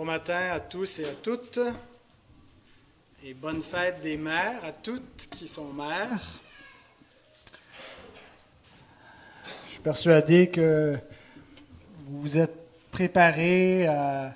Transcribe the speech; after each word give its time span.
Bon 0.00 0.06
matin 0.06 0.48
à 0.50 0.60
tous 0.60 1.00
et 1.00 1.04
à 1.04 1.12
toutes. 1.12 1.60
Et 3.22 3.34
bonne 3.34 3.60
fête 3.60 4.00
des 4.00 4.16
mères 4.16 4.64
à 4.64 4.72
toutes 4.72 5.28
qui 5.30 5.46
sont 5.46 5.74
mères. 5.74 6.40
Je 9.66 9.72
suis 9.72 9.80
persuadé 9.82 10.48
que 10.48 10.96
vous 12.06 12.18
vous 12.22 12.38
êtes 12.38 12.56
préparés, 12.90 13.88
à, 13.88 14.32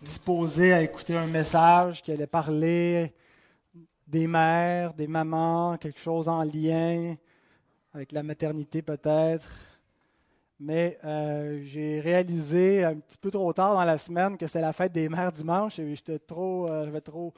disposés 0.00 0.72
à 0.72 0.80
écouter 0.80 1.18
un 1.18 1.26
message 1.26 2.02
qui 2.02 2.10
allait 2.10 2.26
parler 2.26 3.12
des 4.06 4.26
mères, 4.26 4.94
des 4.94 5.06
mamans, 5.06 5.76
quelque 5.76 6.00
chose 6.00 6.30
en 6.30 6.42
lien 6.44 7.14
avec 7.92 8.10
la 8.12 8.22
maternité 8.22 8.80
peut-être 8.80 9.67
mais 10.60 10.98
euh, 11.04 11.60
j'ai 11.64 12.00
réalisé 12.00 12.84
un 12.84 12.96
petit 12.96 13.18
peu 13.18 13.30
trop 13.30 13.52
tard 13.52 13.74
dans 13.74 13.84
la 13.84 13.98
semaine 13.98 14.36
que 14.36 14.46
c'était 14.46 14.60
la 14.60 14.72
fête 14.72 14.92
des 14.92 15.08
mères 15.08 15.32
dimanche 15.32 15.78
et 15.78 15.94
j'étais 15.94 16.18
trop, 16.18 16.68
euh, 16.68 16.84
j'avais 16.84 17.00
trop 17.00 17.32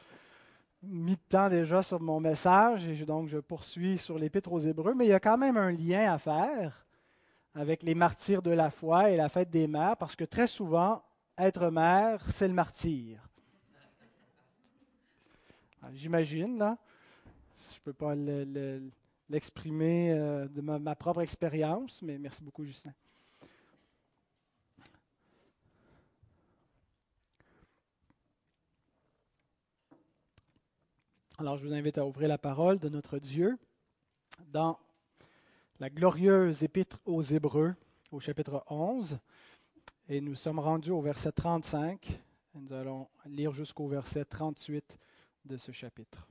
mis 0.82 1.16
de 1.16 1.20
temps 1.28 1.50
déjà 1.50 1.82
sur 1.82 2.00
mon 2.00 2.20
message 2.20 2.86
et 2.86 3.04
donc 3.04 3.28
je 3.28 3.38
poursuis 3.38 3.98
sur 3.98 4.18
l'Épître 4.18 4.50
aux 4.52 4.60
Hébreux, 4.60 4.94
mais 4.94 5.04
il 5.04 5.10
y 5.10 5.14
a 5.14 5.20
quand 5.20 5.36
même 5.36 5.58
un 5.58 5.70
lien 5.70 6.10
à 6.10 6.18
faire 6.18 6.86
avec 7.54 7.82
les 7.82 7.94
martyrs 7.94 8.40
de 8.40 8.52
la 8.52 8.70
foi 8.70 9.10
et 9.10 9.16
la 9.16 9.28
fête 9.28 9.50
des 9.50 9.66
mères 9.66 9.96
parce 9.98 10.16
que 10.16 10.24
très 10.24 10.46
souvent, 10.46 11.02
être 11.36 11.70
mère, 11.70 12.24
c'est 12.30 12.48
le 12.48 12.54
martyr. 12.54 13.18
J'imagine. 15.94 16.76
Je 17.72 17.76
ne 17.76 17.82
peux 17.84 17.92
pas 17.92 18.14
l'exprimer 19.28 20.12
euh, 20.12 20.46
de 20.48 20.60
ma 20.60 20.94
propre 20.94 21.22
expérience, 21.22 22.00
mais 22.02 22.18
merci 22.18 22.42
beaucoup, 22.42 22.64
Justin. 22.64 22.92
Alors 31.40 31.56
je 31.56 31.66
vous 31.66 31.72
invite 31.72 31.96
à 31.96 32.04
ouvrir 32.04 32.28
la 32.28 32.36
parole 32.36 32.78
de 32.78 32.90
notre 32.90 33.18
Dieu 33.18 33.56
dans 34.48 34.78
la 35.78 35.88
glorieuse 35.88 36.62
épître 36.62 37.00
aux 37.06 37.22
Hébreux 37.22 37.74
au 38.12 38.20
chapitre 38.20 38.62
11. 38.68 39.18
Et 40.10 40.20
nous 40.20 40.34
sommes 40.34 40.58
rendus 40.58 40.90
au 40.90 41.00
verset 41.00 41.32
35. 41.32 42.10
Et 42.10 42.58
nous 42.58 42.74
allons 42.74 43.08
lire 43.24 43.52
jusqu'au 43.52 43.88
verset 43.88 44.26
38 44.26 44.98
de 45.46 45.56
ce 45.56 45.72
chapitre. 45.72 46.28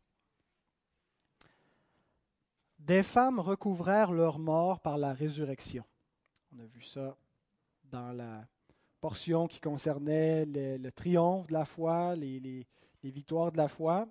Des 2.77 3.01
femmes 3.01 3.39
recouvrèrent 3.39 4.11
leur 4.11 4.37
mort 4.37 4.79
par 4.79 4.99
la 4.99 5.11
résurrection. 5.11 5.85
On 6.55 6.59
a 6.59 6.67
vu 6.67 6.83
ça 6.83 7.17
dans 7.85 8.11
la 8.11 8.45
portion 9.01 9.47
qui 9.47 9.59
concernait 9.59 10.45
le, 10.45 10.91
triomphe 10.91 11.47
de 11.47 11.53
la 11.53 11.65
foi, 11.65 12.15
les, 12.15 12.67
victoires 13.01 13.51
de 13.51 13.57
la 13.57 13.69
foi. 13.69 14.07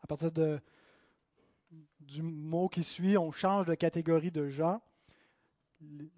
À 0.00 0.06
partir 0.06 0.32
de, 0.32 0.60
du 2.00 2.22
mot 2.22 2.68
qui 2.68 2.82
suit, 2.82 3.18
on 3.18 3.32
change 3.32 3.66
de 3.66 3.74
catégorie 3.74 4.30
de 4.30 4.48
gens, 4.48 4.80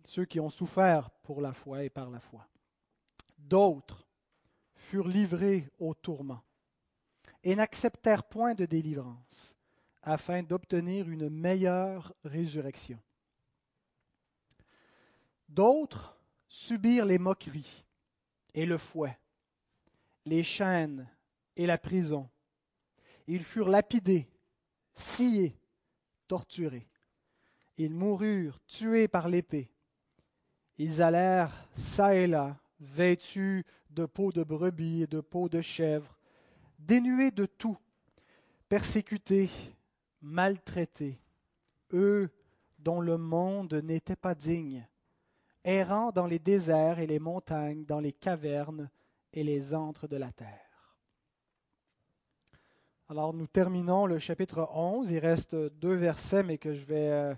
ceux 0.04 0.24
qui 0.24 0.40
ont 0.40 0.50
souffert 0.50 1.10
pour 1.22 1.40
la 1.40 1.52
foi 1.52 1.84
et 1.84 1.90
par 1.90 2.10
la 2.10 2.20
foi. 2.20 2.46
D'autres 3.38 4.06
furent 4.74 5.08
livrés 5.08 5.68
au 5.78 5.94
tourment 5.94 6.42
et 7.42 7.54
n'acceptèrent 7.54 8.24
point 8.24 8.54
de 8.54 8.66
délivrance 8.66 9.56
afin 10.02 10.42
d'obtenir 10.42 11.08
une 11.08 11.28
meilleure 11.28 12.14
résurrection. 12.24 12.98
D'autres 15.48 16.16
subirent 16.48 17.06
les 17.06 17.18
moqueries 17.18 17.84
et 18.54 18.66
le 18.66 18.78
fouet, 18.78 19.18
les 20.24 20.42
chaînes 20.42 21.08
et 21.56 21.66
la 21.66 21.78
prison 21.78 22.28
ils 23.26 23.44
furent 23.44 23.68
lapidés, 23.68 24.28
sciés, 24.94 25.56
torturés. 26.28 26.86
Ils 27.76 27.94
moururent 27.94 28.60
tués 28.66 29.08
par 29.08 29.28
l'épée. 29.28 29.70
Ils 30.78 31.02
allèrent 31.02 31.68
çà 31.76 32.14
et 32.14 32.26
là, 32.26 32.58
vêtus 32.78 33.64
de 33.90 34.06
peau 34.06 34.32
de 34.32 34.42
brebis 34.42 35.02
et 35.02 35.06
de 35.06 35.20
peau 35.20 35.48
de 35.48 35.60
chèvre, 35.60 36.18
dénués 36.78 37.30
de 37.30 37.46
tout, 37.46 37.78
persécutés, 38.68 39.50
maltraités, 40.22 41.18
eux 41.92 42.30
dont 42.78 43.00
le 43.00 43.18
monde 43.18 43.74
n'était 43.74 44.16
pas 44.16 44.34
digne, 44.34 44.86
errant 45.64 46.12
dans 46.12 46.26
les 46.26 46.38
déserts 46.38 46.98
et 46.98 47.06
les 47.06 47.18
montagnes, 47.18 47.84
dans 47.84 48.00
les 48.00 48.12
cavernes 48.12 48.90
et 49.32 49.44
les 49.44 49.74
antres 49.74 50.08
de 50.08 50.16
la 50.16 50.32
terre. 50.32 50.69
Alors 53.10 53.34
nous 53.34 53.48
terminons 53.48 54.06
le 54.06 54.20
chapitre 54.20 54.68
11. 54.72 55.10
Il 55.10 55.18
reste 55.18 55.56
deux 55.56 55.96
versets, 55.96 56.44
mais 56.44 56.58
que 56.58 56.74
je 56.74 56.86
vais 56.86 57.08
euh, 57.10 57.34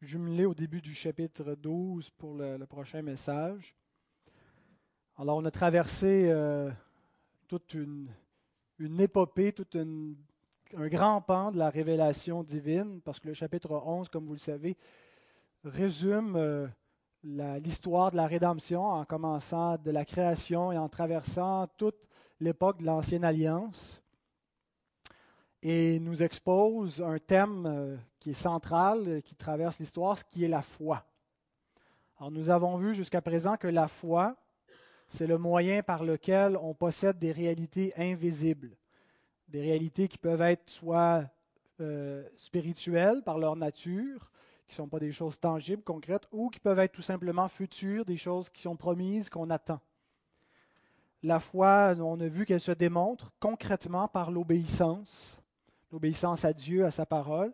jumeler 0.00 0.44
au 0.46 0.54
début 0.54 0.80
du 0.80 0.94
chapitre 0.94 1.56
12 1.56 2.10
pour 2.10 2.34
le, 2.34 2.64
prochain 2.64 3.02
message. 3.02 3.74
Alors 5.16 5.38
on 5.38 5.44
a 5.44 5.50
traversé 5.50 6.28
euh, 6.30 6.70
toute 7.48 7.74
une, 7.74 8.08
épopée, 9.00 9.52
tout 9.52 9.66
un 9.76 10.86
grand 10.86 11.20
pan 11.22 11.50
de 11.50 11.58
la 11.58 11.70
révélation 11.70 12.44
divine, 12.44 13.00
parce 13.00 13.18
que 13.18 13.26
le 13.26 13.34
chapitre 13.34 13.72
11, 13.84 14.08
comme 14.08 14.26
vous 14.26 14.34
le 14.34 14.38
savez, 14.38 14.76
résume 15.64 16.36
euh, 16.36 16.68
l'histoire 17.24 18.12
de 18.12 18.16
la 18.16 18.28
rédemption 18.28 18.84
en 18.84 19.04
commençant 19.04 19.76
de 19.76 19.90
la 19.90 20.04
création 20.04 20.70
et 20.70 20.78
en 20.78 20.88
traversant 20.88 21.66
toute 21.76 21.98
l'époque 22.38 22.78
de 22.78 22.86
l'Ancienne 22.86 23.24
Alliance 23.24 24.00
et 25.62 25.98
nous 26.00 26.22
expose 26.22 27.00
un 27.02 27.18
thème 27.18 27.66
euh, 27.66 27.96
qui 28.20 28.30
est 28.30 28.34
central, 28.34 29.04
euh, 29.06 29.20
qui 29.20 29.34
traverse 29.34 29.78
l'histoire, 29.78 30.26
qui 30.26 30.44
est 30.44 30.48
la 30.48 30.62
foi. 30.62 31.04
Alors 32.18 32.30
nous 32.30 32.50
avons 32.50 32.76
vu 32.76 32.94
jusqu'à 32.94 33.20
présent 33.20 33.56
que 33.56 33.68
la 33.68 33.88
foi, 33.88 34.36
c'est 35.08 35.26
le 35.26 35.38
moyen 35.38 35.82
par 35.82 36.04
lequel 36.04 36.56
on 36.56 36.74
possède 36.74 37.18
des 37.18 37.32
réalités 37.32 37.92
invisibles, 37.96 38.76
des 39.48 39.60
réalités 39.60 40.08
qui 40.08 40.18
peuvent 40.18 40.42
être 40.42 40.68
soit 40.68 41.24
euh, 41.80 42.26
spirituelles 42.36 43.22
par 43.22 43.38
leur 43.38 43.56
nature, 43.56 44.30
qui 44.66 44.72
ne 44.72 44.76
sont 44.76 44.88
pas 44.88 44.98
des 44.98 45.12
choses 45.12 45.38
tangibles, 45.38 45.82
concrètes, 45.82 46.26
ou 46.32 46.50
qui 46.50 46.58
peuvent 46.58 46.78
être 46.80 46.92
tout 46.92 47.02
simplement 47.02 47.48
futures, 47.48 48.04
des 48.04 48.16
choses 48.16 48.48
qui 48.50 48.62
sont 48.62 48.76
promises, 48.76 49.28
qu'on 49.28 49.50
attend. 49.50 49.80
La 51.22 51.40
foi, 51.40 51.94
on 51.98 52.20
a 52.20 52.28
vu 52.28 52.44
qu'elle 52.44 52.60
se 52.60 52.72
démontre 52.72 53.32
concrètement 53.40 54.08
par 54.08 54.30
l'obéissance 54.30 55.40
l'obéissance 55.92 56.44
à 56.44 56.52
Dieu, 56.52 56.84
à 56.84 56.90
sa 56.90 57.06
parole. 57.06 57.52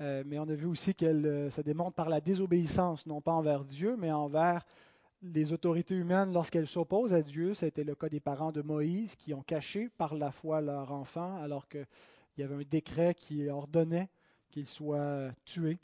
Euh, 0.00 0.22
mais 0.26 0.38
on 0.38 0.48
a 0.48 0.54
vu 0.54 0.66
aussi 0.66 0.94
qu'elle 0.94 1.26
euh, 1.26 1.50
se 1.50 1.60
démontre 1.60 1.94
par 1.94 2.08
la 2.08 2.20
désobéissance, 2.20 3.06
non 3.06 3.20
pas 3.20 3.32
envers 3.32 3.64
Dieu, 3.64 3.96
mais 3.98 4.10
envers 4.10 4.64
les 5.22 5.52
autorités 5.52 5.94
humaines 5.94 6.32
lorsqu'elles 6.32 6.66
s'opposent 6.66 7.14
à 7.14 7.22
Dieu. 7.22 7.54
C'était 7.54 7.84
le 7.84 7.94
cas 7.94 8.08
des 8.08 8.20
parents 8.20 8.52
de 8.52 8.62
Moïse 8.62 9.14
qui 9.14 9.34
ont 9.34 9.42
caché 9.42 9.88
par 9.98 10.14
la 10.14 10.32
foi 10.32 10.60
leur 10.60 10.90
enfant 10.92 11.36
alors 11.40 11.68
qu'il 11.68 11.86
y 12.38 12.42
avait 12.42 12.54
un 12.54 12.62
décret 12.68 13.14
qui 13.14 13.48
ordonnait 13.48 14.08
qu'il 14.50 14.66
soit 14.66 15.30
tué. 15.44 15.78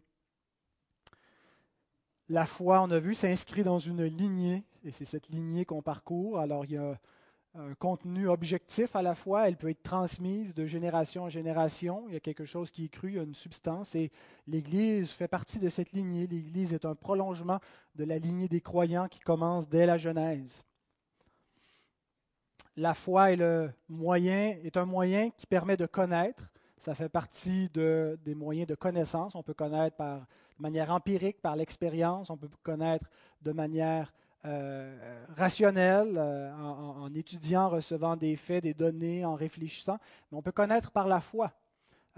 La 2.28 2.44
foi, 2.44 2.82
on 2.82 2.90
a 2.90 2.98
vu, 2.98 3.14
s'inscrit 3.14 3.64
dans 3.64 3.78
une 3.78 4.04
lignée, 4.04 4.64
et 4.84 4.92
c'est 4.92 5.06
cette 5.06 5.28
lignée 5.28 5.64
qu'on 5.64 5.80
parcourt. 5.80 6.38
Alors 6.38 6.64
il 6.66 6.72
y 6.72 6.76
a 6.76 6.98
un 7.54 7.74
contenu 7.74 8.28
objectif 8.28 8.94
à 8.94 9.02
la 9.02 9.14
fois, 9.14 9.48
elle 9.48 9.56
peut 9.56 9.70
être 9.70 9.82
transmise 9.82 10.54
de 10.54 10.66
génération 10.66 11.24
en 11.24 11.28
génération, 11.28 12.04
il 12.08 12.14
y 12.14 12.16
a 12.16 12.20
quelque 12.20 12.44
chose 12.44 12.70
qui 12.70 12.84
est 12.84 12.88
cru, 12.88 13.10
il 13.10 13.14
y 13.16 13.18
a 13.18 13.22
une 13.22 13.34
substance, 13.34 13.94
et 13.94 14.10
l'Église 14.46 15.10
fait 15.10 15.28
partie 15.28 15.58
de 15.58 15.68
cette 15.68 15.92
lignée. 15.92 16.26
L'Église 16.26 16.72
est 16.72 16.84
un 16.84 16.94
prolongement 16.94 17.58
de 17.94 18.04
la 18.04 18.18
lignée 18.18 18.48
des 18.48 18.60
croyants 18.60 19.08
qui 19.08 19.20
commence 19.20 19.68
dès 19.68 19.86
la 19.86 19.98
Genèse. 19.98 20.62
La 22.76 22.94
foi 22.94 23.32
est, 23.32 23.36
le 23.36 23.72
moyen, 23.88 24.56
est 24.62 24.76
un 24.76 24.84
moyen 24.84 25.30
qui 25.30 25.46
permet 25.46 25.76
de 25.76 25.86
connaître, 25.86 26.48
ça 26.76 26.94
fait 26.94 27.08
partie 27.08 27.68
de, 27.70 28.16
des 28.24 28.36
moyens 28.36 28.68
de 28.68 28.76
connaissance, 28.76 29.34
on 29.34 29.42
peut 29.42 29.54
connaître 29.54 29.96
par, 29.96 30.20
de 30.20 30.62
manière 30.62 30.92
empirique, 30.92 31.40
par 31.42 31.56
l'expérience, 31.56 32.30
on 32.30 32.36
peut 32.36 32.48
connaître 32.62 33.10
de 33.42 33.50
manière 33.50 34.12
euh, 34.44 35.24
rationnel, 35.36 36.14
euh, 36.16 36.54
en, 36.54 37.12
étudiant, 37.12 37.68
recevant 37.68 38.16
des 38.16 38.36
faits, 38.36 38.62
des 38.62 38.74
données, 38.74 39.24
en 39.24 39.34
réfléchissant, 39.34 39.98
mais 40.30 40.38
on 40.38 40.42
peut 40.42 40.52
connaître 40.52 40.92
par 40.92 41.08
la 41.08 41.20
foi. 41.20 41.52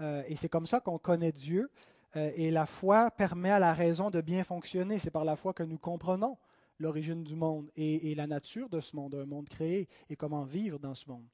Euh, 0.01 0.23
et 0.27 0.35
c'est 0.35 0.49
comme 0.49 0.67
ça 0.67 0.79
qu'on 0.79 0.99
connaît 0.99 1.31
Dieu. 1.31 1.69
et 2.13 2.51
la 2.51 2.65
foi 2.65 3.09
permet 3.09 3.51
à 3.51 3.59
la 3.59 3.73
raison 3.73 4.09
de 4.09 4.19
bien 4.19 4.43
fonctionner. 4.43 4.99
C'est 4.99 5.11
par 5.11 5.23
la 5.23 5.37
foi 5.37 5.53
que 5.53 5.63
nous 5.63 5.77
comprenons 5.77 6.37
l'origine 6.77 7.23
du 7.23 7.35
monde 7.35 7.71
et, 7.77 8.11
et, 8.11 8.15
la 8.15 8.27
nature 8.27 8.67
de 8.67 8.81
ce 8.81 8.95
monde, 8.97 9.15
un 9.15 9.25
monde 9.25 9.47
créé, 9.47 9.87
et 10.09 10.17
comment 10.17 10.43
vivre 10.43 10.77
dans 10.77 10.93
ce 10.93 11.07
monde. 11.07 11.25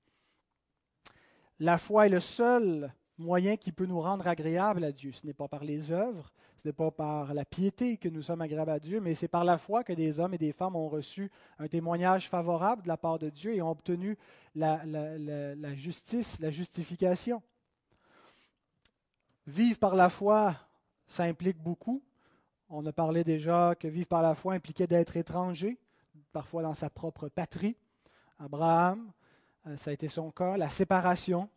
La 1.60 1.80
foi 1.80 2.06
est 2.06 2.10
le 2.10 2.20
seul 2.20 2.94
moyen 3.18 3.58
qui 3.58 3.72
peut 3.72 3.88
nous 3.88 4.00
rendre 4.00 4.28
agréables 4.28 4.84
à 4.84 4.92
Dieu. 4.92 5.12
Ce 5.12 5.26
n'est 5.26 5.34
pas 5.34 5.48
par 5.48 5.64
les 5.64 5.92
œuvres, 5.92 6.32
ce 6.64 6.68
n'est 6.68 6.74
pas 6.74 6.90
par 6.90 7.34
la 7.34 7.46
piété 7.46 7.98
que 7.98 8.10
nous 8.10 8.22
sommes 8.22 8.42
agréables 8.42 8.72
à 8.72 8.80
Dieu, 8.80 9.00
mais 9.00 9.14
c'est 9.14 9.28
par 9.28 9.44
la 9.44 9.58
foi 9.58 9.84
que 9.84 9.94
des 9.94 10.20
hommes 10.20 10.34
et 10.34 10.38
des 10.40 10.52
femmes 10.52 10.76
ont 10.76 10.90
reçu 10.90 11.32
un 11.60 11.68
témoignage 11.68 12.30
favorable 12.30 12.84
de 12.84 12.88
la 12.88 12.98
part 12.98 13.20
de 13.20 13.30
Dieu 13.30 13.54
et 13.54 13.62
ont 13.62 13.70
obtenu 13.70 14.18
la, 14.56 14.82
justice, 15.76 16.40
la 16.40 16.50
justification. 16.50 17.44
Vivre 19.46 19.78
par 19.78 19.96
la 19.96 20.10
foi, 20.10 20.56
ça 21.08 21.24
implique 21.24 21.58
beaucoup. 21.58 22.04
On 22.70 22.86
a 22.86 22.92
parlé 22.92 23.24
déjà 23.24 23.76
que 23.76 23.88
vivre 23.88 24.08
par 24.08 24.22
la 24.22 24.36
foi 24.36 24.54
impliquait 24.54 24.88
d'être 24.88 25.16
étranger, 25.16 25.78
parfois 26.34 26.64
dans 26.64 26.74
sa 26.74 26.90
propre 26.90 27.30
patrie. 27.30 27.78
Abraham, 28.40 29.12
euh, 29.68 29.78
ça 29.78 29.92
a 29.92 29.94
été 29.94 30.08
son 30.08 30.32
cas. 30.32 30.58
La 30.58 30.70
séparation, 30.70 31.50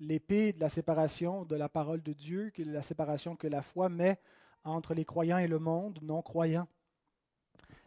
l'épée 0.00 0.52
de 0.52 0.60
la 0.60 0.68
séparation 0.68 1.44
de 1.44 1.56
la 1.56 1.68
parole 1.68 2.02
de 2.02 2.12
Dieu, 2.12 2.52
la 2.58 2.82
séparation 2.82 3.36
que 3.36 3.46
la 3.46 3.62
foi 3.62 3.88
met 3.88 4.20
entre 4.64 4.94
les 4.94 5.04
croyants 5.04 5.38
et 5.38 5.46
le 5.46 5.58
monde 5.58 5.98
non 6.02 6.22
croyant. 6.22 6.68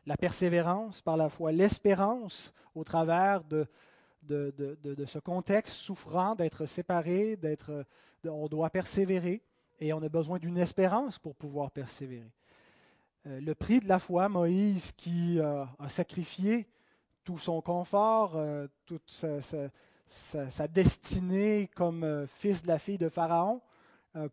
La 0.06 0.18
persévérance 0.18 1.02
par 1.02 1.18
la 1.18 1.30
foi, 1.30 1.52
l'espérance 1.52 2.54
au 2.74 2.84
travers 2.84 3.44
de, 3.44 3.68
de, 4.24 4.54
de, 4.84 5.06
ce 5.06 5.20
contexte 5.20 5.76
souffrant 5.76 6.36
d'être 6.36 6.66
séparé, 6.66 7.36
d'être, 7.36 7.86
on 8.26 8.48
doit 8.48 8.70
persévérer 8.70 9.44
et 9.80 9.94
on 9.94 10.02
a 10.02 10.10
besoin 10.10 10.40
d'une 10.40 10.58
espérance 10.58 11.20
pour 11.20 11.36
pouvoir 11.36 11.72
persévérer. 11.72 12.32
Euh, 13.28 13.42
le 13.42 13.56
prix 13.56 13.80
de 13.80 13.88
la 13.88 14.00
foi, 14.00 14.30
Moïse 14.30 14.92
qui 14.94 15.40
euh, 15.40 15.66
a 15.78 15.90
sacrifié 15.90 16.68
tout 17.24 17.38
son 17.38 17.62
confort, 17.62 18.34
euh, 18.36 18.68
toute 18.86 19.10
sa, 19.10 19.40
destinée 20.74 21.70
comme 21.76 22.26
fils 22.28 22.62
de 22.64 22.68
la 22.68 22.80
fille 22.80 22.98
de 22.98 23.10
Pharaon, 23.10 23.62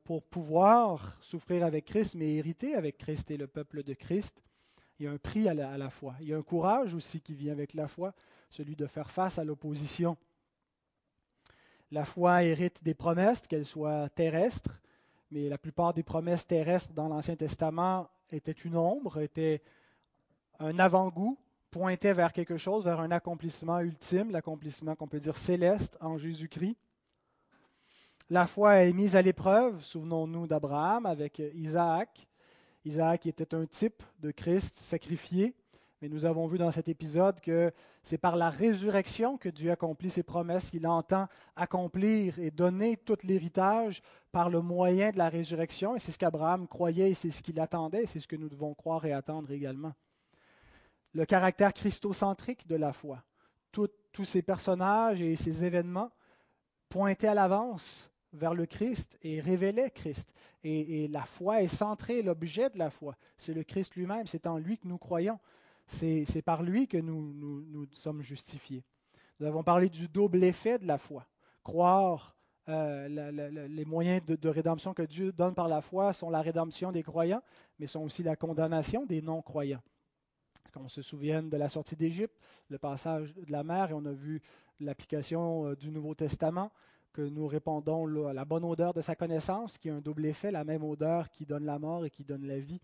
pour 0.04 0.22
pouvoir 0.22 1.18
souffrir 1.20 1.64
avec 1.64 1.84
Christ, 1.84 2.14
mais 2.14 2.34
hériter 2.34 2.74
avec 2.74 2.96
Christ 2.98 3.30
et 3.30 3.36
le 3.36 3.46
peuple 3.46 3.82
de 3.82 3.92
Christ. 3.92 4.42
Il 4.98 5.04
y 5.04 5.08
a 5.08 5.12
un 5.12 5.18
prix 5.18 5.48
à 5.48 5.54
la, 5.54 5.70
à 5.70 5.76
la 5.76 5.90
foi. 5.90 6.14
Il 6.20 6.28
y 6.28 6.32
a 6.32 6.38
un 6.38 6.42
courage 6.42 6.94
aussi 6.94 7.20
qui 7.20 7.34
vient 7.34 7.52
avec 7.52 7.74
la 7.74 7.86
foi, 7.86 8.14
celui 8.48 8.74
de 8.74 8.86
faire 8.86 9.10
face 9.10 9.38
à 9.38 9.44
l'opposition. 9.44 10.16
La 11.90 12.04
foi 12.04 12.42
hérite 12.42 12.82
des 12.82 12.94
promesses, 12.94 13.42
qu'elles 13.42 13.66
soient 13.66 14.08
terrestres, 14.08 14.80
mais 15.30 15.48
la 15.48 15.58
plupart 15.58 15.92
des 15.92 16.02
promesses 16.02 16.46
terrestres 16.46 16.92
dans 16.92 17.08
l'Ancien 17.08 17.36
Testament 17.36 18.08
étaient 18.30 18.52
une 18.52 18.76
ombre, 18.76 19.20
étaient 19.20 19.62
un 20.58 20.78
avant-goût, 20.78 21.38
pointaient 21.76 22.14
vers 22.14 22.32
quelque 22.32 22.56
chose, 22.56 22.84
vers 22.84 23.00
un 23.00 23.10
accomplissement 23.10 23.80
ultime, 23.80 24.30
l'accomplissement 24.30 24.94
qu'on 24.94 25.08
peut 25.08 25.20
dire 25.20 25.36
céleste 25.36 25.98
en 26.00 26.16
Jésus-Christ. 26.16 26.74
La 28.30 28.46
foi 28.46 28.76
est 28.76 28.94
mise 28.94 29.14
à 29.14 29.20
l'épreuve, 29.20 29.84
souvenons-nous 29.84 30.46
d'Abraham 30.46 31.04
avec 31.04 31.38
Isaac. 31.54 32.26
Isaac 32.86 33.26
était 33.26 33.54
un 33.54 33.66
type 33.66 34.02
de 34.20 34.30
Christ 34.30 34.78
sacrifié, 34.78 35.54
mais 36.00 36.08
nous 36.08 36.24
avons 36.24 36.46
vu 36.46 36.56
dans 36.56 36.72
cet 36.72 36.88
épisode 36.88 37.40
que 37.40 37.70
c'est 38.02 38.16
par 38.16 38.36
la 38.36 38.48
résurrection 38.48 39.36
que 39.36 39.50
Dieu 39.50 39.70
accomplit 39.70 40.08
ses 40.08 40.22
promesses. 40.22 40.70
Il 40.72 40.86
entend 40.86 41.28
accomplir 41.56 42.38
et 42.38 42.50
donner 42.50 42.96
tout 42.96 43.18
l'héritage 43.22 44.00
par 44.32 44.48
le 44.48 44.62
moyen 44.62 45.10
de 45.10 45.18
la 45.18 45.28
résurrection. 45.28 45.94
Et 45.94 45.98
c'est 45.98 46.12
ce 46.12 46.18
qu'Abraham 46.18 46.68
croyait 46.68 47.10
et 47.10 47.14
c'est 47.14 47.30
ce 47.30 47.42
qu'il 47.42 47.60
attendait. 47.60 48.06
C'est 48.06 48.20
ce 48.20 48.28
que 48.28 48.36
nous 48.36 48.48
devons 48.48 48.72
croire 48.72 49.04
et 49.04 49.12
attendre 49.12 49.50
également. 49.50 49.92
Le 51.16 51.24
caractère 51.26 51.72
christocentrique 51.72 52.66
de 52.66 52.76
la 52.76 52.92
foi. 52.92 53.22
tous 53.72 54.24
ces 54.24 54.40
personnages 54.40 55.20
et 55.20 55.36
ces 55.36 55.64
événements 55.64 56.10
pointaient 56.88 57.26
à 57.26 57.34
l'avance 57.34 58.10
vers 58.32 58.54
le 58.54 58.64
Christ 58.64 59.18
et 59.20 59.40
révélaient 59.40 59.90
Christ. 59.90 60.32
Et, 60.64 61.04
et 61.04 61.08
la 61.08 61.24
foi 61.24 61.62
est 61.62 61.68
centrée, 61.68 62.22
l'objet 62.22 62.70
de 62.70 62.78
la 62.78 62.88
foi. 62.88 63.14
C'est 63.36 63.52
le 63.52 63.62
Christ 63.62 63.94
lui-même, 63.94 64.26
c'est 64.26 64.46
en 64.46 64.56
lui 64.56 64.78
que 64.78 64.88
nous 64.88 64.96
croyons 64.96 65.38
c'est 65.86 66.42
par 66.42 66.62
lui 66.62 66.88
que 66.88 66.98
nous, 66.98 67.32
nous, 67.34 67.86
sommes 67.92 68.22
justifiés. 68.22 68.84
Nous 69.40 69.46
avons 69.46 69.62
parlé 69.62 69.88
du 69.88 70.08
double 70.08 70.42
effet 70.44 70.78
de 70.78 70.86
la 70.86 70.98
foi. 70.98 71.26
Croire, 71.62 72.36
euh, 72.68 73.68
les 73.68 73.84
moyens 73.84 74.24
de, 74.24 74.48
rédemption 74.48 74.94
que 74.94 75.02
Dieu 75.02 75.32
donne 75.32 75.54
par 75.54 75.68
la 75.68 75.80
foi 75.80 76.12
sont 76.12 76.30
la 76.30 76.42
rédemption 76.42 76.90
des 76.90 77.02
croyants, 77.02 77.42
mais 77.78 77.86
sont 77.86 78.00
aussi 78.00 78.22
la 78.22 78.36
condamnation 78.36 79.06
des 79.06 79.22
non-croyants. 79.22 79.82
Qu'on 80.76 80.88
se 80.88 81.00
souvienne 81.00 81.48
de 81.48 81.56
la 81.56 81.70
sortie 81.70 81.96
d'Égypte, 81.96 82.36
le 82.68 82.76
passage 82.76 83.34
de 83.34 83.50
la 83.50 83.64
mer, 83.64 83.90
et 83.90 83.94
on 83.94 84.04
a 84.04 84.12
vu 84.12 84.42
l'application 84.78 85.68
euh, 85.68 85.74
du 85.74 85.90
Nouveau 85.90 86.14
Testament, 86.14 86.70
que 87.14 87.22
nous 87.22 87.46
répondons 87.46 88.26
à 88.26 88.34
la 88.34 88.44
bonne 88.44 88.62
odeur 88.62 88.92
de 88.92 89.00
sa 89.00 89.16
connaissance, 89.16 89.78
qui 89.78 89.88
a 89.88 89.94
un 89.94 90.02
double 90.02 90.26
effet, 90.26 90.50
la 90.50 90.64
même 90.64 90.84
odeur 90.84 91.30
qui 91.30 91.46
donne 91.46 91.64
la 91.64 91.78
mort 91.78 92.04
et 92.04 92.10
qui 92.10 92.24
donne 92.24 92.46
la 92.46 92.58
vie. 92.58 92.82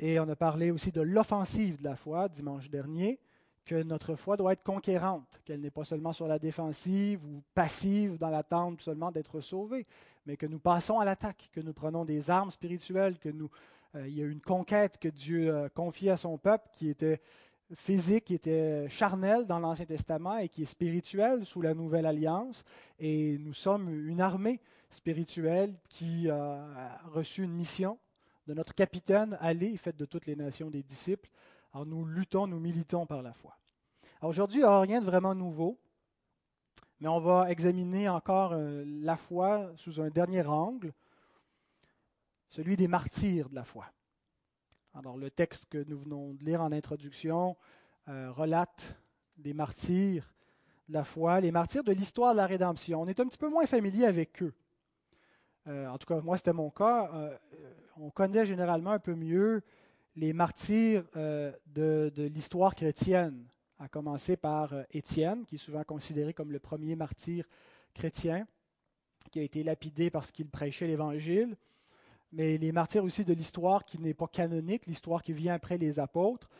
Et 0.00 0.18
on 0.18 0.28
a 0.28 0.34
parlé 0.34 0.72
aussi 0.72 0.90
de 0.90 1.00
l'offensive 1.00 1.78
de 1.78 1.84
la 1.84 1.94
foi 1.94 2.28
dimanche 2.28 2.68
dernier, 2.70 3.20
que 3.64 3.80
notre 3.80 4.16
foi 4.16 4.36
doit 4.36 4.52
être 4.52 4.64
conquérante, 4.64 5.40
qu'elle 5.44 5.60
n'est 5.60 5.70
pas 5.70 5.84
seulement 5.84 6.12
sur 6.12 6.26
la 6.26 6.40
défensive 6.40 7.24
ou 7.24 7.40
passive 7.54 8.18
dans 8.18 8.30
l'attente 8.30 8.80
seulement 8.80 9.12
d'être 9.12 9.40
sauvée, 9.40 9.86
mais 10.26 10.36
que 10.36 10.46
nous 10.46 10.58
passons 10.58 10.98
à 10.98 11.04
l'attaque, 11.04 11.50
que 11.52 11.60
nous 11.60 11.72
prenons 11.72 12.04
des 12.04 12.30
armes 12.30 12.50
spirituelles, 12.50 13.16
que 13.20 13.28
nous, 13.28 13.48
il 13.94 14.14
y 14.14 14.22
a 14.22 14.26
une 14.26 14.40
conquête 14.40 14.98
que 14.98 15.08
Dieu 15.08 15.56
a 15.56 15.68
confiée 15.68 16.10
à 16.10 16.16
son 16.16 16.38
peuple 16.38 16.68
qui 16.72 16.88
était 16.88 17.20
physique, 17.72 18.24
qui 18.24 18.34
était 18.34 18.88
charnelle 18.88 19.46
dans 19.46 19.58
l'Ancien 19.58 19.86
Testament 19.86 20.38
et 20.38 20.48
qui 20.48 20.62
est 20.62 20.66
spirituelle 20.66 21.46
sous 21.46 21.62
la 21.62 21.74
Nouvelle 21.74 22.06
Alliance. 22.06 22.64
Et 22.98 23.38
nous 23.38 23.54
sommes 23.54 23.88
une 24.08 24.20
armée 24.20 24.60
spirituelle 24.90 25.74
qui 25.88 26.28
a 26.28 27.00
reçu 27.06 27.42
une 27.42 27.52
mission 27.52 27.98
de 28.46 28.54
notre 28.54 28.74
capitaine, 28.74 29.38
allez, 29.40 29.76
faites 29.76 29.96
de 29.96 30.04
toutes 30.04 30.26
les 30.26 30.36
nations 30.36 30.70
des 30.70 30.82
disciples. 30.82 31.30
Alors 31.72 31.86
nous 31.86 32.04
luttons, 32.04 32.46
nous 32.46 32.60
militons 32.60 33.06
par 33.06 33.22
la 33.22 33.32
foi. 33.32 33.56
aujourd'hui, 34.22 34.60
il 34.60 34.64
n'y 34.64 34.68
a 34.68 34.80
rien 34.80 35.00
de 35.00 35.06
vraiment 35.06 35.34
nouveau, 35.34 35.78
mais 37.00 37.08
on 37.08 37.20
va 37.20 37.50
examiner 37.50 38.08
encore 38.08 38.52
euh, 38.52 38.84
la 38.86 39.16
foi 39.16 39.72
sous 39.76 40.00
un 40.00 40.08
dernier 40.08 40.46
angle, 40.46 40.92
celui 42.54 42.76
des 42.76 42.86
martyrs 42.86 43.48
de 43.48 43.56
la 43.56 43.64
foi. 43.64 43.86
Alors 44.94 45.16
le 45.16 45.28
texte 45.28 45.66
que 45.66 45.82
nous 45.88 45.98
venons 45.98 46.34
de 46.34 46.44
lire 46.44 46.62
en 46.62 46.70
introduction 46.70 47.56
euh, 48.08 48.30
relate 48.30 48.96
des 49.38 49.52
martyrs 49.52 50.32
de 50.88 50.94
la 50.94 51.02
foi, 51.02 51.40
les 51.40 51.50
martyrs 51.50 51.82
de 51.82 51.90
l'histoire 51.90 52.32
de 52.32 52.36
la 52.36 52.46
rédemption. 52.46 53.02
On 53.02 53.06
est 53.08 53.18
un 53.18 53.26
petit 53.26 53.38
peu 53.38 53.48
moins 53.48 53.66
familier 53.66 54.04
avec 54.04 54.40
eux. 54.40 54.54
Euh, 55.66 55.88
en 55.88 55.98
tout 55.98 56.06
cas, 56.06 56.20
moi, 56.20 56.36
c'était 56.36 56.52
mon 56.52 56.70
cas. 56.70 57.10
Euh, 57.12 57.36
on 57.96 58.10
connaît 58.10 58.46
généralement 58.46 58.92
un 58.92 59.00
peu 59.00 59.16
mieux 59.16 59.62
les 60.14 60.32
martyrs 60.32 61.02
de, 61.12 62.12
l'histoire 62.16 62.76
chrétienne, 62.76 63.48
à 63.80 63.88
commencer 63.88 64.36
par 64.36 64.72
Étienne, 64.92 65.44
qui 65.44 65.56
est 65.56 65.58
souvent 65.58 65.82
considéré 65.82 66.32
comme 66.32 66.52
le 66.52 66.60
premier 66.60 66.94
martyr 66.94 67.46
chrétien, 67.94 68.46
qui 69.32 69.40
a 69.40 69.42
été 69.42 69.64
lapidé 69.64 70.10
parce 70.10 70.30
qu'il 70.30 70.48
prêchait 70.48 70.86
l'Évangile. 70.86 71.56
Mais 72.36 72.58
les 72.58 72.72
martyrs 72.72 73.04
aussi 73.04 73.24
de 73.24 73.32
l'histoire 73.32 73.84
qui 73.84 73.96
n'est 74.00 74.12
pas 74.12 74.26
canonique, 74.26 74.86
l'histoire 74.86 75.22
qui 75.22 75.32
vient 75.32 75.54
après 75.54 75.78
les 75.78 76.00
apôtres, 76.00 76.50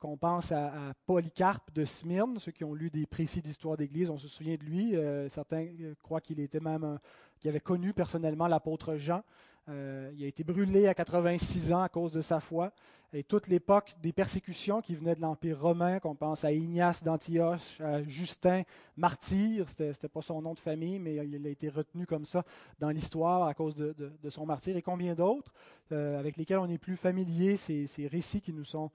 qu'on 0.00 0.16
pense 0.16 0.50
à, 0.50 0.92
Polycarpe 1.06 1.72
de 1.72 1.84
Smyrne, 1.84 2.38
ceux 2.40 2.50
qui 2.50 2.64
ont 2.64 2.74
lu 2.74 2.90
des 2.90 3.06
précis 3.06 3.40
d'histoire 3.40 3.76
d'Église, 3.76 4.10
on 4.10 4.18
se 4.18 4.26
souvient 4.26 4.56
de 4.56 4.64
lui. 4.64 4.94
certains 5.30 5.68
croient 6.02 6.20
qu'il 6.20 6.40
était 6.40 6.58
même 6.58 6.82
un, 6.82 6.98
qui 7.38 7.48
avait 7.48 7.60
connu 7.60 7.92
personnellement 7.92 8.48
l'apôtre 8.48 8.96
Jean. 8.96 9.22
Euh, 9.68 10.10
il 10.14 10.24
a 10.24 10.26
été 10.26 10.44
brûlé 10.44 10.86
à 10.88 10.94
86 10.94 11.72
ans 11.72 11.82
à 11.82 11.88
cause 11.88 12.12
de 12.12 12.20
sa 12.20 12.40
foi. 12.40 12.72
Et 13.14 13.22
toute 13.22 13.46
l'époque 13.46 13.94
des 14.02 14.12
persécutions 14.12 14.80
qui 14.80 14.96
venaient 14.96 15.14
de 15.14 15.20
l'Empire 15.20 15.60
romain, 15.60 16.00
qu'on 16.00 16.16
pense 16.16 16.44
à 16.44 16.50
Ignace 16.50 17.04
d'Antioche, 17.04 17.80
à 17.80 18.02
Justin, 18.02 18.62
martyr, 18.96 19.68
ce 19.68 19.84
n'était 19.84 20.08
pas 20.08 20.20
son 20.20 20.42
nom 20.42 20.52
de 20.52 20.58
famille, 20.58 20.98
mais 20.98 21.14
il 21.14 21.46
a 21.46 21.48
été 21.48 21.68
retenu 21.68 22.06
comme 22.06 22.24
ça 22.24 22.44
dans 22.80 22.90
l'histoire 22.90 23.46
à 23.46 23.54
cause 23.54 23.76
de, 23.76 24.30
son 24.30 24.46
martyr, 24.46 24.76
et 24.76 24.82
combien 24.82 25.14
d'autres 25.14 25.52
euh, 25.92 26.18
avec 26.18 26.36
lesquels 26.36 26.58
on 26.58 26.68
est 26.68 26.78
plus 26.78 26.96
familier, 26.96 27.56
ces, 27.56 27.86
récits 28.08 28.40
qui 28.40 28.52
nous 28.52 28.64
sont 28.64 28.90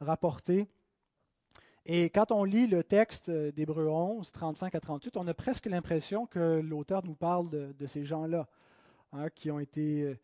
rapportés. 0.00 0.66
Et 1.84 2.08
quand 2.08 2.32
on 2.32 2.44
lit 2.44 2.68
le 2.68 2.82
texte 2.82 3.30
d'Hébreu 3.30 3.86
11, 3.88 4.32
35 4.32 4.74
à 4.74 4.80
38, 4.80 5.16
on 5.18 5.26
a 5.26 5.34
presque 5.34 5.66
l'impression 5.66 6.26
que 6.26 6.60
l'auteur 6.60 7.04
nous 7.04 7.14
parle 7.14 7.50
de, 7.50 7.86
ces 7.86 8.06
gens-là, 8.06 8.48
hein, 9.12 9.28
qui 9.30 9.50
ont 9.50 9.58
été 9.58 10.02
euh, 10.02 10.18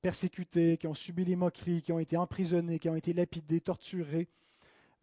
persécutés, 0.00 0.76
qui 0.76 0.86
ont 0.86 0.94
subi 0.94 1.24
les 1.24 1.36
moqueries, 1.36 1.82
qui 1.82 1.92
ont 1.92 1.98
été 1.98 2.16
emprisonnés, 2.16 2.78
qui 2.78 2.88
ont 2.88 2.96
été 2.96 3.12
lapidés, 3.12 3.60
torturés, 3.60 4.28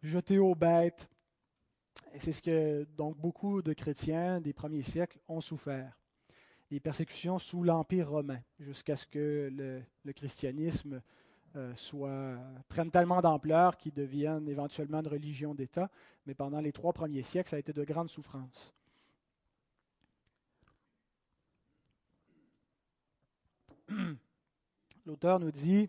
jetés 0.02 0.38
aux 0.38 0.54
bêtes. 0.54 1.08
Et 2.12 2.18
c'est 2.18 2.32
ce 2.32 2.42
que 2.42 2.84
donc 2.96 3.16
beaucoup 3.18 3.62
de 3.62 3.72
chrétiens 3.72 4.40
des 4.40 4.52
premiers 4.52 4.82
siècles 4.82 5.18
ont 5.28 5.40
souffert. 5.40 5.98
Les 6.70 6.80
persécutions 6.80 7.38
sous 7.38 7.62
l'Empire 7.62 8.10
romain, 8.10 8.40
jusqu'à 8.58 8.96
ce 8.96 9.06
que 9.06 9.50
le 10.04 10.12
christianisme 10.12 11.00
euh, 11.56 11.72
soit, 11.76 12.36
prennent 12.68 12.90
tellement 12.90 13.22
d'ampleur 13.22 13.78
qu'ils 13.78 13.94
deviennent 13.94 14.46
éventuellement 14.46 15.00
une 15.00 15.08
religion 15.08 15.54
d'État. 15.54 15.90
Mais 16.26 16.34
pendant 16.34 16.60
les 16.60 16.72
trois 16.72 16.92
premiers 16.92 17.22
siècles, 17.22 17.48
ça 17.48 17.56
a 17.56 17.58
été 17.58 17.72
de 17.72 17.84
grandes 17.84 18.10
souffrances. 18.10 18.74
l'auteur 25.06 25.40
nous 25.40 25.52
dit 25.52 25.88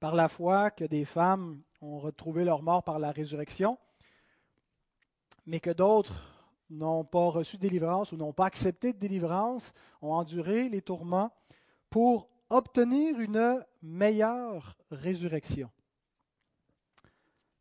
par 0.00 0.14
la 0.14 0.28
foi 0.28 0.70
que 0.70 0.84
des 0.84 1.04
femmes 1.04 1.62
ont 1.80 1.98
retrouvé 1.98 2.44
leur 2.44 2.62
mort 2.62 2.82
par 2.82 2.98
la 2.98 3.10
résurrection, 3.10 3.78
mais 5.46 5.60
que 5.60 5.70
d'autres 5.70 6.34
n'ont 6.70 7.04
pas 7.04 7.28
reçu 7.28 7.56
de 7.56 7.62
délivrance 7.62 8.12
ou 8.12 8.16
n'ont 8.16 8.32
pas 8.32 8.46
accepté 8.46 8.92
de 8.92 8.98
délivrance, 8.98 9.72
ont 10.02 10.12
enduré 10.12 10.68
les 10.68 10.82
tourments 10.82 11.32
pour 11.88 12.28
obtenir 12.50 13.18
une 13.20 13.64
meilleure 13.82 14.76
résurrection. 14.90 15.70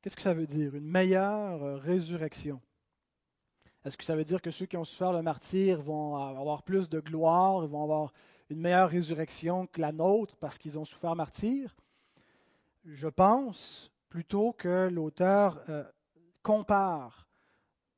Qu'est-ce 0.02 0.16
que 0.16 0.22
ça 0.22 0.34
veut 0.34 0.48
dire, 0.48 0.76
une 0.76 0.88
meilleure 0.88 1.82
résurrection? 1.82 2.62
Est-ce 3.86 3.98
que 3.98 4.04
ça 4.04 4.16
veut 4.16 4.26
dire 4.26 4.42
que 4.42 4.52
ceux 4.52 4.66
qui 4.66 4.78
ont 4.78 4.84
souffert 4.84 5.14
le 5.14 5.22
martyr 5.22 5.82
vont 5.82 6.18
avoir 6.18 6.64
plus 6.64 6.90
de 6.90 7.00
gloire, 7.00 7.66
vont 7.68 7.84
avoir 7.84 8.12
une 8.50 8.60
meilleure 8.60 8.90
résurrection 8.90 9.68
que 9.68 9.82
la 9.82 9.92
nôtre 9.92 10.36
parce 10.38 10.58
qu'ils 10.58 10.80
ont 10.80 10.86
souffert 10.86 11.16
martyr 11.16 11.76
Je 12.86 13.08
pense 13.08 13.92
plutôt 14.10 14.54
que 14.54 14.88
l'auteur 14.88 15.62
euh, 15.70 15.84
compare 16.44 17.28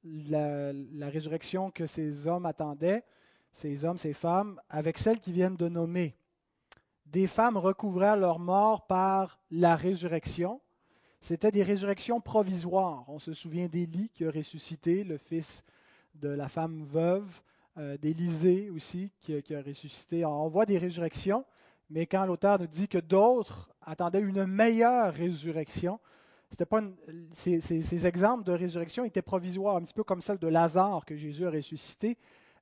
la, 0.03 1.09
résurrection 1.09 1.71
que 1.71 1.85
ces 1.85 2.27
hommes 2.27 2.45
attendaient, 2.45 3.03
ces 3.51 3.85
hommes, 3.85 3.97
ces 3.97 4.13
femmes, 4.13 4.59
avec 4.69 4.97
celle 4.97 5.19
qu'ils 5.19 5.33
viennent 5.33 5.57
de 5.57 5.69
nommer. 5.69 6.15
Des 7.05 7.27
femmes 7.27 7.57
recouvrèrent 7.57 8.17
leur 8.17 8.39
mort 8.39 8.87
par 8.87 9.39
la 9.51 9.75
résurrection. 9.75 10.61
C'était 11.21 11.51
des 11.51 11.63
résurrections 11.63 12.21
provisoires. 12.21 13.03
On 13.07 13.19
se 13.19 13.33
souvient 13.33 13.67
d'Élie 13.67 14.09
qui 14.09 14.25
a 14.25 14.31
ressuscité, 14.31 15.03
le 15.03 15.17
fils 15.17 15.63
de 16.15 16.29
la 16.29 16.47
femme 16.47 16.83
veuve, 16.83 17.41
euh, 17.79 17.97
d'Élisée 17.97 18.69
aussi 18.69 19.09
qui, 19.21 19.33
a 19.55 19.61
ressuscité. 19.61 20.25
on 20.25 20.49
voit 20.49 20.65
des 20.65 20.77
résurrections, 20.77 21.45
mais 21.89 22.05
quand 22.07 22.25
l'auteur 22.25 22.59
nous 22.59 22.67
dit 22.67 22.89
que 22.89 22.97
d'autres 22.97 23.71
attendaient 23.81 24.19
une 24.19 24.45
meilleure 24.45 25.13
résurrection, 25.13 25.97
ces, 27.33 28.05
exemples 28.05 28.43
de 28.43 28.51
résurrection 28.51 29.05
étaient 29.05 29.21
provisoires, 29.21 29.77
un 29.77 29.83
petit 29.83 29.93
peu 29.93 30.03
comme 30.03 30.19
celle 30.19 30.39
de 30.39 30.47
Lazare 30.47 31.05
que 31.05 31.15
Jésus 31.15 31.47
a 31.47 31.51
ressuscité. 31.51 32.17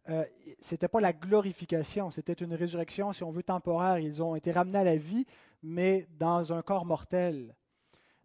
Euh, 0.09 0.23
ce 0.61 0.75
n'était 0.75 0.87
pas 0.87 1.01
la 1.01 1.13
glorification, 1.13 2.11
c'était 2.11 2.33
une 2.33 2.53
résurrection, 2.53 3.11
si 3.11 3.23
on 3.23 3.31
veut, 3.31 3.41
temporaire. 3.41 3.97
Ils 3.97 4.21
ont 4.21 4.35
été 4.35 4.51
ramenés 4.51 4.77
à 4.77 4.83
la 4.83 4.97
vie, 4.97 5.25
mais 5.63 6.07
dans 6.19 6.53
un 6.53 6.61
corps 6.61 6.85
mortel. 6.85 7.55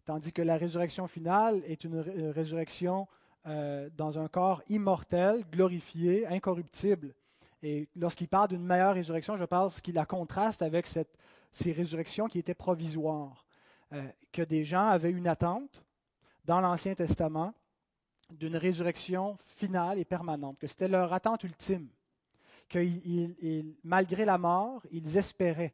Tandis 0.05 0.31
que 0.31 0.43
la 0.43 0.57
résurrection 0.57 1.07
finale 1.07 1.63
est 1.65 1.85
une 1.85 1.97
résurrection 1.97 3.07
euh, 3.45 3.89
dans 3.95 4.19
un 4.19 4.27
corps 4.27 4.61
immortel, 4.69 5.43
glorifié, 5.51 6.25
incorruptible. 6.27 7.13
Et 7.61 7.87
lorsqu'il 7.95 8.27
parle 8.27 8.49
d'une 8.49 8.65
meilleure 8.65 8.95
résurrection, 8.95 9.37
je 9.37 9.45
pense 9.45 9.81
qu'il 9.81 9.95
la 9.95 10.05
contraste 10.05 10.61
avec 10.61 10.87
ces 10.87 11.71
résurrections 11.71 12.27
qui 12.27 12.39
étaient 12.39 12.53
provisoires. 12.53 13.45
Euh, 13.93 14.01
que 14.31 14.41
des 14.41 14.63
gens 14.63 14.87
avaient 14.87 15.11
une 15.11 15.27
attente 15.27 15.83
dans 16.45 16.59
l'Ancien 16.61 16.95
Testament 16.95 17.53
d'une 18.31 18.57
résurrection 18.57 19.37
finale 19.39 19.99
et 19.99 20.05
permanente, 20.05 20.57
que 20.57 20.65
c'était 20.65 20.87
leur 20.87 21.13
attente 21.13 21.43
ultime, 21.43 21.89
que 22.69 22.79
malgré 23.83 24.25
la 24.25 24.39
mort, 24.39 24.81
ils 24.91 25.17
espéraient 25.17 25.73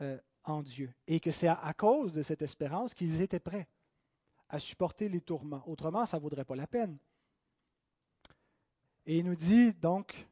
euh, 0.00 0.18
en 0.44 0.62
Dieu, 0.62 0.92
et 1.06 1.20
que 1.20 1.30
c'est 1.30 1.46
à, 1.46 1.72
cause 1.76 2.12
de 2.12 2.22
cette 2.22 2.42
espérance 2.42 2.94
qu'ils 2.94 3.20
étaient 3.20 3.38
prêts 3.38 3.68
à 4.48 4.58
supporter 4.58 5.08
les 5.08 5.20
tourments. 5.20 5.62
Autrement, 5.66 6.06
ça 6.06 6.16
ne 6.16 6.22
vaudrait 6.22 6.44
pas 6.44 6.56
la 6.56 6.66
peine. 6.66 6.98
Et 9.10 9.18
il 9.18 9.24
nous 9.24 9.34
dit 9.34 9.72
donc 9.72 10.28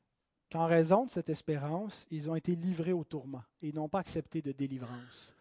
qu'en 0.52 0.66
raison 0.66 1.04
de 1.04 1.10
cette 1.10 1.30
espérance, 1.30 2.06
ils 2.12 2.30
ont 2.30 2.36
été 2.36 2.54
livrés 2.54 2.92
aux 2.92 3.02
tourments 3.02 3.42
et 3.60 3.72
n'ont 3.72 3.88
pas 3.88 3.98
accepté 3.98 4.40
de 4.40 4.52
délivrance. 4.52 5.34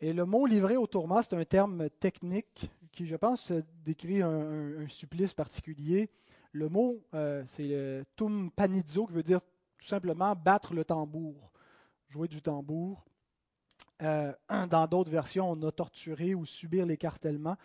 Et 0.00 0.12
le 0.12 0.24
mot 0.24 0.46
livré 0.46 0.76
au 0.76 0.88
tourment, 0.88 1.22
c'est 1.22 1.34
un 1.34 1.44
terme 1.44 1.88
technique 1.88 2.72
qui, 2.90 3.06
je 3.06 3.14
pense, 3.14 3.52
décrit 3.84 4.20
un, 4.20 4.88
supplice 4.88 5.32
particulier. 5.32 6.10
Le 6.50 6.68
mot, 6.68 7.04
euh, 7.14 7.44
c'est 7.54 7.68
le 7.68 8.04
tum 8.16 8.50
panizo, 8.50 9.06
qui 9.06 9.12
veut 9.12 9.22
dire 9.22 9.40
tout 9.78 9.86
simplement 9.86 10.34
battre 10.34 10.74
le 10.74 10.84
tambour, 10.84 11.52
jouer 12.08 12.26
du 12.26 12.42
tambour. 12.42 13.04
Euh, 14.02 14.32
dans 14.70 14.88
d'autres 14.88 15.12
versions, 15.12 15.52
on 15.52 15.62
a 15.62 15.70
torturé 15.70 16.34
ou 16.34 16.46
subir 16.46 16.84
l'écartèlement. 16.84 17.56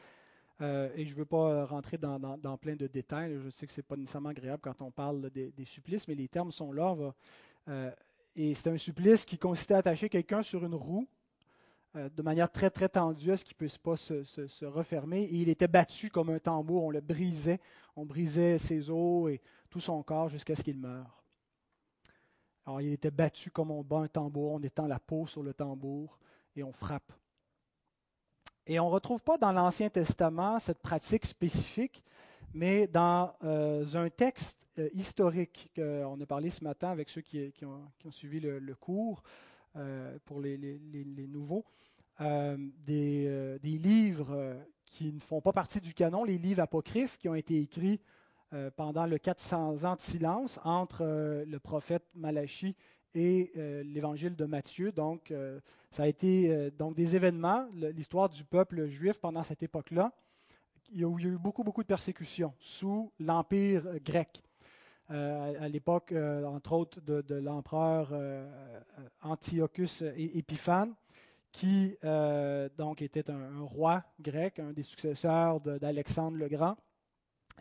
Euh, 0.62 0.90
et 0.96 1.06
je 1.06 1.14
ne 1.14 1.20
veux 1.20 1.26
pas 1.26 1.66
rentrer 1.66 1.98
dans, 1.98 2.58
plein 2.58 2.76
de 2.76 2.88
détails. 2.88 3.40
Je 3.44 3.50
sais 3.50 3.66
que 3.66 3.72
ce 3.72 3.80
n'est 3.80 3.86
pas 3.86 3.96
nécessairement 3.96 4.30
agréable 4.30 4.62
quand 4.62 4.82
on 4.82 4.92
parle 4.92 5.30
des, 5.32 5.66
supplices, 5.66 6.08
mais 6.08 6.16
les 6.16 6.28
termes 6.28 6.52
sont 6.52 6.72
là. 6.72 6.96
et 8.36 8.54
c'est 8.54 8.70
un 8.70 8.78
supplice 8.78 9.26
qui 9.26 9.38
consistait 9.38 9.74
à 9.74 9.78
attacher 9.78 10.10
quelqu'un 10.10 10.44
sur 10.44 10.64
une 10.64 10.76
roue 10.76 11.08
euh, 11.98 12.08
de 12.10 12.22
manière 12.22 12.50
très 12.50 12.70
très 12.70 12.88
tendue 12.88 13.34
à 13.34 13.38
ce 13.38 13.44
qu'il 13.44 13.56
ne 13.56 13.58
puisse 13.58 13.78
pas 13.78 13.98
se, 13.98 14.66
refermer. 14.66 15.24
Et 15.24 15.36
il 15.36 15.50
était 15.50 15.68
battu 15.68 16.10
comme 16.10 16.30
un 16.30 16.40
tambour, 16.40 16.86
on 16.86 16.90
le 16.90 17.02
brisait, 17.02 17.60
on 17.98 18.06
brisait 18.06 18.58
ses 18.58 18.90
os 18.90 19.30
et 19.30 19.42
tout 19.70 19.82
son 19.82 20.02
corps 20.02 20.30
jusqu'à 20.30 20.56
ce 20.56 20.64
qu'il 20.64 20.78
meure. 20.78 21.22
Alors 22.66 22.80
il 22.80 22.94
était 22.94 23.12
battu 23.12 23.52
comme 23.52 23.72
on 23.72 23.84
bat 23.84 23.98
un 23.98 24.08
tambour, 24.08 24.54
on 24.54 24.62
étend 24.62 24.88
la 24.88 25.00
peau 25.00 25.28
sur 25.28 25.44
le 25.44 25.54
tambour 25.54 26.18
et 26.56 26.64
on 26.64 26.72
frappe. 26.72 27.12
Et 28.72 28.80
on 28.80 28.86
ne 28.86 28.92
retrouve 28.92 29.22
pas 29.22 29.38
dans 29.38 29.52
l'Ancien 29.52 29.90
Testament 29.90 30.58
cette 30.58 30.80
pratique 30.80 31.26
spécifique, 31.26 32.02
mais 32.54 32.88
dans 32.88 33.34
euh, 33.44 33.84
un 33.96 34.10
texte 34.10 34.58
euh, 34.80 34.88
historique 34.94 35.70
qu'on 35.76 36.22
a 36.22 36.26
parlé 36.26 36.50
ce 36.50 36.64
matin 36.64 36.90
avec 36.90 37.10
ceux 37.10 37.20
qui, 37.20 37.52
ont, 37.66 38.12
suivi 38.12 38.40
le 38.40 38.76
cours, 38.76 39.24
euh, 39.76 40.18
pour 40.24 40.40
les, 40.40 40.80
nouveaux, 41.28 41.66
euh, 42.22 42.56
des, 42.86 43.78
livres 43.78 44.56
qui 44.86 45.12
ne 45.12 45.20
font 45.20 45.42
pas 45.42 45.52
partie 45.52 45.82
du 45.82 45.94
canon, 45.94 46.24
les 46.24 46.38
livres 46.38 46.62
apocryphes 46.62 47.18
qui 47.18 47.28
ont 47.28 47.36
été 47.36 47.60
écrits 47.60 48.00
pendant 48.78 49.06
le 49.06 49.18
400 49.18 49.84
ans 49.84 49.98
de 49.98 50.02
silence 50.02 50.62
entre 50.64 51.04
le 51.46 51.60
prophète 51.60 52.06
Malachi 52.16 52.78
et 53.14 53.52
l'évangile 53.84 54.36
de 54.36 54.46
Matthieu. 54.46 54.92
Donc, 54.92 55.34
ça 55.90 56.04
a 56.04 56.08
été 56.08 56.72
donc 56.72 56.96
des 56.96 57.16
événements, 57.16 57.68
l'histoire 57.74 58.30
du 58.30 58.44
peuple 58.44 58.88
juif 58.88 59.20
pendant 59.20 59.44
cette 59.44 59.64
époque-là. 59.64 60.12
Il 60.94 61.02
y 61.02 61.06
a 61.06 61.10
eu 61.10 61.38
beaucoup, 61.38 61.64
beaucoup 61.64 61.82
de 61.84 61.88
persécutions 61.88 62.54
sous 62.60 63.12
l'Empire 63.20 63.84
grec. 64.04 64.42
Euh, 65.12 65.66
à 65.66 65.68
l'époque, 65.68 66.14
euh, 66.14 66.46
entre 66.46 66.74
autres, 66.74 67.02
de, 67.02 67.36
l'empereur 67.36 68.10
euh, 68.14 68.48
Antiochus 69.22 70.04
Épiphane, 70.16 70.94
qui 71.52 71.98
donc 72.78 73.02
était 73.02 73.30
un, 73.30 73.62
roi 73.62 74.04
grec, 74.22 74.60
un 74.60 74.72
des 74.72 74.84
successeurs 74.84 75.60
d'Alexandre 75.60 76.38
le 76.38 76.48
Grand. 76.48 76.78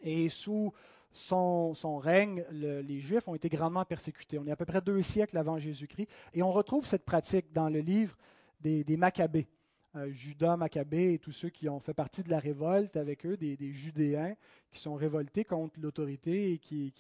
Et 0.02 0.28
sous 0.28 0.72
son, 1.12 1.98
règne, 1.98 2.44
les 2.50 3.00
Juifs 3.00 3.26
ont 3.26 3.34
été 3.34 3.48
grandement 3.48 3.84
persécutés. 3.84 4.38
On 4.38 4.46
est 4.46 4.52
à 4.52 4.56
peu 4.56 4.64
près 4.64 4.80
deux 4.80 5.02
siècles 5.02 5.36
avant 5.38 5.58
Jésus-Christ. 5.58 6.08
Et 6.34 6.42
on 6.42 6.50
retrouve 6.50 6.86
cette 6.86 7.04
pratique 7.04 7.52
dans 7.52 7.68
le 7.68 7.80
livre 7.80 8.16
des, 8.60 8.84
des 8.84 8.96
Maccabées. 8.96 9.48
Euh, 9.96 10.08
Judas 10.12 10.56
Maccabée 10.56 11.14
et 11.14 11.18
tous 11.18 11.32
ceux 11.32 11.48
qui 11.48 11.68
ont 11.68 11.80
fait 11.80 11.94
partie 11.94 12.22
de 12.22 12.30
la 12.30 12.38
révolte 12.38 12.96
avec 12.96 13.26
eux, 13.26 13.36
des, 13.36 13.56
Judéens 13.72 14.36
qui 14.70 14.78
sont 14.78 14.94
révoltés 14.94 15.44
contre 15.44 15.80
l'autorité 15.80 16.52
et 16.52 16.58
qui, 16.58 16.92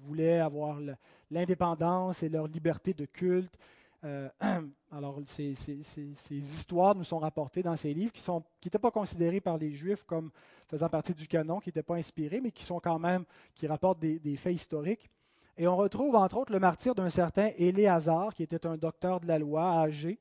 voulaient 0.00 0.40
avoir 0.40 0.80
l'indépendance 1.30 2.24
et 2.24 2.28
leur 2.28 2.48
liberté 2.48 2.92
de 2.92 3.04
culte. 3.04 3.56
Euh, 4.04 4.28
alors, 4.92 5.20
ces, 5.24 5.54
histoires 6.30 6.94
nous 6.94 7.04
sont 7.04 7.18
rapportées 7.18 7.62
dans 7.62 7.76
ces 7.76 7.94
livres 7.94 8.12
qui 8.12 8.22
n'étaient 8.64 8.78
pas 8.78 8.90
considérés 8.90 9.40
par 9.40 9.56
les 9.56 9.72
Juifs 9.72 10.04
comme 10.04 10.30
faisant 10.68 10.88
partie 10.88 11.14
du 11.14 11.26
canon, 11.26 11.58
qui 11.58 11.68
n'étaient 11.68 11.82
pas 11.82 11.96
inspirés, 11.96 12.40
mais 12.40 12.50
qui 12.50 12.64
sont 12.64 12.80
quand 12.80 12.98
même, 12.98 13.24
qui 13.54 13.66
rapportent 13.66 14.00
des, 14.00 14.36
faits 14.36 14.54
historiques. 14.54 15.10
Et 15.56 15.66
on 15.66 15.76
retrouve 15.76 16.16
entre 16.16 16.38
autres 16.38 16.52
le 16.52 16.58
martyr 16.58 16.94
d'un 16.94 17.10
certain 17.10 17.50
Éléazar, 17.56 18.34
qui 18.34 18.42
était 18.42 18.66
un 18.66 18.76
docteur 18.76 19.20
de 19.20 19.26
la 19.26 19.38
loi 19.38 19.80
âgé, 19.80 20.18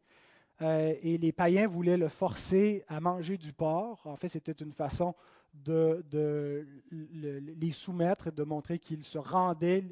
euh, 0.61 0.93
et 1.01 1.17
les 1.17 1.31
païens 1.31 1.67
voulaient 1.67 1.97
le 1.97 2.07
forcer 2.07 2.85
à 2.87 2.99
manger 2.99 3.37
du 3.37 3.51
porc. 3.51 4.01
En 4.05 4.15
fait, 4.15 4.29
c'était 4.29 4.51
une 4.51 4.71
façon 4.71 5.15
de, 5.53 6.65
les 6.91 7.71
soumettre 7.71 8.27
et 8.27 8.31
de 8.31 8.43
montrer 8.43 8.79
qu'ils 8.79 9.03
se 9.03 9.17
rendaient 9.17 9.83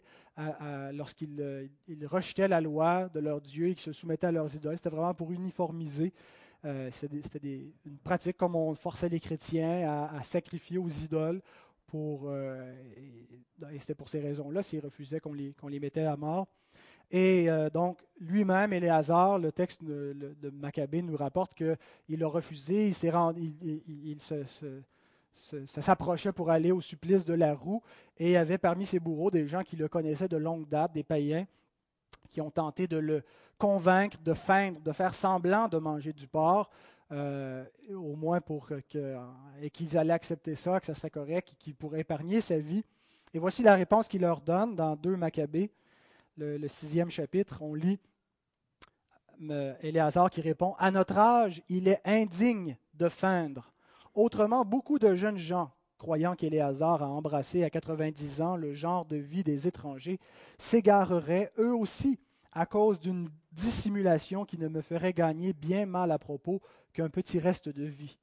lorsqu'ils 0.93 1.39
euh, 1.39 1.67
rejetaient 2.05 2.47
la 2.47 2.61
loi 2.61 3.09
de 3.09 3.19
leur 3.19 3.41
Dieu 3.41 3.67
et 3.67 3.73
qu'ils 3.73 3.83
se 3.83 3.93
soumettaient 3.93 4.27
à 4.27 4.31
leurs 4.31 4.53
idoles. 4.55 4.77
C'était 4.77 4.89
vraiment 4.89 5.13
pour 5.13 5.31
uniformiser. 5.31 6.13
Euh, 6.63 6.89
c'était 6.91 7.71
une 7.85 7.97
pratique 7.97 8.37
comme 8.37 8.55
on 8.55 8.73
forçait 8.73 9.09
les 9.09 9.19
chrétiens 9.19 10.09
à, 10.13 10.23
sacrifier 10.23 10.77
aux 10.77 10.89
idoles. 10.89 11.41
Pour, 11.87 12.31
et 12.33 13.79
c'était 13.79 13.95
pour 13.95 14.07
ces 14.07 14.21
raisons-là, 14.21 14.63
s'ils 14.63 14.79
refusaient 14.79 15.19
qu'on 15.19 15.33
les, 15.33 15.79
mettait 15.81 16.05
à 16.05 16.15
mort. 16.15 16.47
Et 17.11 17.49
euh, 17.49 17.69
donc, 17.69 17.99
lui-même, 18.19 18.71
Éléazar, 18.71 19.37
le 19.37 19.51
texte 19.51 19.83
de, 19.83 20.15
de 20.41 20.49
Maccabée 20.49 21.01
nous 21.01 21.17
rapporte 21.17 21.53
qu'il 21.53 22.23
a 22.23 22.27
refusé, 22.27 22.87
il, 22.89 23.09
rendu, 23.09 23.53
il, 23.61 24.17
s'approchait 25.33 26.31
pour 26.31 26.49
aller 26.49 26.71
au 26.71 26.81
supplice 26.81 27.25
de 27.25 27.33
la 27.33 27.53
roue 27.53 27.81
et 28.17 28.31
y 28.31 28.37
avait 28.37 28.57
parmi 28.57 28.85
ses 28.85 28.99
bourreaux 28.99 29.31
des 29.31 29.47
gens 29.47 29.63
qui 29.63 29.75
le 29.75 29.87
connaissaient 29.87 30.27
de 30.27 30.37
longue 30.37 30.67
date, 30.67 30.93
des 30.93 31.03
païens, 31.03 31.45
qui 32.29 32.41
ont 32.41 32.51
tenté 32.51 32.87
de 32.87 32.97
le 32.97 33.23
convaincre, 33.57 34.17
de 34.23 34.33
feindre, 34.33 34.79
de 34.81 34.91
faire 34.91 35.13
semblant 35.13 35.67
de 35.67 35.77
manger 35.77 36.13
du 36.13 36.27
porc, 36.27 36.69
euh, 37.11 37.65
au 37.89 38.15
moins 38.15 38.39
pour 38.39 38.67
que, 38.67 39.17
et 39.61 39.69
qu'ils 39.69 39.97
allaient 39.97 40.13
accepter 40.13 40.55
ça, 40.55 40.79
que 40.79 40.85
ça 40.85 40.93
serait 40.93 41.09
correct, 41.09 41.55
qu'ils 41.59 41.75
pourraient 41.75 42.01
épargner 42.01 42.39
sa 42.41 42.57
vie. 42.57 42.83
Et 43.33 43.39
voici 43.39 43.63
la 43.63 43.75
réponse 43.75 44.07
qu'il 44.07 44.21
leur 44.21 44.41
donne 44.41 44.75
dans 44.75 44.95
2 44.95 45.15
Maccabées, 45.15 45.71
le, 46.37 46.67
sixième 46.67 47.09
chapitre. 47.09 47.61
On 47.61 47.73
lit 47.73 47.99
Éléazar 49.81 50.29
qui 50.29 50.41
répond 50.41 50.75
À 50.79 50.91
notre 50.91 51.17
âge, 51.17 51.61
il 51.67 51.87
est 51.87 52.01
indigne 52.05 52.77
de 52.93 53.09
feindre. 53.09 53.73
Autrement, 54.13 54.65
beaucoup 54.65 54.99
de 54.99 55.15
jeunes 55.15 55.37
gens, 55.37 55.71
croyant 55.97 56.35
qu'Éléazar 56.35 57.01
a 57.01 57.07
embrassé 57.07 57.63
à 57.63 57.69
90 57.69 58.41
ans 58.41 58.55
le 58.55 58.73
genre 58.73 59.05
de 59.05 59.15
vie 59.15 59.43
des 59.43 59.67
étrangers, 59.67 60.19
s'égareraient 60.57 61.51
eux 61.57 61.73
aussi 61.73 62.19
à 62.51 62.65
cause 62.65 62.99
d'une 62.99 63.29
dissimulation 63.51 64.45
qui 64.45 64.57
ne 64.57 64.67
me 64.67 64.81
ferait 64.81 65.13
gagner 65.13 65.53
bien 65.53 65.85
mal 65.85 66.11
à 66.11 66.19
propos 66.19 66.61
qu'un 66.93 67.09
petit 67.09 67.39
reste 67.39 67.69
de 67.69 67.85
vie. 67.85 68.17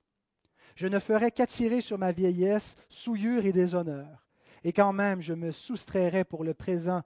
Je 0.74 0.86
ne 0.86 0.98
ferais 0.98 1.30
qu'attirer 1.30 1.80
sur 1.80 1.98
ma 1.98 2.12
vieillesse 2.12 2.76
souillure 2.88 3.46
et 3.46 3.52
déshonneur. 3.52 4.26
Et 4.64 4.72
quand 4.72 4.92
même 4.92 5.22
je 5.22 5.32
me 5.32 5.52
soustrairais 5.52 6.24
pour 6.24 6.44
le 6.44 6.54
présent 6.54 7.02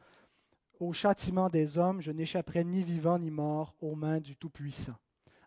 au 0.80 0.92
châtiment 0.92 1.48
des 1.48 1.78
hommes, 1.78 2.00
je 2.00 2.10
n'échapperai 2.10 2.64
ni 2.64 2.82
vivant 2.82 3.18
ni 3.18 3.30
mort 3.30 3.76
aux 3.80 3.94
mains 3.94 4.18
du 4.18 4.36
Tout-Puissant. 4.36 4.96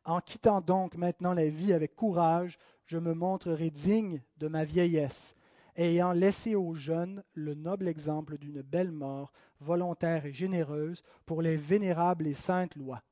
En 0.06 0.22
quittant 0.22 0.62
donc 0.62 0.96
maintenant 0.96 1.34
la 1.34 1.50
vie 1.50 1.74
avec 1.74 1.96
courage, 1.96 2.58
je 2.86 2.98
me 2.98 3.14
montrerai 3.14 3.72
digne 3.72 4.22
de 4.38 4.48
ma 4.48 4.64
vieillesse, 4.64 5.36
ayant 5.76 6.12
laissé 6.12 6.56
aux 6.56 6.74
jeunes 6.74 7.24
le 7.34 7.54
noble 7.54 7.88
exemple 7.88 8.38
d'une 8.38 8.62
belle 8.62 8.92
mort, 8.92 9.34
volontaire 9.60 10.26
et 10.26 10.34
généreuse, 10.34 11.04
pour 11.26 11.42
les 11.42 11.58
vénérables 11.58 12.28
et 12.28 12.34
saintes 12.34 12.76
lois. 12.76 13.04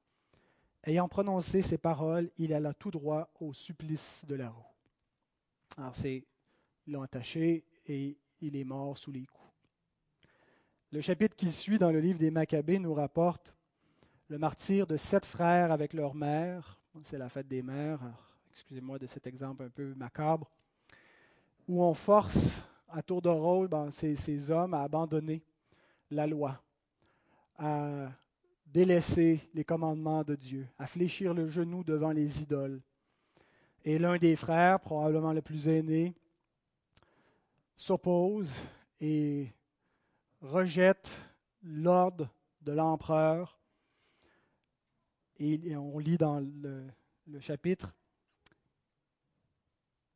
Ayant 0.86 1.08
prononcé 1.08 1.62
ces 1.62 1.78
paroles, 1.78 2.30
il 2.38 2.54
alla 2.54 2.74
tout 2.74 2.92
droit 2.92 3.32
au 3.40 3.54
supplice 3.54 4.24
de 4.28 4.36
la 4.36 4.50
roue. 4.50 4.66
Alors 5.78 5.96
c'est, 5.96 6.26
ils 6.86 6.96
attaché 6.98 7.66
et 7.88 8.18
il 8.42 8.56
est 8.56 8.66
mort 8.66 8.98
sous 8.98 9.12
les 9.12 9.26
coups. 9.26 9.50
Le 10.92 11.02
chapitre 11.02 11.36
qui 11.36 11.52
suit 11.52 11.80
dans 11.80 11.92
le 11.92 12.00
livre 12.00 12.20
des 12.20 12.30
Maccabées 12.30 12.80
nous 12.80 12.94
rapporte 12.94 13.56
le 14.28 14.38
martyr 14.38 14.86
de 14.86 14.98
sept 14.98 15.26
frères 15.26 15.72
avec 15.72 15.94
leur 15.94 16.14
mère. 16.14 16.80
C'est 17.04 17.18
la 17.18 17.30
fête 17.30 17.48
des 17.48 17.64
mères. 17.64 18.33
Excusez-moi 18.56 19.00
de 19.00 19.08
cet 19.08 19.26
exemple 19.26 19.64
un 19.64 19.70
peu 19.70 19.96
macabre. 19.96 20.48
Où 21.68 21.82
on 21.82 21.96
force 21.96 22.62
à 22.88 23.02
tour 23.02 23.20
de 23.20 23.30
rôle 23.30 23.68
ben, 23.68 23.90
ces, 23.92 24.52
hommes 24.52 24.76
à 24.76 24.84
abandonner 24.84 25.42
la 26.12 26.28
loi, 26.28 26.62
à 27.58 28.12
délaisser 28.68 29.40
les 29.56 29.64
commandements 29.64 30.24
de 30.24 30.36
Dieu, 30.36 30.68
à 30.78 30.86
fléchir 30.86 31.34
le 31.34 31.48
genou 31.48 31.84
devant 31.84 32.12
les 32.12 32.44
idoles. 32.44 32.80
Et 33.84 33.98
l'un 33.98 34.18
des 34.18 34.36
frères, 34.36 34.80
probablement 34.80 35.34
le 35.34 35.42
plus 35.42 35.68
aîné, 35.68 36.14
s'oppose 37.76 38.54
et 39.02 39.52
rejette 40.42 41.10
l'ordre 41.64 42.30
de 42.62 42.72
l'empereur. 42.72 43.58
Et 45.40 45.76
on 45.76 45.98
lit 45.98 46.18
dans 46.18 46.40
le 46.40 47.40
chapitre 47.40 47.92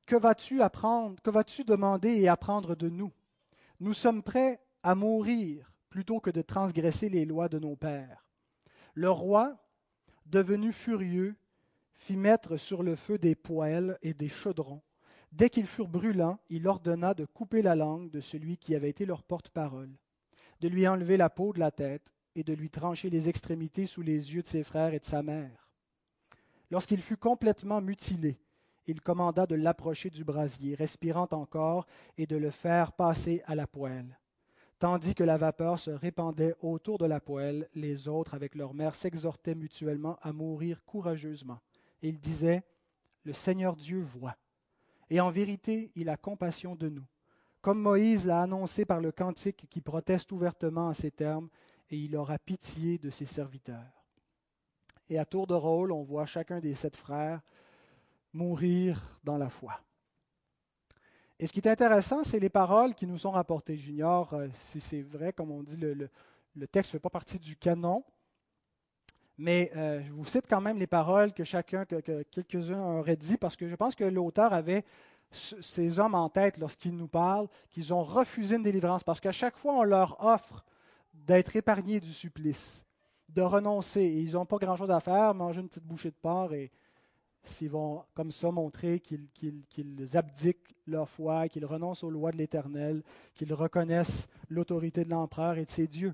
Que 0.08 0.16
vas-tu 0.16 0.62
apprendre, 0.62 1.22
que 1.22 1.30
vas-tu 1.30 1.66
demander 1.66 2.16
et 2.16 2.30
apprendre 2.30 2.78
de 2.78 2.88
nous? 2.88 3.12
Nous 3.82 3.94
sommes 3.94 4.24
prêts 4.24 4.62
à 4.82 4.96
mourir 4.96 5.70
plutôt 5.90 6.22
que 6.22 6.30
de 6.30 6.42
transgresser 6.42 7.10
les 7.10 7.26
lois 7.26 7.50
de 7.50 7.60
nos 7.60 7.76
pères. 7.76 8.26
Le 8.94 9.12
roi, 9.12 9.58
devenu 10.26 10.72
furieux, 10.72 11.36
fit 11.94 12.16
mettre 12.16 12.56
sur 12.56 12.84
le 12.84 12.96
feu 12.96 13.18
des 13.18 13.36
poêles 13.36 13.98
et 14.02 14.14
des 14.14 14.30
chaudrons. 14.30 14.82
Dès 15.34 15.50
qu'ils 15.50 15.68
furent 15.68 15.90
brûlants, 15.90 16.40
il 16.50 16.70
ordonna 16.70 17.14
de 17.14 17.26
couper 17.26 17.62
la 17.62 17.76
langue 17.76 18.10
de 18.10 18.22
celui 18.22 18.58
qui 18.58 18.76
avait 18.76 18.90
été 18.90 19.06
leur 19.06 19.24
porte-parole, 19.24 19.92
de 20.62 20.70
lui 20.70 20.88
enlever 20.88 21.18
la 21.18 21.30
peau 21.30 21.52
de 21.52 21.60
la 21.60 21.72
tête 21.72 22.14
et 22.34 22.46
de 22.46 22.54
lui 22.54 22.70
trancher 22.70 23.10
les 23.10 23.28
extrémités 23.28 23.88
sous 23.88 24.04
les 24.04 24.34
yeux 24.34 24.42
de 24.42 24.48
ses 24.48 24.64
frères 24.64 24.94
et 24.94 25.00
de 25.00 25.06
sa 25.06 25.22
mère. 25.22 25.70
Lorsqu'il 26.72 27.02
fut 27.02 27.18
complètement 27.18 27.82
mutilé, 27.82 28.40
il 28.88 29.02
commanda 29.02 29.46
de 29.46 29.56
l'approcher 29.56 30.10
du 30.10 30.24
brasier, 30.24 30.74
respirant 30.74 31.28
encore, 31.32 31.86
et 32.18 32.26
de 32.26 32.38
le 32.38 32.50
faire 32.50 32.94
passer 32.94 33.42
à 33.46 33.54
la 33.54 33.68
poêle. 33.68 34.18
Tandis 34.80 35.16
que 35.16 35.24
la 35.24 35.38
vapeur 35.38 35.80
se 35.80 35.92
répandait 35.92 36.56
autour 36.62 36.98
de 36.98 37.06
la 37.06 37.20
poêle, 37.20 37.68
les 37.76 38.08
autres, 38.08 38.34
avec 38.34 38.56
leur 38.56 38.74
mère, 38.74 38.96
s'exhortaient 38.96 39.56
mutuellement 39.56 40.18
à 40.22 40.32
mourir 40.32 40.84
courageusement. 40.86 41.60
Ils 42.02 42.20
disaient, 42.20 42.64
Le 43.24 43.34
Seigneur 43.34 43.76
Dieu 43.76 44.02
voit. 44.02 44.38
Et 45.10 45.20
en 45.20 45.32
vérité, 45.32 45.92
il 45.96 46.10
a 46.10 46.18
compassion 46.18 46.76
de 46.76 46.90
nous. 46.90 47.06
Comme 47.62 47.82
Moïse 47.82 48.26
l'a 48.26 48.44
annoncé 48.44 48.86
par 48.86 49.02
le 49.02 49.12
cantique 49.12 49.66
qui 49.70 49.82
proteste 49.82 50.32
ouvertement 50.32 50.88
en 50.88 50.94
ces 50.94 51.12
termes, 51.12 51.50
et 51.90 51.98
il 51.98 52.16
aura 52.16 52.38
pitié 52.38 52.98
de 52.98 53.10
ses 53.10 53.26
serviteurs. 53.26 54.06
Et 55.10 55.18
à 55.18 55.26
tour 55.26 55.48
de 55.48 55.54
rôle, 55.54 55.92
on 55.92 56.04
voit 56.04 56.26
chacun 56.26 56.60
des 56.60 56.76
sept 56.76 56.96
frères 56.96 57.42
mourir 58.38 59.20
dans 59.24 59.38
la 59.38 59.50
foi. 59.50 59.82
Et 61.40 61.48
ce 61.48 61.54
qui 61.54 61.60
est 61.60 61.68
intéressant, 61.68 62.24
c'est 62.24 62.40
les 62.40 62.50
paroles 62.50 62.94
qui 62.94 63.06
nous 63.06 63.18
sont 63.18 63.32
rapportées. 63.32 63.78
Junior, 63.78 64.34
euh, 64.34 64.48
si 64.54 64.80
c'est 64.80 65.02
vrai, 65.02 65.34
comme 65.34 65.52
on 65.52 65.64
dit, 65.64 65.78
le, 65.78 66.10
texte 66.68 66.92
ne 66.92 66.98
fait 66.98 67.02
pas 67.02 67.10
partie 67.10 67.40
du 67.40 67.56
canon. 67.56 68.04
Mais 69.38 69.72
euh, 69.76 70.02
je 70.04 70.12
vous 70.12 70.26
cite 70.26 70.46
quand 70.50 70.62
même 70.62 70.78
les 70.78 70.88
paroles 70.88 71.34
que 71.34 71.44
chacun, 71.44 71.86
que, 71.86 72.24
quelques-uns 72.24 72.82
auraient 72.82 73.16
dit, 73.16 73.38
parce 73.38 73.56
que 73.56 73.68
je 73.68 73.76
pense 73.76 73.94
que 73.94 74.04
l'auteur 74.04 74.54
avait 74.54 74.84
ces 75.32 76.00
hommes 76.00 76.16
en 76.16 76.30
tête 76.30 76.58
lorsqu'il 76.58 76.96
nous 76.96 77.08
parle, 77.08 77.48
qu'ils 77.70 77.94
ont 77.94 78.02
refusé 78.02 78.56
une 78.56 78.64
délivrance, 78.64 79.04
parce 79.04 79.20
qu'à 79.20 79.32
chaque 79.32 79.58
fois, 79.58 79.74
on 79.74 79.84
leur 79.84 80.24
offre 80.24 80.64
d'être 81.14 81.56
épargnés 81.56 82.00
du 82.00 82.14
supplice, 82.14 82.84
de 83.30 83.42
renoncer. 83.42 84.02
Et 84.02 84.22
ils 84.22 84.34
n'ont 84.34 84.46
pas 84.46 84.58
grand-chose 84.58 84.90
à 84.90 85.00
faire, 85.00 85.36
manger 85.36 85.62
une 85.62 85.68
petite 85.68 85.86
bouchée 85.86 86.10
de 86.10 86.16
porc 86.16 86.54
et 86.54 86.72
s'ils 87.48 87.70
vont 87.70 88.04
comme 88.14 88.32
ça 88.32 88.52
montrer 88.52 89.00
qu'ils 89.00 90.18
abdiquent 90.18 90.76
leur 90.86 91.10
foi, 91.10 91.48
qu'ils 91.50 91.66
renoncent 91.66 92.04
aux 92.04 92.10
lois 92.10 92.32
de 92.32 92.38
l'Éternel, 92.38 93.04
qu'ils 93.36 93.54
reconnaissent 93.54 94.28
l'autorité 94.50 95.04
de 95.04 95.10
l'empereur 95.10 95.58
et 95.58 95.66
de 95.66 95.72
ses 95.72 95.88
dieux. 95.88 96.14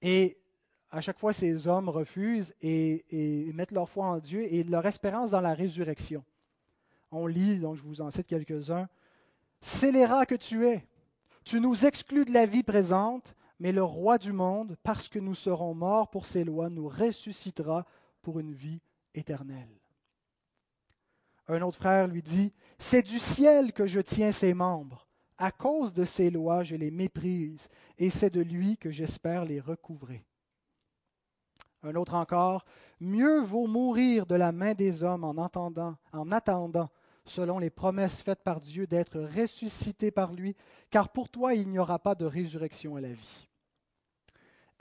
Et 0.00 0.38
à 0.90 1.00
chaque 1.00 1.18
fois, 1.18 1.32
ces 1.32 1.66
hommes 1.66 1.88
refusent 1.88 2.54
et, 2.60 3.50
mettent 3.54 3.72
leur 3.72 3.88
foi 3.88 4.06
en 4.06 4.18
Dieu 4.18 4.42
et 4.42 4.62
leur 4.64 4.84
espérance 4.86 5.30
dans 5.30 5.40
la 5.40 5.54
résurrection. 5.54 6.24
On 7.10 7.26
lit, 7.26 7.58
donc 7.58 7.76
je 7.76 7.82
vous 7.82 8.00
en 8.00 8.10
cite 8.10 8.26
quelques-uns, 8.26 8.88
Scélérat 9.60 10.26
que 10.26 10.34
tu 10.34 10.66
es, 10.66 10.84
tu 11.44 11.60
nous 11.60 11.84
exclus 11.86 12.24
de 12.24 12.32
la 12.32 12.46
vie 12.46 12.64
présente, 12.64 13.34
mais 13.60 13.70
le 13.70 13.84
roi 13.84 14.18
du 14.18 14.32
monde, 14.32 14.76
parce 14.82 15.08
que 15.08 15.20
nous 15.20 15.36
serons 15.36 15.72
morts 15.72 16.10
pour 16.10 16.26
ses 16.26 16.42
lois, 16.42 16.68
nous 16.68 16.88
ressuscitera 16.88 17.86
pour 18.22 18.40
une 18.40 18.52
vie 18.52 18.80
Un 21.48 21.62
autre 21.62 21.78
frère 21.78 22.06
lui 22.06 22.22
dit, 22.22 22.52
C'est 22.78 23.02
du 23.02 23.18
ciel 23.18 23.72
que 23.72 23.86
je 23.86 24.00
tiens 24.00 24.32
ses 24.32 24.54
membres. 24.54 25.08
À 25.38 25.50
cause 25.50 25.92
de 25.92 26.04
ses 26.04 26.30
lois, 26.30 26.62
je 26.62 26.76
les 26.76 26.90
méprise, 26.90 27.68
et 27.98 28.10
c'est 28.10 28.30
de 28.30 28.40
lui 28.40 28.76
que 28.76 28.90
j'espère 28.90 29.44
les 29.44 29.60
recouvrer. 29.60 30.24
Un 31.82 31.96
autre 31.96 32.14
encore, 32.14 32.64
Mieux 33.00 33.40
vaut 33.40 33.66
mourir 33.66 34.26
de 34.26 34.36
la 34.36 34.52
main 34.52 34.74
des 34.74 35.02
hommes 35.02 35.24
en, 35.24 35.36
entendant, 35.36 35.96
en 36.12 36.30
attendant, 36.30 36.88
selon 37.24 37.58
les 37.58 37.70
promesses 37.70 38.22
faites 38.22 38.44
par 38.44 38.60
Dieu, 38.60 38.86
d'être 38.86 39.20
ressuscité 39.20 40.12
par 40.12 40.32
lui, 40.32 40.54
car 40.90 41.08
pour 41.08 41.28
toi 41.28 41.54
il 41.54 41.68
n'y 41.68 41.80
aura 41.80 41.98
pas 41.98 42.14
de 42.14 42.24
résurrection 42.24 42.94
à 42.94 43.00
la 43.00 43.12
vie. 43.12 43.48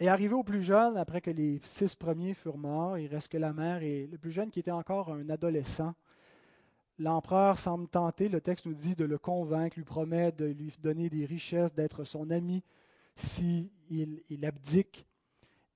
Et 0.01 0.07
arrivé 0.07 0.33
au 0.33 0.41
plus 0.41 0.63
jeune, 0.63 0.97
après 0.97 1.21
que 1.21 1.29
les 1.29 1.61
six 1.63 1.93
premiers 1.93 2.33
furent 2.33 2.57
morts, 2.57 2.97
il 2.97 3.05
reste 3.05 3.27
que 3.27 3.37
la 3.37 3.53
mère 3.53 3.83
et 3.83 4.07
le 4.07 4.17
plus 4.17 4.31
jeune 4.31 4.49
qui 4.49 4.59
était 4.59 4.71
encore 4.71 5.13
un 5.13 5.29
adolescent. 5.29 5.93
L'empereur 6.97 7.59
semble 7.59 7.87
tenter, 7.87 8.27
le 8.27 8.41
texte 8.41 8.65
nous 8.65 8.73
dit, 8.73 8.95
de 8.95 9.05
le 9.05 9.19
convaincre, 9.19 9.77
lui 9.77 9.83
promet 9.83 10.31
de 10.31 10.45
lui 10.45 10.75
donner 10.81 11.07
des 11.07 11.23
richesses, 11.27 11.71
d'être 11.75 12.03
son 12.03 12.31
ami 12.31 12.63
s'il 13.15 13.69
si 13.89 14.23
il 14.31 14.43
abdique. 14.43 15.05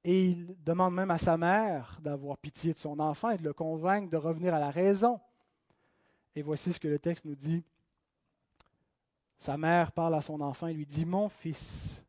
Et 0.03 0.29
il 0.31 0.55
demande 0.63 0.95
même 0.95 1.11
à 1.11 1.19
sa 1.19 1.37
mère 1.37 1.99
d'avoir 2.01 2.39
pitié 2.39 2.73
de 2.73 2.79
son 2.79 2.99
enfant 2.99 3.29
et 3.29 3.37
de 3.37 3.43
le 3.43 3.53
convaincre 3.53 4.09
de 4.09 4.17
revenir 4.17 4.55
à 4.55 4.59
la 4.59 4.71
raison. 4.71 5.19
Et 6.35 6.41
voici 6.41 6.73
ce 6.73 6.79
que 6.79 6.87
le 6.87 6.97
texte 6.97 7.25
nous 7.25 7.35
dit. 7.35 7.63
Sa 9.37 9.55
mère 9.55 9.91
parle 9.91 10.15
à 10.15 10.21
son 10.21 10.41
enfant 10.41 10.65
et 10.65 10.73
lui 10.73 10.87
dit, 10.87 11.05
Mon 11.05 11.29
fils, 11.29 12.03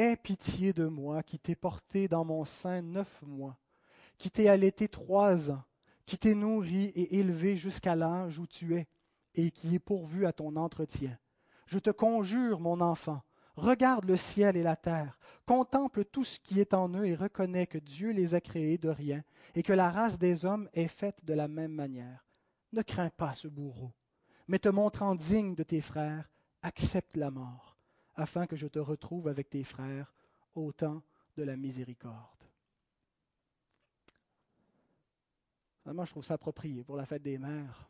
Aie 0.00 0.16
pitié 0.16 0.72
de 0.72 0.86
moi 0.86 1.22
qui 1.22 1.38
t'ai 1.38 1.54
porté 1.54 2.08
dans 2.08 2.24
mon 2.24 2.46
sein 2.46 2.80
neuf 2.80 3.20
mois, 3.20 3.58
qui 4.16 4.30
t'ai 4.30 4.48
allaité 4.48 4.88
trois 4.88 5.50
ans, 5.50 5.62
qui 6.06 6.16
t'ai 6.16 6.34
nourri 6.34 6.84
et 6.84 7.18
élevé 7.18 7.58
jusqu'à 7.58 7.94
l'âge 7.94 8.38
où 8.38 8.46
tu 8.46 8.76
es, 8.76 8.88
et 9.34 9.50
qui 9.50 9.74
est 9.74 9.78
pourvu 9.78 10.24
à 10.24 10.32
ton 10.32 10.56
entretien. 10.56 11.18
Je 11.66 11.78
te 11.78 11.90
conjure, 11.90 12.60
mon 12.60 12.80
enfant, 12.80 13.20
regarde 13.56 14.06
le 14.06 14.16
ciel 14.16 14.56
et 14.56 14.62
la 14.62 14.74
terre, 14.74 15.18
contemple 15.44 16.06
tout 16.06 16.24
ce 16.24 16.40
qui 16.40 16.60
est 16.60 16.72
en 16.72 16.88
eux 16.94 17.04
et 17.04 17.14
reconnais 17.14 17.66
que 17.66 17.76
Dieu 17.76 18.12
les 18.12 18.34
a 18.34 18.40
créés 18.40 18.78
de 18.78 18.88
rien 18.88 19.22
et 19.54 19.62
que 19.62 19.74
la 19.74 19.90
race 19.90 20.18
des 20.18 20.46
hommes 20.46 20.70
est 20.72 20.88
faite 20.88 21.22
de 21.26 21.34
la 21.34 21.46
même 21.46 21.74
manière. 21.74 22.26
Ne 22.72 22.80
crains 22.80 23.10
pas 23.10 23.34
ce 23.34 23.48
bourreau, 23.48 23.92
mais 24.48 24.60
te 24.60 24.70
montrant 24.70 25.14
digne 25.14 25.54
de 25.54 25.62
tes 25.62 25.82
frères, 25.82 26.30
accepte 26.62 27.18
la 27.18 27.30
mort, 27.30 27.76
afin 28.20 28.46
que 28.46 28.56
je 28.56 28.66
te 28.66 28.78
retrouve 28.78 29.28
avec 29.28 29.48
tes 29.48 29.64
frères 29.64 30.12
au 30.54 30.72
temps 30.72 31.02
de 31.36 31.42
la 31.42 31.56
miséricorde. 31.56 32.44
Moi, 35.86 36.04
je 36.04 36.10
trouve 36.10 36.24
ça 36.24 36.34
approprié 36.34 36.84
pour 36.84 36.96
la 36.96 37.06
fête 37.06 37.22
des 37.22 37.38
mères. 37.38 37.88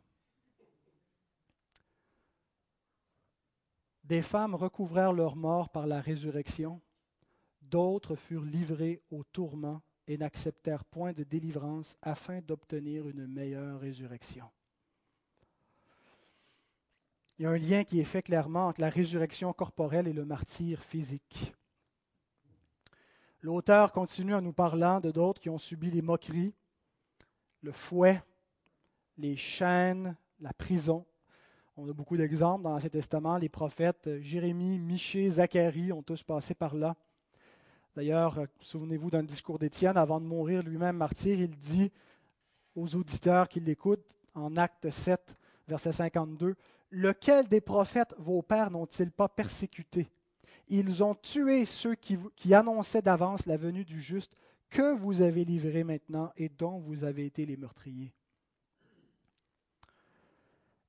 Des 4.03 4.21
femmes 4.21 4.55
recouvrèrent 4.55 5.13
leur 5.13 5.35
mort 5.35 5.69
par 5.69 5.85
la 5.85 6.01
résurrection, 6.01 6.81
d'autres 7.61 8.15
furent 8.15 8.45
livrées 8.45 9.01
au 9.11 9.23
tourment 9.23 9.81
et 10.07 10.17
n'acceptèrent 10.17 10.85
point 10.85 11.13
de 11.13 11.23
délivrance 11.23 11.97
afin 12.01 12.41
d'obtenir 12.41 13.07
une 13.07 13.27
meilleure 13.27 13.79
résurrection. 13.79 14.49
Il 17.41 17.45
y 17.45 17.47
a 17.47 17.49
un 17.49 17.57
lien 17.57 17.83
qui 17.83 17.99
est 17.99 18.03
fait 18.03 18.21
clairement 18.21 18.67
entre 18.67 18.81
la 18.81 18.91
résurrection 18.91 19.51
corporelle 19.51 20.07
et 20.07 20.13
le 20.13 20.25
martyr 20.25 20.79
physique. 20.79 21.55
L'auteur 23.41 23.91
continue 23.91 24.35
en 24.35 24.43
nous 24.43 24.53
parlant 24.53 24.99
de 24.99 25.09
d'autres 25.09 25.41
qui 25.41 25.49
ont 25.49 25.57
subi 25.57 25.89
les 25.89 26.03
moqueries, 26.03 26.53
le 27.63 27.71
fouet, 27.71 28.21
les 29.17 29.35
chaînes, 29.37 30.15
la 30.39 30.53
prison. 30.53 31.03
On 31.77 31.89
a 31.89 31.93
beaucoup 31.93 32.15
d'exemples 32.15 32.61
dans 32.61 32.73
l'Ancien 32.73 32.89
Testament. 32.89 33.37
Les 33.37 33.49
prophètes 33.49 34.21
Jérémie, 34.21 34.77
Michée, 34.77 35.27
Zacharie 35.27 35.91
ont 35.91 36.03
tous 36.03 36.21
passé 36.21 36.53
par 36.53 36.75
là. 36.75 36.95
D'ailleurs, 37.95 38.37
euh, 38.37 38.45
souvenez-vous 38.59 39.09
le 39.09 39.23
discours 39.23 39.57
d'Étienne, 39.57 39.97
avant 39.97 40.21
de 40.21 40.27
mourir 40.27 40.61
lui-même 40.61 40.97
martyr, 40.97 41.39
il 41.39 41.57
dit 41.57 41.91
aux 42.75 42.95
auditeurs 42.95 43.49
qui 43.49 43.61
l'écoutent 43.61 44.05
en 44.35 44.57
acte 44.57 44.91
7, 44.91 45.35
verset 45.67 45.91
52, 45.91 46.55
Lequel 46.91 47.47
des 47.47 47.61
prophètes 47.61 48.13
vos 48.17 48.41
pères 48.41 48.69
n'ont-ils 48.69 49.11
pas 49.11 49.29
persécuté? 49.29 50.11
Ils 50.67 51.03
ont 51.03 51.15
tué 51.15 51.65
ceux 51.65 51.95
qui, 51.95 52.53
annonçaient 52.53 53.01
d'avance 53.01 53.45
la 53.45 53.57
venue 53.57 53.85
du 53.85 54.01
juste 54.01 54.35
que 54.69 54.93
vous 54.93 55.21
avez 55.21 55.45
livré 55.45 55.83
maintenant 55.83 56.31
et 56.37 56.49
dont 56.49 56.79
vous 56.79 57.03
avez 57.03 57.25
été 57.25 57.45
les 57.45 57.57
meurtriers. 57.57 58.13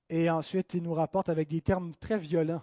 Et 0.08 0.28
ensuite, 0.28 0.74
il 0.74 0.82
nous 0.82 0.94
rapporte 0.94 1.28
avec 1.28 1.48
des 1.48 1.60
termes 1.60 1.94
très 1.96 2.18
violents, 2.18 2.62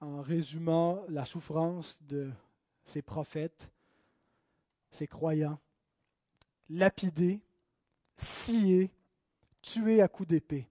en 0.00 0.22
résumant 0.22 1.02
la 1.08 1.24
souffrance 1.24 2.00
de 2.02 2.30
ces 2.84 3.02
prophètes, 3.02 3.70
ces 4.90 5.06
croyants, 5.06 5.58
lapidés, 6.70 7.40
sciés, 8.16 8.90
tués 9.60 10.00
à 10.00 10.08
coups 10.08 10.28
d'épée. 10.28 10.66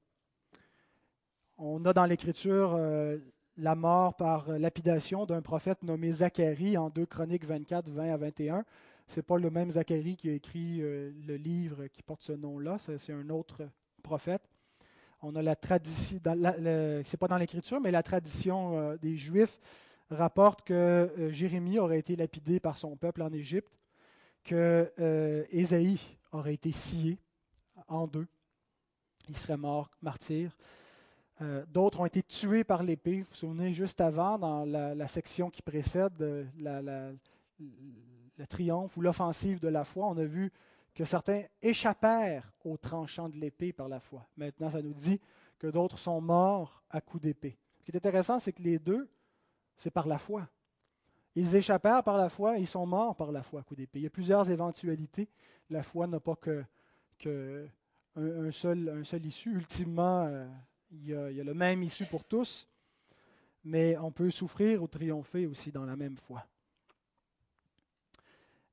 On 1.59 1.83
a 1.85 1.93
dans 1.93 2.05
l'Écriture 2.05 2.75
euh, 2.75 3.17
la 3.57 3.73
mort 3.73 4.15
par 4.15 4.47
lapidation 4.47 5.25
d'un 5.25 5.41
prophète 5.41 5.81
nommé 5.81 6.11
Zacharie 6.11 6.77
en 6.77 6.91
2 6.91 7.07
Chroniques 7.07 7.45
24, 7.45 7.89
20 7.89 8.13
à 8.13 8.17
21. 8.17 8.65
Ce 9.07 9.15
n'est 9.15 9.23
pas 9.23 9.37
le 9.37 9.49
même 9.49 9.71
Zacharie 9.71 10.17
qui 10.17 10.29
a 10.29 10.33
écrit 10.33 10.83
euh, 10.83 11.11
le 11.25 11.35
livre 11.35 11.87
qui 11.87 12.03
porte 12.03 12.21
ce 12.21 12.33
nom-là, 12.33 12.77
c'est 12.77 13.11
un 13.11 13.31
autre 13.31 13.67
prophète. 14.03 14.43
On 15.23 15.35
a 15.35 15.41
la 15.41 15.55
tradition, 15.55 16.19
c'est 17.03 17.17
pas 17.17 17.27
dans 17.27 17.37
l'Écriture, 17.37 17.81
mais 17.81 17.89
la 17.89 18.03
tradition 18.03 18.77
euh, 18.77 18.97
des 18.97 19.17
Juifs 19.17 19.59
rapporte 20.11 20.61
que 20.61 21.31
Jérémie 21.31 21.79
aurait 21.79 21.97
été 21.97 22.15
lapidé 22.15 22.59
par 22.59 22.77
son 22.77 22.95
peuple 22.95 23.23
en 23.23 23.33
Égypte, 23.33 23.73
que 24.43 24.93
Ésaïe 25.49 25.99
aurait 26.31 26.53
été 26.53 26.71
scié 26.71 27.17
en 27.87 28.05
deux. 28.05 28.27
Il 29.27 29.35
serait 29.35 29.57
mort, 29.57 29.89
martyr. 30.01 30.55
Euh, 31.41 31.65
d'autres 31.67 31.99
ont 31.99 32.05
été 32.05 32.23
tués 32.23 32.63
par 32.63 32.83
l'épée. 32.83 33.21
Vous 33.21 33.27
vous 33.29 33.35
souvenez, 33.35 33.73
juste 33.73 34.01
avant, 34.01 34.39
dans 34.39 34.65
la, 34.65 35.07
section 35.07 35.49
qui 35.49 35.61
précède 35.61 36.13
le 36.19 37.15
triomphe 38.47 38.97
ou 38.97 39.01
l'offensive 39.01 39.59
de 39.59 39.67
la 39.67 39.83
foi, 39.83 40.07
on 40.07 40.17
a 40.17 40.25
vu 40.25 40.51
que 40.93 41.05
certains 41.05 41.43
échappèrent 41.61 42.51
au 42.63 42.77
tranchant 42.77 43.29
de 43.29 43.37
l'épée 43.37 43.71
par 43.71 43.87
la 43.87 43.99
foi. 43.99 44.27
Maintenant, 44.35 44.69
ça 44.69 44.81
nous 44.81 44.93
dit 44.93 45.19
que 45.59 45.67
d'autres 45.67 45.99
sont 45.99 46.21
morts 46.21 46.83
à 46.89 47.01
coups 47.01 47.23
d'épée. 47.23 47.57
Ce 47.79 47.85
qui 47.85 47.91
est 47.91 47.97
intéressant, 47.97 48.39
c'est 48.39 48.53
que 48.53 48.63
les 48.63 48.79
deux 48.79 49.07
c'est 49.77 49.91
par 49.91 50.07
la 50.07 50.17
foi. 50.17 50.47
Ils 51.35 51.55
échappèrent 51.55 52.03
par 52.03 52.17
la 52.17 52.29
foi, 52.29 52.57
ils 52.57 52.67
sont 52.67 52.85
morts 52.85 53.15
par 53.15 53.31
la 53.31 53.43
foi, 53.43 53.61
coup 53.61 53.75
d'épée. 53.75 53.99
Il 53.99 54.03
y 54.03 54.07
a 54.07 54.09
plusieurs 54.09 54.49
éventualités. 54.49 55.29
La 55.69 55.83
foi 55.83 56.07
n'a 56.07 56.19
pas 56.19 56.35
que, 56.35 56.65
seul, 58.51 58.89
un 58.89 59.03
seul 59.03 59.25
issue. 59.25 59.53
Ultimement, 59.53 60.25
euh, 60.25 60.47
il, 60.91 61.07
y 61.07 61.13
a, 61.13 61.43
le 61.43 61.53
même 61.53 61.83
issue 61.83 62.05
pour 62.05 62.23
tous, 62.23 62.67
mais 63.63 63.97
on 63.97 64.11
peut 64.11 64.31
souffrir 64.31 64.81
ou 64.83 64.87
triompher 64.87 65.47
aussi 65.47 65.71
dans 65.71 65.85
la 65.85 65.95
même 65.95 66.17
foi. 66.17 66.45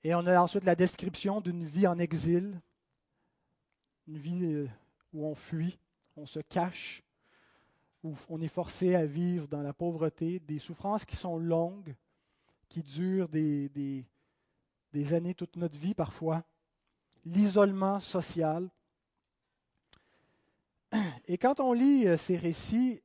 Et 0.02 0.14
on 0.14 0.26
a 0.26 0.38
ensuite 0.38 0.64
la 0.64 0.76
description 0.76 1.40
d'une 1.40 1.64
vie 1.64 1.86
en 1.86 1.98
exil, 1.98 2.60
une 4.06 4.18
vie 4.18 4.44
euh, 4.44 4.68
où 5.12 5.26
on 5.26 5.34
fuit, 5.34 5.78
on 6.16 6.26
se 6.26 6.40
cache, 6.40 7.02
où 8.02 8.14
on 8.28 8.40
est 8.42 8.48
forcé 8.48 8.94
à 8.94 9.06
vivre 9.06 9.48
dans 9.48 9.62
la 9.62 9.72
pauvreté, 9.72 10.38
des 10.40 10.58
souffrances 10.58 11.06
qui 11.06 11.16
sont 11.16 11.38
longues, 11.38 11.94
qui 12.68 12.82
durent 12.82 13.28
des, 13.28 14.04
années, 15.12 15.34
toute 15.34 15.56
notre 15.56 15.78
vie 15.78 15.94
parfois, 15.94 16.44
l'isolement 17.24 18.00
social. 18.00 18.68
Et 21.26 21.38
quand 21.38 21.60
on 21.60 21.72
lit 21.72 22.06
euh, 22.06 22.18
ces 22.18 22.36
récits, 22.36 23.00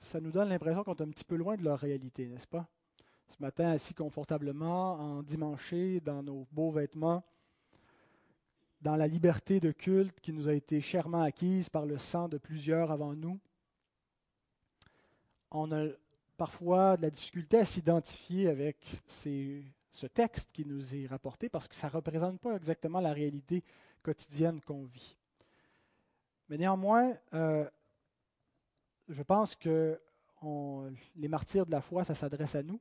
ça 0.00 0.20
nous 0.20 0.32
donne 0.32 0.48
l'impression 0.48 0.82
qu'on 0.82 0.94
est 0.94 1.02
un 1.02 1.10
petit 1.10 1.24
peu 1.24 1.36
loin 1.36 1.56
de 1.56 1.62
leur 1.62 1.78
réalité, 1.78 2.26
n'est-ce 2.26 2.48
pas? 2.48 2.66
Ce 3.28 3.40
matin, 3.40 3.70
assis 3.70 3.94
confortablement, 3.94 4.94
en 4.94 5.22
dimanche, 5.22 5.74
dans 6.02 6.22
nos 6.22 6.46
beaux 6.50 6.72
vêtements, 6.72 7.22
dans 8.80 8.96
la 8.96 9.06
liberté 9.06 9.60
de 9.60 9.70
culte 9.70 10.20
qui 10.20 10.32
nous 10.32 10.48
a 10.48 10.54
été 10.54 10.80
chèrement 10.80 11.22
acquise 11.22 11.68
par 11.68 11.86
le 11.86 11.98
sang 11.98 12.28
de 12.28 12.38
plusieurs 12.38 12.90
avant 12.90 13.14
nous, 13.14 13.38
on 15.50 15.70
a 15.72 15.86
parfois 16.36 16.96
de 16.96 17.02
la 17.02 17.10
difficulté 17.10 17.58
à 17.58 17.64
s'identifier 17.64 18.48
avec 18.48 19.02
ce 19.06 20.06
texte 20.12 20.50
qui 20.52 20.64
nous 20.64 20.94
est 20.94 21.06
rapporté 21.06 21.48
parce 21.48 21.68
que 21.68 21.74
ça 21.74 21.86
ne 21.86 21.92
représente 21.92 22.40
pas 22.40 22.56
exactement 22.56 23.00
la 23.00 23.12
réalité 23.12 23.62
quotidienne 24.02 24.60
qu'on 24.60 24.84
vit. 24.84 25.16
Mais 26.48 26.58
néanmoins, 26.58 27.16
euh, 27.34 27.68
je 29.08 29.22
pense 29.22 29.56
que 29.56 30.00
les 31.16 31.28
martyrs 31.28 31.66
de 31.66 31.72
la 31.72 31.80
foi, 31.80 32.04
ça 32.04 32.14
s'adresse 32.14 32.54
à 32.54 32.62
nous, 32.62 32.80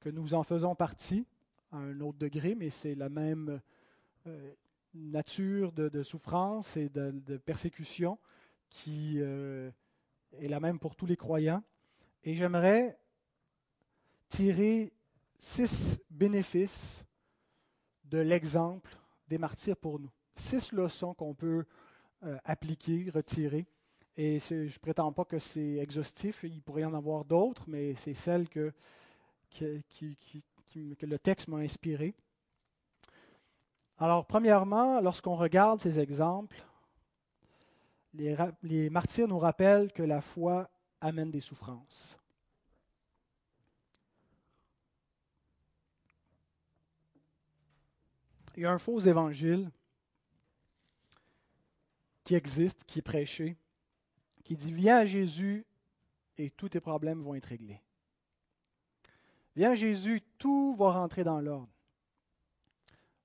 que 0.00 0.08
nous 0.08 0.34
en 0.34 0.42
faisons 0.42 0.74
partie 0.74 1.24
à 1.70 1.76
un 1.76 2.00
autre 2.00 2.18
degré, 2.18 2.54
mais 2.54 2.70
c'est 2.70 2.94
la 2.94 3.08
même 3.08 3.60
euh, 4.26 4.54
nature 4.92 5.72
de, 5.72 6.02
souffrance 6.02 6.76
et 6.76 6.88
de, 6.88 7.36
persécution 7.38 8.18
qui 8.68 9.18
euh, 9.20 9.70
est 10.40 10.48
la 10.48 10.58
même 10.58 10.78
pour 10.80 10.96
tous 10.96 11.06
les 11.06 11.16
croyants. 11.16 11.62
Et 12.24 12.34
j'aimerais 12.34 12.98
tirer 14.28 14.92
six 15.38 16.00
bénéfices 16.10 17.04
de 18.04 18.18
l'exemple 18.18 18.96
des 19.28 19.38
martyrs 19.38 19.76
pour 19.76 20.00
nous. 20.00 20.10
Six 20.34 20.72
leçons 20.72 21.14
qu'on 21.14 21.34
peut 21.34 21.64
euh, 22.22 22.38
appliquer, 22.44 23.10
retirer. 23.10 23.66
Et 24.16 24.38
je 24.38 24.54
ne 24.54 24.78
prétends 24.78 25.12
pas 25.12 25.24
que 25.24 25.38
c'est 25.38 25.76
exhaustif, 25.76 26.44
il 26.44 26.62
pourrait 26.62 26.82
y 26.82 26.84
en 26.84 26.94
avoir 26.94 27.24
d'autres, 27.24 27.64
mais 27.66 27.94
c'est 27.96 28.14
celle 28.14 28.48
que, 28.48 28.72
le 29.60 31.18
texte 31.18 31.48
m'a 31.48 31.58
inspiré. 31.58 32.14
Alors, 33.98 34.24
premièrement, 34.26 35.00
lorsqu'on 35.00 35.34
regarde 35.34 35.80
ces 35.80 35.98
exemples, 35.98 36.64
les, 38.14 38.90
martyrs 38.90 39.28
nous 39.28 39.38
rappellent 39.38 39.92
que 39.92 40.02
la 40.02 40.20
foi 40.20 40.70
amène 41.00 41.30
des 41.30 41.40
souffrances. 41.40 42.18
Il 48.56 48.62
y 48.62 48.66
a 48.66 48.72
un 48.72 48.78
faux 48.78 49.00
évangile 49.00 49.68
qui 52.24 52.34
existe, 52.34 52.84
qui 52.84 52.98
est 52.98 53.02
prêché, 53.02 53.56
qui 54.42 54.56
dit 54.56 54.72
Viens 54.72 54.98
à 54.98 55.06
Jésus 55.06 55.64
et 56.36 56.50
tous 56.50 56.70
tes 56.70 56.80
problèmes 56.80 57.22
vont 57.22 57.34
être 57.34 57.46
réglés. 57.46 57.80
Viens 59.54 59.72
à 59.72 59.74
Jésus, 59.74 60.20
tout 60.38 60.74
va 60.74 60.92
rentrer 60.92 61.22
dans 61.22 61.40
l'ordre. 61.40 61.68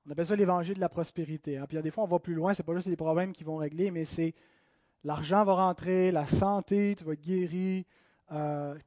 On 0.06 0.12
appelle 0.12 0.28
ça 0.28 0.36
l'évangile 0.36 0.76
de 0.76 0.80
la 0.80 0.90
prospérité. 0.90 1.58
Hein. 1.58 1.66
Puis 1.68 1.82
des 1.82 1.92
fois, 1.92 2.04
on 2.04 2.08
va 2.08 2.20
plus 2.20 2.34
loin, 2.34 2.54
ce 2.54 2.62
n'est 2.62 2.66
pas 2.66 2.76
juste 2.76 2.88
les 2.88 2.96
problèmes 2.96 3.34
qui 3.34 3.44
vont 3.44 3.58
régler, 3.58 3.90
mais 3.92 4.06
c'est 4.06 4.36
L'argent 5.04 5.46
va 5.46 5.54
rentrer, 5.54 6.12
la 6.12 6.28
santé, 6.28 6.96
tu 6.98 7.06
vas 7.06 7.14
être 7.14 7.22
guéri, 7.22 7.86
euh, 8.32 8.78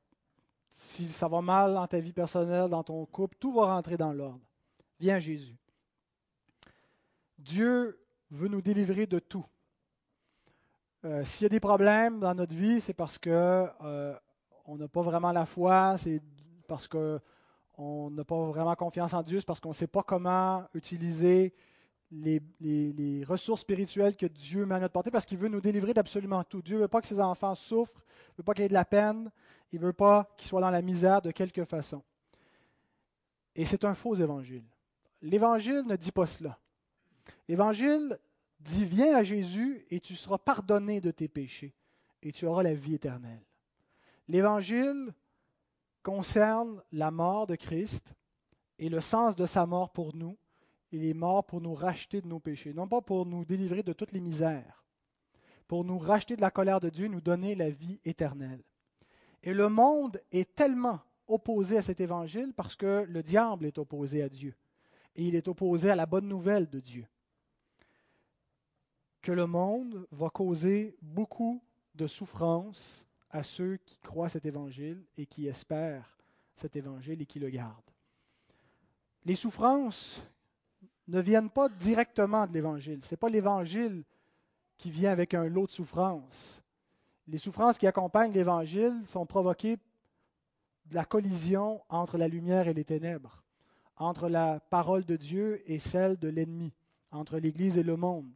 si 0.68 1.08
ça 1.08 1.26
va 1.26 1.40
mal 1.40 1.72
dans 1.72 1.86
ta 1.86 2.00
vie 2.00 2.12
personnelle, 2.12 2.68
dans 2.68 2.82
ton 2.82 3.06
couple, 3.06 3.36
tout 3.40 3.52
va 3.52 3.66
rentrer 3.66 3.96
dans 3.96 4.12
l'ordre. 4.12 4.40
Viens 5.00 5.18
Jésus. 5.18 5.56
Dieu 7.38 7.98
veut 8.30 8.48
nous 8.48 8.60
délivrer 8.60 9.06
de 9.06 9.18
tout. 9.18 9.44
Euh, 11.04 11.24
s'il 11.24 11.42
y 11.42 11.46
a 11.46 11.48
des 11.48 11.58
problèmes 11.58 12.20
dans 12.20 12.32
notre 12.32 12.54
vie, 12.54 12.80
c'est 12.80 12.94
parce 12.94 13.18
que 13.18 13.66
euh, 13.82 14.14
on 14.66 14.76
n'a 14.76 14.86
pas 14.86 15.02
vraiment 15.02 15.32
la 15.32 15.46
foi, 15.46 15.96
c'est 15.98 16.22
parce 16.68 16.86
qu'on 16.86 18.10
n'a 18.10 18.24
pas 18.24 18.46
vraiment 18.46 18.76
confiance 18.76 19.12
en 19.12 19.22
Dieu, 19.24 19.40
c'est 19.40 19.46
parce 19.46 19.58
qu'on 19.58 19.70
ne 19.70 19.74
sait 19.74 19.88
pas 19.88 20.04
comment 20.04 20.64
utiliser 20.74 21.52
les, 22.12 23.24
ressources 23.26 23.62
spirituelles 23.62 24.16
que 24.16 24.26
Dieu 24.26 24.64
met 24.64 24.76
à 24.76 24.78
notre 24.78 24.92
portée, 24.92 25.10
parce 25.10 25.24
qu'il 25.24 25.38
veut 25.38 25.48
nous 25.48 25.60
délivrer 25.60 25.92
d'absolument 25.92 26.44
tout. 26.44 26.62
Dieu 26.62 26.76
ne 26.76 26.82
veut 26.82 26.88
pas 26.88 27.00
que 27.00 27.08
ses 27.08 27.20
enfants 27.20 27.56
souffrent, 27.56 28.04
ne 28.32 28.36
veut 28.38 28.44
pas 28.44 28.54
qu'il 28.54 28.62
y 28.62 28.66
ait 28.66 28.68
de 28.68 28.74
la 28.74 28.84
peine, 28.84 29.28
il 29.72 29.80
ne 29.80 29.86
veut 29.86 29.92
pas 29.92 30.32
qu'ils 30.36 30.46
soient 30.46 30.60
dans 30.60 30.70
la 30.70 30.82
misère 30.82 31.20
de 31.20 31.32
quelque 31.32 31.64
façon. 31.64 32.02
Et 33.56 33.64
c'est 33.64 33.84
un 33.84 33.94
faux 33.94 34.14
évangile. 34.14 34.64
L'évangile 35.20 35.82
ne 35.84 35.96
dit 35.96 36.12
pas 36.12 36.26
cela. 36.26 36.58
L'évangile 37.48 38.18
dit, 38.62 38.84
viens 38.84 39.16
à 39.16 39.22
Jésus 39.22 39.84
et 39.90 40.00
tu 40.00 40.14
seras 40.14 40.38
pardonné 40.38 41.00
de 41.00 41.10
tes 41.10 41.28
péchés 41.28 41.74
et 42.22 42.32
tu 42.32 42.46
auras 42.46 42.62
la 42.62 42.74
vie 42.74 42.94
éternelle. 42.94 43.42
L'évangile 44.28 45.12
concerne 46.02 46.82
la 46.92 47.10
mort 47.10 47.46
de 47.46 47.56
Christ 47.56 48.14
et 48.78 48.88
le 48.88 49.00
sens 49.00 49.36
de 49.36 49.46
sa 49.46 49.66
mort 49.66 49.90
pour 49.90 50.14
nous. 50.14 50.38
Il 50.92 51.04
est 51.04 51.14
mort 51.14 51.44
pour 51.44 51.60
nous 51.60 51.74
racheter 51.74 52.20
de 52.20 52.28
nos 52.28 52.40
péchés, 52.40 52.72
non 52.72 52.86
pas 52.86 53.00
pour 53.00 53.26
nous 53.26 53.44
délivrer 53.44 53.82
de 53.82 53.92
toutes 53.92 54.12
les 54.12 54.20
misères, 54.20 54.84
pour 55.66 55.84
nous 55.84 55.98
racheter 55.98 56.36
de 56.36 56.42
la 56.42 56.50
colère 56.50 56.80
de 56.80 56.90
Dieu, 56.90 57.08
nous 57.08 57.20
donner 57.20 57.54
la 57.54 57.70
vie 57.70 57.98
éternelle. 58.04 58.62
Et 59.42 59.54
le 59.54 59.68
monde 59.68 60.20
est 60.30 60.54
tellement 60.54 61.00
opposé 61.26 61.78
à 61.78 61.82
cet 61.82 62.00
évangile 62.00 62.52
parce 62.54 62.76
que 62.76 63.06
le 63.08 63.22
diable 63.22 63.66
est 63.66 63.78
opposé 63.78 64.22
à 64.22 64.28
Dieu. 64.28 64.54
Et 65.16 65.26
il 65.26 65.34
est 65.34 65.48
opposé 65.48 65.90
à 65.90 65.96
la 65.96 66.06
bonne 66.06 66.28
nouvelle 66.28 66.68
de 66.68 66.80
Dieu 66.80 67.06
que 69.22 69.32
le 69.32 69.46
monde 69.46 70.06
va 70.10 70.28
causer 70.28 70.96
beaucoup 71.00 71.62
de 71.94 72.06
souffrance 72.06 73.06
à 73.30 73.42
ceux 73.42 73.78
qui 73.86 73.98
croient 73.98 74.28
cet 74.28 74.44
évangile 74.44 75.02
et 75.16 75.26
qui 75.26 75.46
espèrent 75.46 76.18
cet 76.56 76.76
évangile 76.76 77.22
et 77.22 77.26
qui 77.26 77.38
le 77.38 77.48
gardent. 77.48 77.80
Les 79.24 79.36
souffrances 79.36 80.20
ne 81.08 81.20
viennent 81.20 81.50
pas 81.50 81.68
directement 81.68 82.46
de 82.46 82.52
l'évangile. 82.52 83.02
Ce 83.02 83.14
n'est 83.14 83.18
pas 83.18 83.28
l'évangile 83.28 84.04
qui 84.76 84.90
vient 84.90 85.12
avec 85.12 85.34
un 85.34 85.46
lot 85.46 85.66
de 85.66 85.72
souffrances. 85.72 86.62
Les 87.28 87.38
souffrances 87.38 87.78
qui 87.78 87.86
accompagnent 87.86 88.32
l'évangile 88.32 89.00
sont 89.06 89.26
provoquées 89.26 89.76
de 90.86 90.94
la 90.94 91.04
collision 91.04 91.82
entre 91.88 92.18
la 92.18 92.28
lumière 92.28 92.66
et 92.66 92.74
les 92.74 92.84
ténèbres, 92.84 93.44
entre 93.96 94.28
la 94.28 94.58
parole 94.58 95.04
de 95.04 95.16
Dieu 95.16 95.62
et 95.70 95.78
celle 95.78 96.18
de 96.18 96.28
l'ennemi, 96.28 96.72
entre 97.12 97.38
l'Église 97.38 97.78
et 97.78 97.84
le 97.84 97.96
monde. 97.96 98.32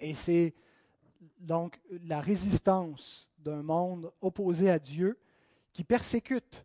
Et 0.00 0.14
c'est 0.14 0.54
donc 1.38 1.80
la 2.04 2.20
résistance 2.20 3.28
d'un 3.38 3.62
monde 3.62 4.12
opposé 4.20 4.70
à 4.70 4.78
Dieu 4.78 5.18
qui 5.72 5.84
persécute 5.84 6.64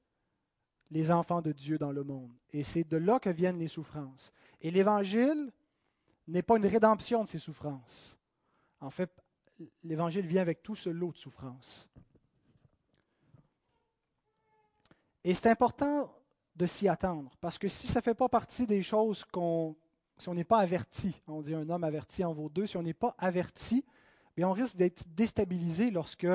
les 0.92 1.12
enfants 1.12 1.42
de 1.42 1.52
Dieu 1.52 1.78
dans 1.78 1.92
le 1.92 2.04
monde. 2.04 2.32
Et 2.52 2.64
c'est 2.64 2.84
de 2.84 2.98
là 2.98 3.20
que 3.20 3.30
viennent 3.30 3.60
les 3.60 3.68
souffrances. 3.68 4.32
Et 4.62 4.72
l'Évangile 4.72 5.52
n'est 6.28 6.44
pas 6.44 6.58
une 6.58 6.66
rédemption 6.66 7.24
de 7.24 7.28
ces 7.28 7.40
souffrances. 7.40 8.18
En 8.80 8.90
fait, 8.90 9.12
l'Évangile 9.84 10.26
vient 10.26 10.42
avec 10.42 10.62
tout 10.62 10.76
ce 10.76 10.90
lot 10.90 11.12
de 11.12 11.18
souffrances. 11.18 11.90
Et 15.24 15.34
c'est 15.34 15.50
important 15.50 16.14
de 16.56 16.66
s'y 16.66 16.88
attendre, 16.88 17.36
parce 17.42 17.58
que 17.58 17.68
si 17.68 17.88
ça 17.88 18.00
ne 18.00 18.04
fait 18.04 18.14
pas 18.14 18.30
partie 18.30 18.68
des 18.68 18.84
choses 18.84 19.24
qu'on 19.24 19.76
si 20.24 20.30
on 20.30 20.34
n'est 20.34 20.46
pas 20.46 20.60
averti, 20.60 21.22
on 21.28 21.42
dit 21.42 21.54
un 21.54 21.70
homme 21.70 21.84
averti 21.84 22.24
en 22.24 22.32
vaut 22.32 22.48
deux, 22.48 22.66
si 22.66 22.78
on 22.78 22.82
n'est 22.82 22.94
pas 22.94 23.14
averti, 23.18 23.84
bien 24.38 24.48
on 24.48 24.54
risque 24.54 24.78
d'être 24.78 25.04
déstabilisé 25.10 25.92
lorsque 25.92 26.28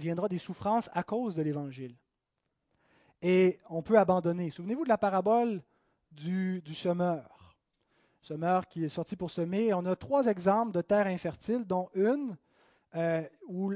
viendra 0.00 0.28
des 0.28 0.38
souffrances 0.38 0.90
à 0.94 1.04
cause 1.04 1.36
de 1.36 1.42
l'Évangile. 1.42 1.94
Et 3.22 3.60
on 3.68 3.82
peut 3.82 3.98
abandonner. 4.00 4.50
Souvenez-vous 4.50 4.82
de 4.82 4.88
la 4.88 4.98
parabole 4.98 5.62
du, 6.10 6.60
semeur. 6.74 7.54
Semeur 8.20 8.66
qui 8.66 8.84
est 8.84 8.88
sorti 8.88 9.14
pour 9.14 9.30
semer. 9.30 9.72
On 9.74 9.86
a 9.86 9.94
trois 9.94 10.26
exemples 10.26 10.72
de 10.72 10.80
terres 10.80 11.06
infertiles, 11.06 11.64
dont 11.64 11.88
une 11.94 12.36
euh, 12.96 13.22
où 13.46 13.72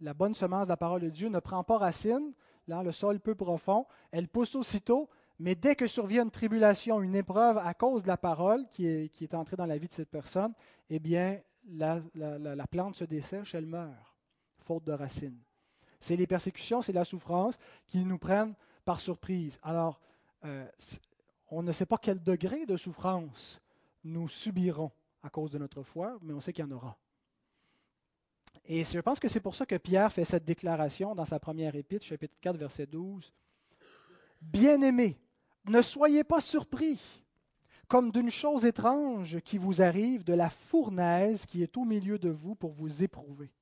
la, 0.00 0.14
bonne 0.14 0.34
semence 0.34 0.66
de 0.66 0.70
la 0.70 0.76
parole 0.76 1.02
de 1.02 1.10
Dieu 1.10 1.28
ne 1.28 1.38
prend 1.38 1.62
pas 1.62 1.78
racine, 1.78 2.32
là, 2.66 2.82
le 2.82 2.90
sol 2.90 3.20
peu 3.20 3.36
profond, 3.36 3.86
elle 4.10 4.26
pousse 4.26 4.56
aussitôt, 4.56 5.08
mais 5.40 5.54
dès 5.54 5.74
que 5.74 5.86
survient 5.86 6.24
une 6.24 6.30
tribulation, 6.30 7.00
une 7.00 7.16
épreuve 7.16 7.56
à 7.56 7.72
cause 7.72 8.02
de 8.02 8.08
la 8.08 8.18
parole 8.18 8.68
qui 8.68 8.86
est, 8.86 9.34
entrée 9.34 9.56
dans 9.56 9.64
la 9.64 9.78
vie 9.78 9.88
de 9.88 9.92
cette 9.92 10.10
personne, 10.10 10.52
eh 10.90 10.98
bien, 10.98 11.40
la, 11.66 12.02
la 12.14 12.66
plante 12.66 12.96
se 12.96 13.04
dessèche, 13.04 13.54
elle 13.54 13.64
meurt, 13.64 14.14
faute 14.58 14.84
de 14.84 14.92
racines. 14.92 15.40
C'est 15.98 16.16
les 16.16 16.26
persécutions, 16.26 16.82
c'est 16.82 16.92
la 16.92 17.06
souffrance 17.06 17.56
qui 17.86 18.04
nous 18.04 18.18
prennent 18.18 18.54
par 18.84 19.00
surprise. 19.00 19.58
Alors, 19.62 19.98
euh, 20.44 20.68
on 21.48 21.62
ne 21.62 21.72
sait 21.72 21.86
pas 21.86 21.96
quel 21.96 22.22
degré 22.22 22.66
de 22.66 22.76
souffrance 22.76 23.62
nous 24.04 24.28
subirons 24.28 24.92
à 25.22 25.30
cause 25.30 25.50
de 25.50 25.58
notre 25.58 25.82
foi, 25.82 26.18
mais 26.20 26.34
on 26.34 26.40
sait 26.42 26.52
qu'il 26.52 26.66
y 26.66 26.68
en 26.68 26.70
aura. 26.70 26.98
Et 28.66 28.84
je 28.84 29.00
pense 29.00 29.18
que 29.18 29.28
c'est 29.28 29.40
pour 29.40 29.54
ça 29.54 29.64
que 29.64 29.76
Pierre 29.76 30.12
fait 30.12 30.26
cette 30.26 30.44
déclaration 30.44 31.14
dans 31.14 31.24
sa 31.24 31.40
première 31.40 31.74
épître, 31.76 32.04
chapitre 32.04 32.36
4, 32.42 32.58
verset 32.58 32.86
12. 32.86 33.32
Bien-aimés, 34.42 35.18
ne 35.66 35.82
soyez 35.82 36.24
pas 36.24 36.40
surpris, 36.40 37.24
comme 37.88 38.10
d'une 38.10 38.30
chose 38.30 38.64
étrange 38.64 39.40
qui 39.40 39.58
vous 39.58 39.82
arrive 39.82 40.24
de 40.24 40.32
la 40.32 40.48
fournaise 40.48 41.46
qui 41.46 41.62
est 41.62 41.76
au 41.76 41.84
milieu 41.84 42.18
de 42.18 42.30
vous 42.30 42.54
pour 42.54 42.72
vous 42.72 43.02
éprouver. 43.02 43.52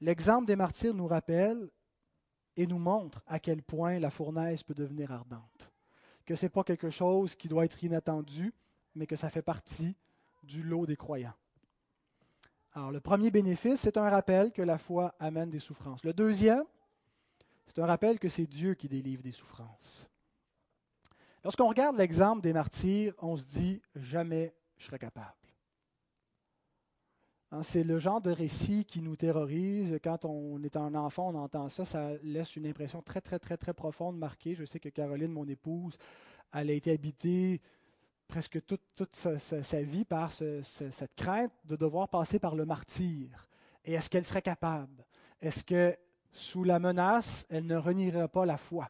L'exemple 0.00 0.46
des 0.46 0.56
martyrs 0.56 0.94
nous 0.94 1.06
rappelle 1.06 1.70
et 2.56 2.66
nous 2.66 2.78
montre 2.78 3.22
à 3.26 3.38
quel 3.38 3.62
point 3.62 3.98
la 3.98 4.10
fournaise 4.10 4.62
peut 4.62 4.74
devenir 4.74 5.12
ardente. 5.12 5.70
Que 6.26 6.34
ce 6.34 6.46
n'est 6.46 6.50
pas 6.50 6.64
quelque 6.64 6.90
chose 6.90 7.34
qui 7.34 7.48
doit 7.48 7.64
être 7.64 7.82
inattendu, 7.82 8.52
mais 8.94 9.06
que 9.06 9.16
ça 9.16 9.30
fait 9.30 9.42
partie 9.42 9.96
du 10.42 10.62
lot 10.62 10.86
des 10.86 10.96
croyants. 10.96 11.34
Alors, 12.74 12.90
le 12.90 13.00
premier 13.00 13.30
bénéfice, 13.30 13.80
c'est 13.80 13.96
un 13.96 14.08
rappel 14.08 14.50
que 14.50 14.62
la 14.62 14.78
foi 14.78 15.14
amène 15.18 15.50
des 15.50 15.60
souffrances. 15.60 16.04
Le 16.04 16.12
deuxième, 16.12 16.64
c'est 17.66 17.80
un 17.80 17.86
rappel 17.86 18.18
que 18.18 18.28
c'est 18.28 18.46
Dieu 18.46 18.74
qui 18.74 18.88
délivre 18.88 19.22
des 19.22 19.32
souffrances. 19.32 20.08
Lorsqu'on 21.44 21.68
regarde 21.68 21.96
l'exemple 21.96 22.42
des 22.42 22.52
martyrs, 22.52 23.14
on 23.18 23.36
se 23.36 23.44
dit 23.44 23.82
jamais 23.96 24.54
je 24.76 24.86
serai 24.86 24.98
capable. 24.98 25.34
Hein, 27.50 27.62
c'est 27.62 27.84
le 27.84 27.98
genre 27.98 28.20
de 28.20 28.30
récit 28.30 28.84
qui 28.84 29.02
nous 29.02 29.16
terrorise. 29.16 29.98
Quand 30.02 30.24
on 30.24 30.62
est 30.62 30.76
un 30.76 30.94
enfant, 30.94 31.28
on 31.34 31.38
entend 31.38 31.68
ça, 31.68 31.84
ça 31.84 32.10
laisse 32.22 32.56
une 32.56 32.66
impression 32.66 33.02
très, 33.02 33.20
très, 33.20 33.38
très, 33.38 33.56
très 33.56 33.74
profonde, 33.74 34.16
marquée. 34.16 34.54
Je 34.54 34.64
sais 34.64 34.80
que 34.80 34.88
Caroline, 34.88 35.32
mon 35.32 35.46
épouse, 35.46 35.98
elle 36.54 36.70
a 36.70 36.72
été 36.72 36.92
habitée 36.92 37.60
presque 38.26 38.64
toute, 38.64 39.14
sa, 39.14 39.82
vie 39.82 40.06
par 40.06 40.32
cette 40.32 41.14
crainte 41.14 41.52
de 41.66 41.76
devoir 41.76 42.08
passer 42.08 42.38
par 42.38 42.54
le 42.54 42.64
martyr. 42.64 43.46
Et 43.84 43.92
est-ce 43.92 44.08
qu'elle 44.08 44.24
serait 44.24 44.42
capable? 44.42 45.04
Est-ce 45.40 45.62
que, 45.62 45.94
sous 46.30 46.64
la 46.64 46.78
menace, 46.78 47.44
elle 47.50 47.66
ne 47.66 47.76
renierait 47.76 48.28
pas 48.28 48.46
la 48.46 48.56
foi? 48.56 48.88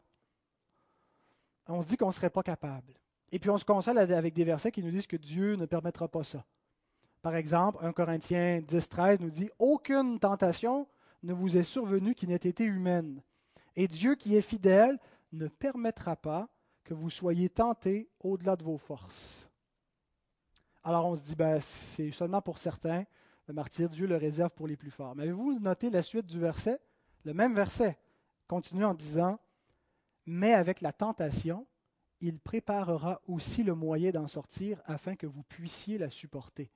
On 1.67 1.81
se 1.81 1.87
dit 1.87 1.97
qu'on 1.97 2.07
ne 2.07 2.11
serait 2.11 2.29
pas 2.29 2.43
capable. 2.43 2.93
Et 3.31 3.39
puis 3.39 3.49
on 3.49 3.57
se 3.57 3.65
console 3.65 3.97
avec 3.97 4.33
des 4.33 4.43
versets 4.43 4.71
qui 4.71 4.83
nous 4.83 4.91
disent 4.91 5.07
que 5.07 5.17
Dieu 5.17 5.55
ne 5.55 5.65
permettra 5.65 6.07
pas 6.07 6.23
ça. 6.23 6.45
Par 7.21 7.35
exemple, 7.35 7.83
1 7.83 7.93
Corinthiens 7.93 8.61
10, 8.61 8.89
13 8.89 9.19
nous 9.21 9.31
dit 9.31 9.49
Aucune 9.57 10.19
tentation 10.19 10.87
ne 11.23 11.33
vous 11.33 11.57
est 11.57 11.63
survenue 11.63 12.15
qui 12.15 12.27
n'ait 12.27 12.35
été 12.35 12.65
humaine. 12.65 13.21
Et 13.75 13.87
Dieu 13.87 14.15
qui 14.15 14.35
est 14.35 14.41
fidèle 14.41 14.99
ne 15.31 15.47
permettra 15.47 16.15
pas 16.15 16.47
que 16.83 16.93
vous 16.93 17.09
soyez 17.09 17.49
tentés 17.49 18.09
au-delà 18.19 18.55
de 18.55 18.63
vos 18.63 18.77
forces. 18.77 19.49
Alors 20.83 21.05
on 21.05 21.15
se 21.15 21.21
dit, 21.21 21.35
ben, 21.35 21.59
c'est 21.61 22.11
seulement 22.11 22.41
pour 22.41 22.57
certains, 22.57 23.05
le 23.47 23.53
martyr, 23.53 23.89
Dieu 23.89 24.05
le 24.05 24.17
réserve 24.17 24.51
pour 24.51 24.67
les 24.67 24.75
plus 24.75 24.91
forts. 24.91 25.15
Mais 25.15 25.23
avez-vous 25.23 25.59
noté 25.59 25.89
la 25.89 26.03
suite 26.03 26.25
du 26.25 26.39
verset? 26.39 26.79
Le 27.23 27.33
même 27.33 27.55
verset 27.55 27.97
continue 28.47 28.83
en 28.83 28.93
disant, 28.93 29.39
mais 30.25 30.53
avec 30.53 30.81
la 30.81 30.93
tentation, 30.93 31.67
il 32.21 32.39
préparera 32.39 33.21
aussi 33.27 33.63
le 33.63 33.75
moyen 33.75 34.11
d'en 34.11 34.27
sortir 34.27 34.81
afin 34.85 35.15
que 35.15 35.27
vous 35.27 35.43
puissiez 35.43 35.97
la 35.97 36.09
supporter. 36.09 36.71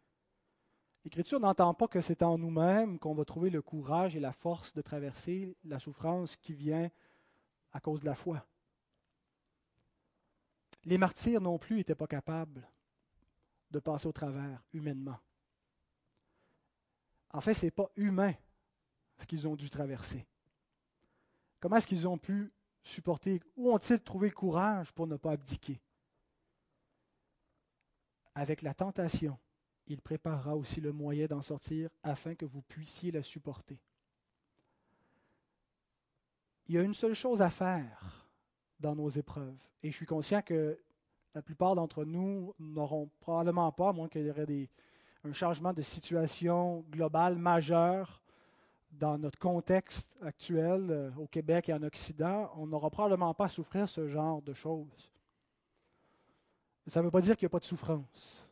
L'Écriture 1.06 1.40
n'entend 1.40 1.74
pas 1.74 1.88
que 1.88 2.02
c'est 2.02 2.22
en 2.22 2.38
nous-mêmes 2.38 3.00
qu'on 3.00 3.14
va 3.14 3.24
trouver 3.24 3.50
le 3.50 3.62
courage 3.62 4.16
et 4.16 4.20
la 4.20 4.34
force 4.34 4.74
de 4.74 4.82
traverser 4.82 5.56
la 5.64 5.80
souffrance 5.80 6.36
qui 6.36 6.54
vient 6.54 6.90
à 7.72 7.80
cause 7.80 8.02
de 8.02 8.06
la 8.06 8.16
foi. 8.16 8.46
Les 10.84 10.98
martyrs 10.98 11.40
non 11.40 11.58
plus 11.58 11.78
n'étaient 11.78 11.96
pas 11.96 12.08
capables 12.08 12.68
de 13.72 13.80
passer 13.80 14.08
au 14.08 14.12
travers 14.12 14.62
humainement. 14.74 15.20
En 17.32 17.42
fait, 17.42 17.54
ce 17.54 17.66
n'est 17.66 17.72
pas 17.72 17.90
humain 17.96 18.34
ce 19.18 19.26
qu'ils 19.26 19.48
ont 19.48 19.56
dû 19.56 19.70
traverser. 19.70 20.26
Comment 21.60 21.78
est-ce 21.78 21.88
qu'ils 21.88 22.08
ont 22.08 22.18
pu 22.18 22.52
supporter 22.88 23.42
Où 23.56 23.72
ont-ils 23.72 24.02
trouvé 24.02 24.30
le 24.30 24.34
courage 24.34 24.92
pour 24.92 25.08
ne 25.08 25.16
pas 25.18 25.32
abdiquer? 25.32 25.80
Avec 28.36 28.62
la 28.62 28.74
tentation, 28.74 29.38
il 29.88 30.02
préparera 30.02 30.56
aussi 30.56 30.82
le 30.82 30.92
moyen 30.92 31.28
d'en 31.28 31.42
sortir 31.42 31.90
afin 32.04 32.36
que 32.36 32.46
vous 32.46 32.62
puissiez 32.62 33.12
la 33.12 33.24
supporter. 33.24 33.80
Il 36.68 36.76
y 36.76 36.78
a 36.78 36.82
une 36.82 36.94
seule 36.94 37.14
chose 37.14 37.42
à 37.42 37.50
faire 37.50 38.28
dans 38.80 38.96
nos 38.96 39.10
épreuves. 39.10 39.58
Et 39.82 39.90
je 39.90 39.96
suis 39.96 40.06
conscient 40.06 40.42
que 40.42 40.80
la 41.34 41.42
plupart 41.42 41.76
d'entre 41.76 42.04
nous 42.04 42.54
n'auront 42.60 43.10
probablement 43.20 43.72
pas, 43.72 43.90
à 43.90 43.94
moins 43.94 44.10
qu'il 44.10 44.26
y 44.26 44.30
aurait 44.30 44.46
des, 44.46 44.70
un 45.24 45.34
changement 45.34 45.74
de 45.74 45.82
situation 45.82 46.86
globale 46.90 47.38
majeur 47.38 48.22
dans 48.92 49.18
notre 49.18 49.38
contexte 49.38 50.18
actuel 50.22 50.88
euh, 50.90 51.12
au 51.18 51.28
Québec 51.28 51.70
et 51.70 51.74
en 51.74 51.84
Occident, 51.84 52.52
on 52.56 52.68
n'aura 52.68 52.90
probablement 52.90 53.34
pas 53.34 53.46
à 53.46 53.50
souffrir 53.50 53.88
ce 53.88 54.08
genre 54.08 54.42
de 54.42 54.54
choses. 54.54 55.12
Ça 56.88 57.02
ne 57.02 57.06
veut 57.06 57.12
pas 57.12 57.22
dire 57.22 57.36
qu'il 57.36 57.46
n'y 57.46 57.50
a 57.50 57.56
pas 57.56 57.60
de 57.60 57.66
souffrance 57.66 58.48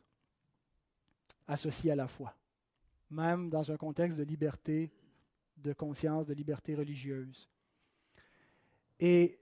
associée 1.48 1.92
à 1.92 1.96
la 1.96 2.06
foi, 2.06 2.34
même 3.10 3.48
dans 3.48 3.70
un 3.70 3.76
contexte 3.76 4.18
de 4.18 4.24
liberté 4.24 4.92
de 5.56 5.72
conscience, 5.72 6.26
de 6.26 6.34
liberté 6.34 6.74
religieuse. 6.74 7.48
Et 9.00 9.38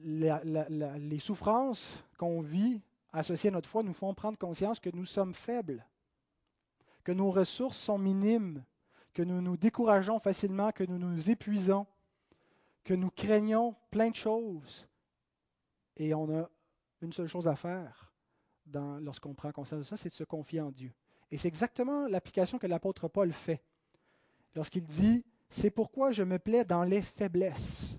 les 0.00 1.18
souffrances 1.18 2.04
qu'on 2.16 2.40
vit 2.40 2.80
associées 3.12 3.50
à 3.50 3.52
notre 3.52 3.68
foi 3.68 3.82
nous 3.82 3.92
font 3.92 4.14
prendre 4.14 4.38
conscience 4.38 4.78
que 4.78 4.90
nous 4.94 5.06
sommes 5.06 5.34
faibles, 5.34 5.84
que 7.02 7.12
nos 7.12 7.30
ressources 7.30 7.78
sont 7.78 7.98
minimes, 7.98 8.64
que 9.14 9.22
nous 9.22 9.40
nous 9.40 9.56
décourageons 9.56 10.18
facilement, 10.18 10.72
que 10.72 10.84
nous 10.84 10.98
nous 10.98 11.30
épuisons, 11.30 11.86
que 12.84 12.94
nous 12.94 13.10
craignons 13.10 13.74
plein 13.90 14.10
de 14.10 14.16
choses. 14.16 14.88
Et 15.96 16.14
on 16.14 16.38
a 16.38 16.48
une 17.02 17.12
seule 17.12 17.26
chose 17.26 17.48
à 17.48 17.56
faire 17.56 18.12
lorsqu'on 19.00 19.34
prend 19.34 19.50
conscience 19.50 19.80
de 19.80 19.84
ça, 19.84 19.96
c'est 19.96 20.10
de 20.10 20.14
se 20.14 20.24
confier 20.24 20.60
en 20.60 20.70
Dieu. 20.70 20.92
Et 21.30 21.38
c'est 21.38 21.48
exactement 21.48 22.06
l'application 22.06 22.58
que 22.58 22.66
l'apôtre 22.66 23.08
Paul 23.08 23.32
fait 23.32 23.62
lorsqu'il 24.54 24.84
dit, 24.84 25.24
c'est 25.48 25.70
pourquoi 25.70 26.12
je 26.12 26.22
me 26.22 26.38
plais 26.38 26.64
dans 26.64 26.84
les 26.84 27.02
faiblesses 27.02 27.98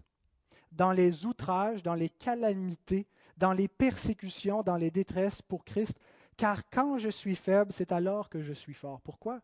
dans 0.72 0.92
les 0.92 1.26
outrages, 1.26 1.84
dans 1.84 1.96
les 1.96 2.10
calamités, 2.10 3.08
dans 3.38 3.54
les 3.54 3.68
persécutions, 3.68 4.64
dans 4.64 4.78
les 4.78 4.92
détresses 4.92 5.42
pour 5.42 5.66
Christ, 5.66 5.98
car 6.38 6.70
quand 6.70 6.98
je 6.98 7.10
suis 7.10 7.36
faible, 7.36 7.72
c'est 7.74 7.92
alors 7.92 8.30
que 8.30 8.42
je 8.42 8.54
suis 8.54 8.74
fort. 8.74 9.02
Pourquoi? 9.02 9.42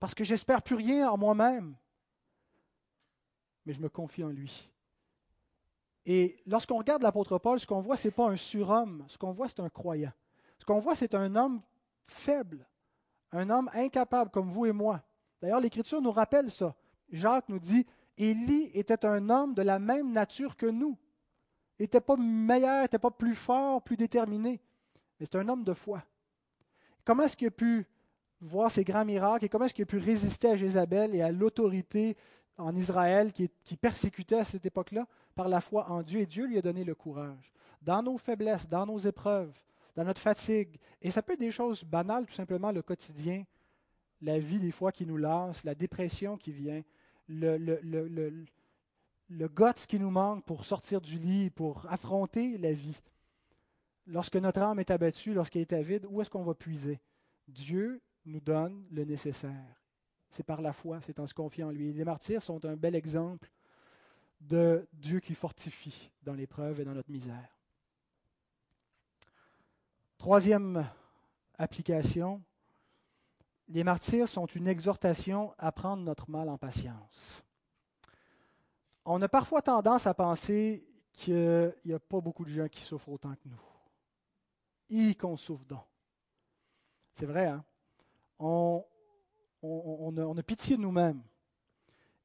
Parce 0.00 0.14
que 0.14 0.24
j'espère 0.24 0.62
plus 0.62 0.76
rien 0.76 1.10
en 1.10 1.18
moi-même, 1.18 1.76
mais 3.66 3.72
je 3.72 3.80
me 3.80 3.88
confie 3.88 4.24
en 4.24 4.28
lui. 4.28 4.70
Et 6.06 6.40
lorsqu'on 6.46 6.78
regarde 6.78 7.02
l'apôtre 7.02 7.38
Paul, 7.38 7.60
ce 7.60 7.66
qu'on 7.66 7.80
voit, 7.80 7.96
ce 7.96 8.08
n'est 8.08 8.12
pas 8.12 8.28
un 8.28 8.36
surhomme, 8.36 9.04
ce 9.08 9.18
qu'on 9.18 9.32
voit, 9.32 9.48
c'est 9.48 9.60
un 9.60 9.68
croyant. 9.68 10.12
Ce 10.58 10.64
qu'on 10.64 10.78
voit, 10.78 10.94
c'est 10.94 11.14
un 11.14 11.34
homme 11.36 11.60
faible, 12.06 12.66
un 13.32 13.50
homme 13.50 13.70
incapable 13.74 14.30
comme 14.30 14.48
vous 14.48 14.66
et 14.66 14.72
moi. 14.72 15.02
D'ailleurs, 15.42 15.60
l'Écriture 15.60 16.00
nous 16.00 16.10
rappelle 16.10 16.50
ça. 16.50 16.74
Jacques 17.10 17.48
nous 17.48 17.58
dit, 17.58 17.86
Élie 18.16 18.70
était 18.74 19.04
un 19.04 19.28
homme 19.28 19.54
de 19.54 19.62
la 19.62 19.78
même 19.78 20.12
nature 20.12 20.56
que 20.56 20.66
nous. 20.66 20.96
Il 21.78 21.82
n'était 21.82 22.00
pas 22.00 22.16
meilleur, 22.16 22.82
n'était 22.82 22.98
pas 22.98 23.10
plus 23.10 23.34
fort, 23.34 23.82
plus 23.82 23.96
déterminé, 23.96 24.60
mais 25.18 25.26
c'est 25.26 25.38
un 25.38 25.48
homme 25.48 25.62
de 25.62 25.74
foi. 25.74 26.02
Comment 27.04 27.24
est-ce 27.24 27.36
qu'il 27.36 27.48
a 27.48 27.52
pu 27.52 27.86
voir 28.40 28.70
ces 28.70 28.84
grands 28.84 29.04
miracles 29.04 29.44
et 29.44 29.48
comment 29.48 29.64
est-ce 29.64 29.74
qu'il 29.74 29.82
a 29.82 29.86
pu 29.86 29.98
résister 29.98 30.48
à 30.48 30.56
Jézabel 30.56 31.14
et 31.14 31.22
à 31.22 31.32
l'autorité 31.32 32.16
en 32.56 32.74
Israël 32.76 33.32
qui, 33.32 33.50
qui 33.64 33.76
persécutait 33.76 34.38
à 34.38 34.44
cette 34.44 34.66
époque-là 34.66 35.06
par 35.34 35.48
la 35.48 35.60
foi 35.60 35.90
en 35.90 36.02
Dieu 36.02 36.20
et 36.20 36.26
Dieu 36.26 36.46
lui 36.46 36.58
a 36.58 36.62
donné 36.62 36.84
le 36.84 36.94
courage. 36.94 37.52
Dans 37.82 38.02
nos 38.02 38.18
faiblesses, 38.18 38.68
dans 38.68 38.86
nos 38.86 38.98
épreuves, 38.98 39.56
dans 39.94 40.04
notre 40.04 40.20
fatigue, 40.20 40.78
et 41.02 41.10
ça 41.10 41.22
peut 41.22 41.32
être 41.32 41.40
des 41.40 41.50
choses 41.50 41.84
banales, 41.84 42.26
tout 42.26 42.34
simplement 42.34 42.72
le 42.72 42.82
quotidien, 42.82 43.44
la 44.20 44.38
vie 44.38 44.58
des 44.58 44.72
fois 44.72 44.92
qui 44.92 45.06
nous 45.06 45.16
lasse, 45.16 45.64
la 45.64 45.74
dépression 45.74 46.36
qui 46.36 46.50
vient, 46.50 46.82
le, 47.28 47.56
le, 47.56 47.78
le, 47.82 48.44
le 49.28 49.48
guts 49.48 49.86
qui 49.86 49.98
nous 49.98 50.10
manque 50.10 50.44
pour 50.44 50.64
sortir 50.64 51.00
du 51.00 51.18
lit, 51.18 51.50
pour 51.50 51.86
affronter 51.88 52.58
la 52.58 52.72
vie. 52.72 53.00
Lorsque 54.06 54.36
notre 54.36 54.60
âme 54.60 54.80
est 54.80 54.90
abattue, 54.90 55.34
lorsqu'elle 55.34 55.62
est 55.62 55.72
avide, 55.72 56.06
où 56.08 56.20
est-ce 56.20 56.30
qu'on 56.30 56.42
va 56.42 56.54
puiser? 56.54 56.98
Dieu 57.46 58.00
nous 58.24 58.40
donne 58.40 58.86
le 58.90 59.04
nécessaire. 59.04 59.82
C'est 60.30 60.42
par 60.42 60.60
la 60.60 60.72
foi, 60.72 61.00
c'est 61.00 61.20
en 61.20 61.26
se 61.26 61.34
confiant 61.34 61.68
en 61.68 61.70
lui. 61.70 61.92
Les 61.92 62.04
martyrs 62.04 62.42
sont 62.42 62.64
un 62.64 62.76
bel 62.76 62.94
exemple 62.94 63.50
de 64.40 64.86
Dieu 64.92 65.20
qui 65.20 65.34
fortifie 65.34 66.10
dans 66.22 66.34
l'épreuve 66.34 66.80
et 66.80 66.84
dans 66.84 66.94
notre 66.94 67.10
misère. 67.10 67.56
Troisième 70.18 70.88
application, 71.56 72.42
les 73.68 73.84
martyrs 73.84 74.28
sont 74.28 74.46
une 74.46 74.66
exhortation 74.66 75.54
à 75.58 75.72
prendre 75.72 76.02
notre 76.02 76.30
mal 76.30 76.48
en 76.48 76.58
patience. 76.58 77.44
On 79.04 79.20
a 79.22 79.28
parfois 79.28 79.62
tendance 79.62 80.06
à 80.06 80.14
penser 80.14 80.86
qu'il 81.12 81.74
n'y 81.84 81.92
a 81.92 81.98
pas 81.98 82.20
beaucoup 82.20 82.44
de 82.44 82.50
gens 82.50 82.68
qui 82.68 82.80
souffrent 82.80 83.08
autant 83.08 83.34
que 83.34 83.48
nous. 83.48 83.62
Et 84.90 85.14
qu'on 85.14 85.36
souffre 85.36 85.64
donc. 85.64 85.84
C'est 87.12 87.26
vrai, 87.26 87.46
hein? 87.46 87.64
On, 88.38 88.84
a, 90.36 90.42
pitié 90.42 90.76
de 90.76 90.82
nous-mêmes. 90.82 91.22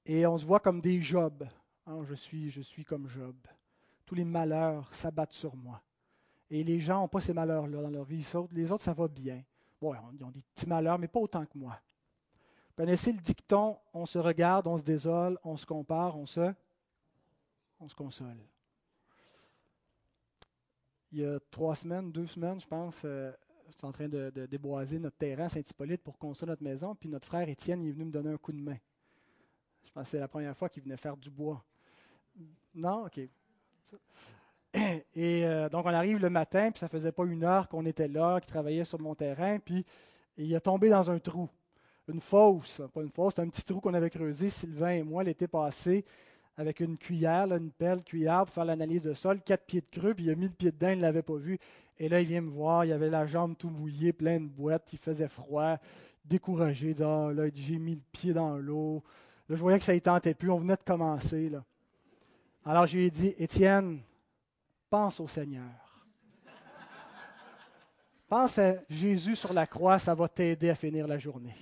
Et 0.06 0.26
on 0.28 0.38
se 0.38 0.46
voit 0.46 0.60
comme 0.60 0.82
des 0.82 1.02
Jobs. 1.02 1.48
Hein, 1.86 2.04
je, 2.04 2.14
suis, 2.14 2.50
je 2.50 2.62
suis 2.62 2.84
comme 2.84 3.08
Job. 3.08 3.36
Tous 4.06 4.16
les 4.16 4.26
malheurs 4.26 4.94
s'abattent 4.94 5.34
sur 5.34 5.56
moi. 5.56 5.82
Et 6.50 6.64
les 6.64 6.80
gens 6.80 7.02
n'ont 7.02 7.08
pas 7.08 7.22
ces 7.22 7.34
malheurs-là 7.34 7.82
dans 7.82 7.90
leur 7.90 8.04
vie. 8.04 8.26
Les 8.52 8.72
autres, 8.72 8.84
ça 8.84 8.94
va 8.94 9.08
bien. 9.08 9.44
Bon, 9.82 9.96
ils 10.14 10.24
ont 10.24 10.30
des 10.30 10.42
petits 10.42 10.68
malheurs, 10.68 11.00
mais 11.00 11.08
pas 11.08 11.20
autant 11.20 11.46
que 11.46 11.58
moi. 11.58 11.80
Vous 12.68 12.76
connaissez 12.76 13.12
le 13.12 13.20
dicton 13.20 13.78
on 13.94 14.06
se 14.06 14.18
regarde, 14.18 14.68
on 14.68 14.78
se 14.78 14.84
désole, 14.84 15.38
on 15.44 15.58
se 15.58 15.66
compare, 15.66 16.18
on 16.18 16.26
se, 16.26 16.54
on 17.80 17.88
se 17.88 17.96
console. 17.96 18.38
Il 21.12 21.20
y 21.20 21.26
a 21.26 21.40
trois 21.52 21.76
semaines, 21.76 22.12
deux 22.12 22.26
semaines, 22.26 22.60
je 22.60 22.66
pense, 22.66 23.02
euh, 23.06 23.32
suis 23.72 23.86
en 23.86 23.92
train 23.92 24.08
de, 24.08 24.30
déboiser 24.50 25.00
notre 25.00 25.18
terrain 25.18 25.46
à 25.46 25.50
Saint-Hippolyte 25.50 26.02
pour 26.02 26.18
construire 26.18 26.50
notre 26.50 26.64
maison, 26.64 26.96
puis 26.96 27.10
notre 27.10 27.28
frère 27.28 27.48
Étienne 27.48 27.86
est 27.86 27.92
venu 27.92 28.06
me 28.06 28.12
donner 28.12 28.32
un 28.32 28.38
coup 28.38 28.52
de 28.52 28.62
main. 28.62 28.78
Je 29.86 29.92
pense 29.92 30.04
que 30.04 30.10
c'est 30.10 30.20
la 30.20 30.28
première 30.28 30.56
fois 30.56 30.70
qu'il 30.70 30.84
venait 30.84 30.98
faire 30.98 31.18
du 31.18 31.30
bois. 31.30 31.64
Non? 32.74 33.06
OK. 33.06 33.20
Et 35.16 35.46
euh, 35.46 35.70
donc, 35.70 35.86
on 35.86 35.94
arrive 35.94 36.18
le 36.20 36.30
matin, 36.30 36.72
puis 36.72 36.80
ça 36.80 36.88
faisait 36.88 37.12
pas 37.12 37.26
une 37.26 37.44
heure 37.44 37.68
qu'on 37.68 37.86
était 37.86 38.08
là, 38.08 38.40
qu'il 38.40 38.52
travaillait 38.52 38.86
sur 38.86 39.00
mon 39.00 39.14
terrain, 39.14 39.60
puis 39.60 39.86
il 40.38 40.54
est 40.54 40.60
tombé 40.60 40.90
dans 40.90 41.12
un 41.12 41.20
trou. 41.20 41.50
Une 42.08 42.20
fosse, 42.20 42.82
pas 42.94 43.02
une 43.02 43.12
fosse, 43.12 43.38
un 43.40 43.48
petit 43.48 43.64
trou 43.64 43.80
qu'on 43.80 43.94
avait 43.94 44.10
creusé, 44.10 44.50
Sylvain 44.50 44.92
et 44.92 45.04
moi, 45.04 45.24
l'été 45.24 45.48
passé, 45.48 46.04
avec 46.58 46.80
une 46.80 46.98
cuillère, 46.98 47.54
une 47.56 47.72
pelle, 47.72 48.04
cuillère, 48.04 48.46
pour 48.46 48.54
faire 48.54 48.66
l'analyse 48.66 49.02
de 49.02 49.14
sol, 49.14 49.42
quatre 49.42 49.66
pieds 49.66 49.82
de 49.82 49.88
creux, 49.90 50.14
puis 50.14 50.26
il 50.26 50.32
a 50.32 50.36
mis 50.36 50.48
le 50.48 50.54
pied 50.54 50.72
dedans, 50.72 50.90
il 50.90 50.98
ne 50.98 51.02
l'avait 51.02 51.22
pas 51.22 51.36
vu. 51.36 51.60
Et 51.98 52.10
là, 52.10 52.22
il 52.22 52.28
vient 52.28 52.42
me 52.42 52.50
voir, 52.50 52.86
il 52.86 52.92
avait 52.92 53.10
la 53.10 53.26
jambe 53.26 53.56
tout 53.58 53.70
mouillée, 53.70 54.14
plein 54.14 54.40
de 54.40 54.48
boîtes, 54.48 54.92
il 54.94 55.00
faisait 55.00 55.28
froid, 55.28 55.78
découragé, 56.26 56.94
là, 56.94 57.32
j'ai 57.54 57.78
mis 57.78 57.96
le 57.96 58.02
pied 58.12 58.34
dans 58.34 58.58
l'eau. 58.58 59.04
Là, 59.48 59.56
je 59.56 59.62
voyais 59.62 59.78
que 59.78 59.86
ça 59.86 59.94
ne 59.94 60.00
tentait 60.00 60.34
plus, 60.34 60.50
on 60.50 60.60
venait 60.60 60.76
de 60.76 60.84
commencer. 60.84 61.52
Alors, 62.66 62.86
je 62.86 62.98
lui 62.98 63.06
ai 63.06 63.12
dit, 63.12 63.34
Étienne, 63.38 64.02
pense 64.90 65.20
au 65.20 65.28
Seigneur. 65.28 65.70
Pense 68.28 68.58
à 68.58 68.76
Jésus 68.90 69.36
sur 69.36 69.54
la 69.54 69.68
croix, 69.68 70.00
ça 70.00 70.16
va 70.16 70.28
t'aider 70.28 70.70
à 70.70 70.76
finir 70.76 71.08
la 71.08 71.20
journée. 71.20 71.56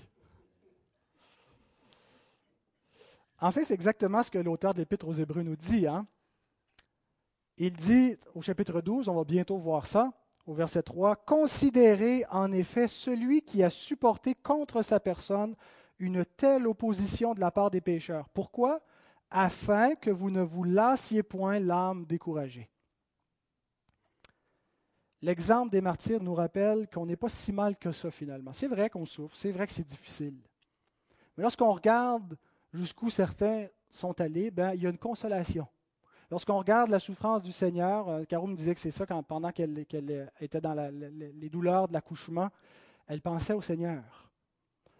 En 3.42 3.52
fait, 3.52 3.66
c'est 3.66 3.74
exactement 3.74 4.22
ce 4.22 4.30
que 4.30 4.38
l'auteur 4.38 4.74
de 4.74 4.80
l'Épître 4.80 5.08
aux 5.08 5.14
Hébreux 5.14 5.42
nous 5.42 5.56
dit. 5.56 5.88
Hein. 5.88 6.06
Il 7.58 7.74
dit 7.74 8.16
au 8.36 8.42
chapitre 8.42 8.82
12, 8.82 9.10
on 9.10 9.16
va 9.16 9.24
bientôt 9.24 9.58
voir 9.58 9.88
ça, 9.88 10.14
au 10.46 10.54
verset 10.54 10.84
3, 10.84 11.16
Considérez 11.16 12.26
en 12.30 12.52
effet 12.52 12.88
celui 12.88 13.42
qui 13.42 13.64
a 13.64 13.70
supporté 13.70 14.36
contre 14.36 14.82
sa 14.82 15.00
personne 15.00 15.56
une 16.00 16.26
telle 16.26 16.68
opposition 16.68 17.34
de 17.34 17.40
la 17.40 17.52
part 17.52 17.72
des 17.72 17.82
pécheurs. 17.82 18.28
Pourquoi? 18.30 18.82
Afin 19.30 19.96
que 19.96 20.10
vous 20.10 20.32
ne 20.32 20.42
vous 20.42 20.64
lassiez 20.64 21.24
point 21.24 21.60
l'âme 21.60 22.06
découragée. 22.06 22.70
L'exemple 25.22 25.70
des 25.70 25.82
martyrs 25.82 26.24
nous 26.24 26.34
rappelle 26.34 26.88
qu'on 26.90 27.06
n'est 27.06 27.16
pas 27.16 27.30
si 27.30 27.52
mal 27.52 27.78
que 27.78 27.92
ça 27.92 28.10
finalement. 28.10 28.54
C'est 28.54 28.68
vrai 28.68 28.90
qu'on 28.90 29.06
souffre, 29.06 29.36
c'est 29.36 29.52
vrai 29.52 29.68
que 29.68 29.74
c'est 29.74 29.88
difficile. 29.88 30.40
Mais 31.38 31.44
lorsqu'on 31.44 31.72
regarde 31.72 32.36
jusqu'où 32.74 33.12
certains 33.12 33.68
sont 33.92 34.20
allés, 34.20 34.50
ben, 34.50 34.74
il 34.74 34.82
y 34.82 34.88
a 34.88 34.90
une 34.90 34.98
consolation. 34.98 35.68
Lorsqu'on 36.32 36.58
regarde 36.58 36.90
la 36.90 37.00
souffrance 37.00 37.44
du 37.44 37.52
Seigneur, 37.52 38.08
euh, 38.08 38.24
Caro 38.24 38.48
me 38.48 38.56
disait 38.56 38.74
que 38.74 38.80
c'est 38.80 38.90
ça 38.90 39.06
pendant 39.06 39.52
qu'elle 39.52 39.78
était 39.78 40.62
dans 40.62 40.74
les 40.74 41.50
douleurs 41.50 41.90
de 41.90 41.94
l'accouchement, 41.94 42.50
elle 43.06 43.22
pensait 43.22 43.52
au 43.54 43.62
Seigneur, 43.62 44.32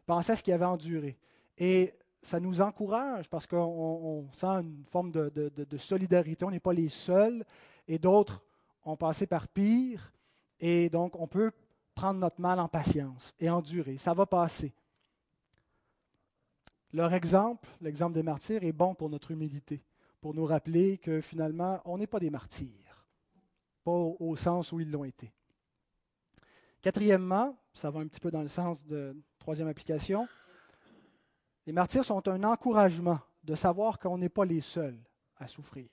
pensait 0.06 0.34
à 0.34 0.36
ce 0.36 0.44
qu'il 0.44 0.54
avait 0.54 0.66
enduré. 0.66 1.18
Et 1.58 1.94
ça 2.22 2.42
nous 2.42 2.60
encourage 2.60 3.30
parce 3.30 3.48
qu'on 3.48 4.28
sent 4.34 4.46
une 4.46 4.84
forme 4.92 5.12
de 5.12 5.78
solidarité. 5.78 6.44
On 6.44 6.52
n'est 6.52 6.60
pas 6.60 6.74
les 6.74 6.90
seuls 6.90 7.46
et 7.88 7.98
d'autres 7.98 8.44
ont 8.84 8.98
passé 8.98 9.26
par 9.26 9.48
pire. 9.48 10.12
Et 10.60 10.90
donc, 10.90 11.18
on 11.18 11.28
peut 11.28 11.52
prendre 11.96 12.20
notre 12.20 12.42
mal 12.42 12.60
en 12.60 12.68
patience 12.68 13.34
et 13.40 13.50
endurer. 13.50 13.98
Ça 13.98 14.14
va 14.14 14.26
passer. 14.26 14.74
Leur 16.94 17.14
exemple, 17.14 17.70
l'exemple 17.80 18.14
des 18.14 18.24
martyrs, 18.24 18.64
est 18.64 18.74
bon 18.74 18.94
pour 18.94 19.10
notre 19.10 19.32
humilité, 19.32 19.82
pour 20.22 20.36
nous 20.36 20.46
rappeler 20.46 21.00
que 21.00 21.20
finalement, 21.20 21.82
on 21.84 21.98
n'est 21.98 22.08
pas 22.08 22.20
des 22.20 22.30
martyrs, 22.30 23.08
pas 23.84 23.92
au, 23.92 24.36
sens 24.36 24.72
où 24.72 24.80
ils 24.80 24.90
l'ont 24.90 25.04
été. 25.04 25.34
Quatrièmement, 26.82 27.58
ça 27.74 27.90
va 27.90 28.00
un 28.00 28.08
petit 28.08 28.20
peu 28.20 28.32
dans 28.32 28.44
le 28.44 28.48
sens 28.48 28.86
de 28.86 29.16
troisième 29.40 29.68
application, 29.68 30.28
les 31.66 31.74
martyrs 31.74 32.06
sont 32.06 32.28
un 32.28 32.44
encouragement 32.44 33.20
de 33.44 33.56
savoir 33.56 34.00
qu'on 34.00 34.18
n'est 34.18 34.30
pas 34.30 34.46
les 34.46 34.62
seuls 34.62 35.00
à 35.38 35.48
souffrir. 35.48 35.90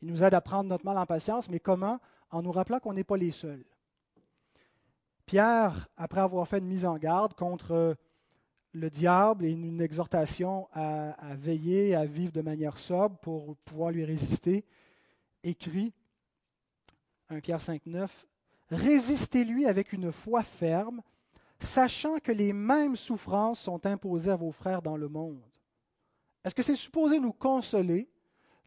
Ils 0.00 0.08
nous 0.08 0.22
aident 0.22 0.34
à 0.34 0.40
prendre 0.40 0.68
notre 0.68 0.84
mal 0.84 0.98
en 0.98 1.06
patience, 1.06 1.48
mais 1.48 1.60
comment? 1.60 2.00
En 2.30 2.42
nous 2.42 2.52
rappelant 2.52 2.80
qu'on 2.80 2.92
n'est 2.92 3.04
pas 3.04 3.16
les 3.16 3.30
seuls. 3.30 3.64
Pierre, 5.26 5.88
après 5.96 6.20
avoir 6.20 6.46
fait 6.48 6.58
une 6.58 6.66
mise 6.66 6.84
en 6.84 6.96
garde 6.96 7.34
contre 7.34 7.96
le 8.72 8.88
diable 8.88 9.44
et 9.44 9.52
une 9.52 9.80
exhortation 9.80 10.68
à, 10.72 11.34
veiller, 11.34 11.94
à 11.94 12.06
vivre 12.06 12.32
de 12.32 12.40
manière 12.40 12.78
sobre 12.78 13.18
pour 13.18 13.56
pouvoir 13.58 13.90
lui 13.90 14.04
résister, 14.04 14.64
écrit 15.42 15.92
1 17.28 17.40
Pierre 17.40 17.60
5, 17.60 17.86
9, 17.86 18.26
Résistez-lui 18.70 19.66
avec 19.66 19.92
une 19.92 20.12
foi 20.12 20.42
ferme, 20.42 21.02
sachant 21.58 22.18
que 22.18 22.32
les 22.32 22.52
mêmes 22.52 22.96
souffrances 22.96 23.60
sont 23.60 23.84
imposées 23.86 24.30
à 24.30 24.36
vos 24.36 24.52
frères 24.52 24.80
dans 24.80 24.96
le 24.96 25.08
monde. 25.08 25.42
Est-ce 26.42 26.54
que 26.54 26.62
c'est 26.62 26.76
supposé 26.76 27.20
nous 27.20 27.32
consoler 27.32 28.10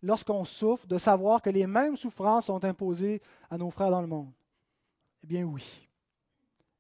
lorsqu'on 0.02 0.46
souffre 0.46 0.86
de 0.86 0.98
savoir 1.00 1.42
que 1.42 1.50
les 1.50 1.66
mêmes 1.66 1.98
souffrances 1.98 2.46
sont 2.46 2.64
imposées 2.64 3.22
à 3.50 3.58
nos 3.58 3.72
frères 3.72 3.90
dans 3.90 4.02
le 4.02 4.08
monde? 4.08 4.32
Eh 5.24 5.28
bien 5.28 5.44
oui. 5.44 5.90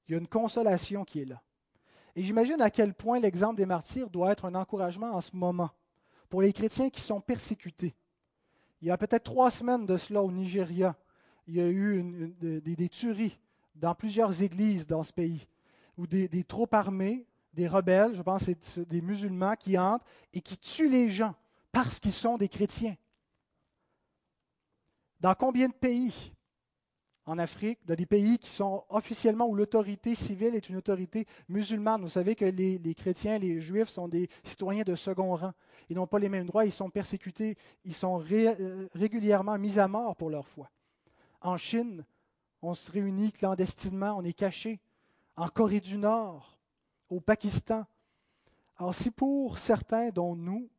Il 0.07 0.11
y 0.11 0.15
a 0.15 0.19
une 0.19 0.27
consolation 0.27 1.03
qui 1.03 1.21
est 1.21 1.25
là. 1.25 1.41
Et 2.15 2.23
j'imagine 2.23 2.61
à 2.61 2.69
quel 2.69 2.93
point 2.93 3.19
l'exemple 3.19 3.57
des 3.57 3.65
martyrs 3.65 4.09
doit 4.09 4.31
être 4.31 4.45
un 4.45 4.55
encouragement 4.55 5.13
en 5.13 5.21
ce 5.21 5.35
moment 5.35 5.71
pour 6.29 6.41
les 6.41 6.53
chrétiens 6.53 6.89
qui 6.89 7.01
sont 7.01 7.19
persécutés. 7.19 7.93
Il 8.81 8.87
y 8.87 8.91
a 8.91 8.97
peut-être 8.97 9.23
trois 9.23 9.51
semaines 9.51 9.85
de 9.85 9.97
cela 9.97 10.21
au 10.21 10.31
Nigeria, 10.31 10.95
il 11.47 11.55
y 11.55 11.61
a 11.61 11.67
eu 11.69 12.35
des, 12.39 12.89
tueries 12.89 13.37
dans 13.75 13.93
plusieurs 13.93 14.41
églises 14.41 14.87
dans 14.87 15.03
ce 15.03 15.13
pays, 15.13 15.47
où 15.97 16.07
des, 16.07 16.43
troupes 16.43 16.73
armées, 16.73 17.25
des 17.53 17.67
rebelles, 17.67 18.15
je 18.15 18.21
pense 18.21 18.43
c'est 18.43 18.79
des 18.87 19.01
musulmans 19.01 19.55
qui 19.55 19.77
entrent 19.77 20.05
et 20.33 20.41
qui 20.41 20.57
tuent 20.57 20.89
les 20.89 21.09
gens 21.09 21.35
parce 21.71 21.99
qu'ils 21.99 22.13
sont 22.13 22.37
des 22.37 22.49
chrétiens. 22.49 22.95
Dans 25.19 25.35
combien 25.35 25.67
de 25.67 25.73
pays 25.73 26.33
en 27.25 27.39
Afrique, 27.39 27.79
dans 27.85 27.95
des 27.95 28.05
pays 28.05 28.37
qui 28.37 28.51
sont 28.51 28.83
officiellement 28.89 29.47
où 29.47 29.55
l'autorité 29.55 30.13
civile 30.13 30.55
est 30.55 30.69
une 30.69 30.75
autorité 30.75 31.25
musulmane. 31.49 32.01
Vous 32.01 32.09
savez 32.09 32.35
que 32.35 32.45
les, 32.45 32.95
chrétiens, 32.95 33.39
les 33.39 33.59
juifs 33.59 33.89
sont 33.89 34.07
des 34.07 34.29
citoyens 34.43 34.83
de 34.83 34.95
second 34.95 35.35
rang. 35.35 35.53
Ils 35.89 35.95
n'ont 35.95 36.07
pas 36.07 36.19
les 36.19 36.29
mêmes 36.29 36.45
droits, 36.45 36.65
ils 36.65 36.71
sont 36.71 36.89
persécutés, 36.89 37.57
ils 37.83 37.95
sont 37.95 38.23
euh, 38.31 38.87
régulièrement 38.93 39.57
mis 39.57 39.79
à 39.79 39.87
mort 39.87 40.15
pour 40.15 40.29
leur 40.29 40.47
foi. 40.47 40.69
En 41.41 41.57
Chine, 41.57 42.05
on 42.61 42.73
se 42.73 42.91
réunit 42.91 43.31
clandestinement, 43.31 44.15
on 44.17 44.23
est 44.23 44.33
caché. 44.33 44.79
En 45.35 45.47
Corée 45.47 45.81
du 45.81 45.97
Nord, 45.97 46.57
au 47.09 47.19
Pakistan. 47.19 47.85
Alors 48.77 48.93
si 48.93 49.11
pour 49.11 49.57
certains, 49.57 50.09
dont 50.09 50.35
nous, 50.35 50.69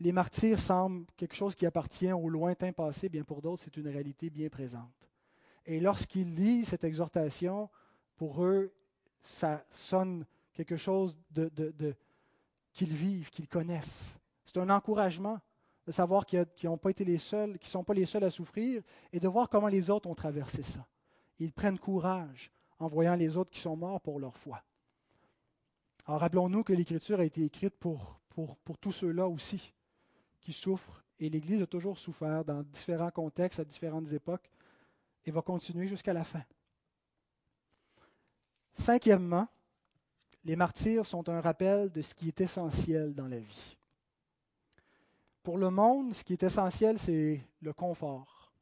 les 0.00 0.12
martyrs 0.12 0.58
semblent 0.58 1.06
quelque 1.16 1.34
chose 1.36 1.54
qui 1.54 1.66
appartient 1.66 2.12
au 2.12 2.28
lointain 2.28 2.72
passé, 2.72 3.08
bien 3.08 3.22
pour 3.22 3.40
d'autres, 3.40 3.62
c'est 3.64 3.76
une 3.76 3.88
réalité 3.88 4.28
bien 4.28 4.48
présente. 4.48 5.11
Et 5.66 5.80
lorsqu'ils 5.80 6.34
lisent 6.34 6.68
cette 6.68 6.84
exhortation, 6.84 7.68
pour 8.16 8.44
eux, 8.44 8.72
ça 9.22 9.64
sonne 9.70 10.26
quelque 10.52 10.76
chose 10.76 11.16
qu'ils 12.72 12.92
vivent, 12.92 13.30
qu'ils 13.30 13.48
connaissent. 13.48 14.18
C'est 14.44 14.58
un 14.58 14.70
encouragement 14.70 15.40
de 15.86 15.92
savoir 15.92 16.26
qu'ils 16.26 16.46
n'ont 16.64 16.78
pas 16.78 16.90
été 16.90 17.04
les 17.04 17.18
seuls, 17.18 17.58
qu'ils 17.58 17.68
ne 17.68 17.72
sont 17.72 17.84
pas 17.84 17.94
les 17.94 18.06
seuls 18.06 18.24
à 18.24 18.30
souffrir, 18.30 18.82
et 19.12 19.20
de 19.20 19.28
voir 19.28 19.48
comment 19.48 19.68
les 19.68 19.90
autres 19.90 20.08
ont 20.08 20.14
traversé 20.14 20.62
ça. 20.62 20.86
Ils 21.38 21.52
prennent 21.52 21.78
courage 21.78 22.50
en 22.78 22.88
voyant 22.88 23.16
les 23.16 23.36
autres 23.36 23.50
qui 23.50 23.60
sont 23.60 23.76
morts 23.76 24.00
pour 24.00 24.20
leur 24.20 24.36
foi. 24.36 24.62
Alors 26.06 26.20
rappelons-nous 26.20 26.64
que 26.64 26.72
l'Écriture 26.72 27.20
a 27.20 27.24
été 27.24 27.44
écrite 27.44 27.76
pour, 27.76 28.20
pour, 28.28 28.56
pour 28.58 28.78
tous 28.78 28.92
ceux-là 28.92 29.28
aussi 29.28 29.72
qui 30.40 30.52
souffrent, 30.52 31.04
et 31.20 31.28
l'Église 31.28 31.62
a 31.62 31.66
toujours 31.66 31.98
souffert 31.98 32.44
dans 32.44 32.62
différents 32.64 33.10
contextes, 33.10 33.60
à 33.60 33.64
différentes 33.64 34.12
époques 34.12 34.50
et 35.24 35.30
va 35.30 35.42
continuer 35.42 35.86
jusqu'à 35.86 36.12
la 36.12 36.24
fin. 36.24 36.42
Cinquièmement, 38.74 39.48
les 40.44 40.56
martyrs 40.56 41.06
sont 41.06 41.28
un 41.28 41.40
rappel 41.40 41.90
de 41.90 42.02
ce 42.02 42.14
qui 42.14 42.28
est 42.28 42.40
essentiel 42.40 43.14
dans 43.14 43.28
la 43.28 43.38
vie. 43.38 43.76
Pour 45.42 45.58
le 45.58 45.70
monde, 45.70 46.14
ce 46.14 46.24
qui 46.24 46.32
est 46.32 46.42
essentiel, 46.42 46.98
c'est 46.98 47.40
le 47.60 47.72
confort. 47.72 48.52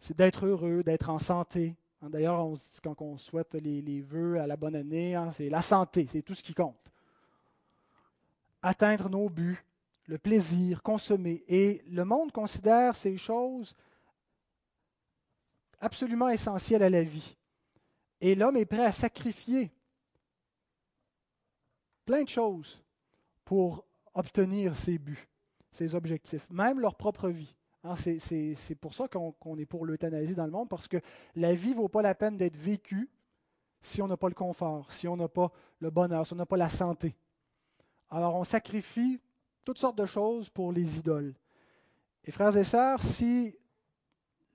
C'est 0.00 0.16
d'être 0.16 0.46
heureux, 0.46 0.82
d'être 0.82 1.10
en 1.10 1.18
santé. 1.18 1.74
D'ailleurs, 2.02 2.46
quand 2.82 3.00
on 3.02 3.18
souhaite 3.18 3.54
les, 3.54 4.00
vœux 4.00 4.38
à 4.38 4.46
la 4.46 4.56
bonne 4.56 4.76
année, 4.76 5.14
hein, 5.14 5.30
c'est 5.32 5.48
la 5.48 5.62
santé, 5.62 6.06
c'est 6.10 6.22
tout 6.22 6.34
ce 6.34 6.42
qui 6.42 6.54
compte. 6.54 6.76
Atteindre 8.62 9.08
nos 9.08 9.28
buts, 9.28 9.64
le 10.06 10.18
plaisir, 10.18 10.82
consommer. 10.82 11.42
Et 11.48 11.82
le 11.88 12.04
monde 12.04 12.32
considère 12.32 12.94
ces 12.94 13.16
choses 13.16 13.74
absolument 15.80 16.28
essentiel 16.28 16.82
à 16.82 16.90
la 16.90 17.02
vie. 17.02 17.36
Et 18.20 18.34
l'homme 18.34 18.56
est 18.56 18.64
prêt 18.64 18.84
à 18.84 18.92
sacrifier 18.92 19.70
plein 22.04 22.24
de 22.24 22.28
choses 22.28 22.82
pour 23.44 23.84
obtenir 24.14 24.76
ses 24.76 24.98
buts, 24.98 25.28
ses 25.70 25.94
objectifs, 25.94 26.48
même 26.50 26.80
leur 26.80 26.96
propre 26.96 27.28
vie. 27.28 27.54
Hein, 27.84 27.94
c'est 27.96 28.74
pour 28.80 28.94
ça 28.94 29.06
qu'on 29.08 29.58
est 29.58 29.66
pour 29.66 29.86
l'euthanasie 29.86 30.34
dans 30.34 30.46
le 30.46 30.50
monde, 30.50 30.68
parce 30.68 30.88
que 30.88 30.96
la 31.36 31.54
vie 31.54 31.70
ne 31.70 31.76
vaut 31.76 31.88
pas 31.88 32.02
la 32.02 32.14
peine 32.14 32.36
d'être 32.36 32.56
vécue 32.56 33.08
si 33.80 34.02
on 34.02 34.08
n'a 34.08 34.16
pas 34.16 34.28
le 34.28 34.34
confort, 34.34 34.90
si 34.90 35.06
on 35.06 35.16
n'a 35.16 35.28
pas 35.28 35.52
le 35.78 35.90
bonheur, 35.90 36.26
si 36.26 36.32
on 36.32 36.36
n'a 36.36 36.46
pas 36.46 36.56
la 36.56 36.68
santé. 36.68 37.14
Alors 38.10 38.34
on 38.34 38.44
sacrifie 38.44 39.20
toutes 39.64 39.78
sortes 39.78 39.98
de 39.98 40.06
choses 40.06 40.48
pour 40.48 40.72
les 40.72 40.98
idoles. 40.98 41.34
Et 42.24 42.30
frères 42.30 42.56
et 42.56 42.64
sœurs, 42.64 43.02
si 43.02 43.54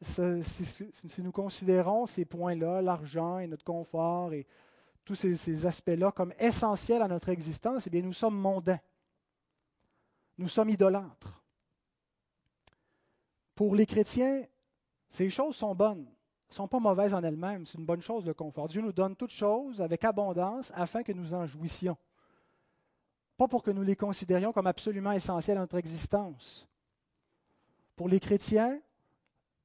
si, 0.04 1.22
nous 1.22 1.32
considérons 1.32 2.06
ces 2.06 2.26
points-là, 2.26 2.82
l'argent 2.82 3.40
et 3.40 3.48
notre 3.48 3.64
confort 3.64 4.34
et 4.34 4.46
tous 5.06 5.16
ces, 5.16 5.66
aspects-là 5.66 6.12
comme 6.12 6.34
essentiels 6.40 7.02
à 7.02 7.08
notre 7.08 7.30
existence, 7.30 7.88
eh 7.88 7.90
bien 7.90 8.02
nous 8.02 8.14
sommes 8.14 8.38
mondains. 8.38 8.80
Nous 10.38 10.48
sommes 10.48 10.70
idolâtres. 10.70 11.44
Pour 13.56 13.76
les 13.76 13.86
chrétiens, 13.86 14.46
ces 15.10 15.30
choses 15.30 15.56
sont 15.56 15.76
bonnes, 15.76 16.06
ne 16.50 16.54
sont 16.54 16.68
pas 16.68 16.80
mauvaises 16.80 17.14
en 17.14 17.22
elles-mêmes. 17.22 17.66
C'est 17.66 17.78
une 17.78 17.86
bonne 17.86 18.02
chose 18.02 18.26
le 18.26 18.34
confort. 18.34 18.68
Dieu 18.68 18.82
nous 18.82 18.94
donne 18.94 19.16
toutes 19.16 19.32
choses 19.32 19.82
avec 19.82 20.04
abondance 20.04 20.72
afin 20.76 21.04
que 21.04 21.12
nous 21.12 21.34
en 21.34 21.46
jouissions. 21.46 21.98
Pas 23.38 23.48
pour 23.48 23.62
que 23.64 23.72
nous 23.72 23.84
les 23.84 23.96
considérions 23.96 24.54
comme 24.54 24.68
absolument 24.68 25.12
essentielles 25.12 25.58
à 25.58 25.62
notre 25.62 25.78
existence. 25.78 26.68
Pour 27.96 28.10
les 28.10 28.20
chrétiens, 28.20 28.80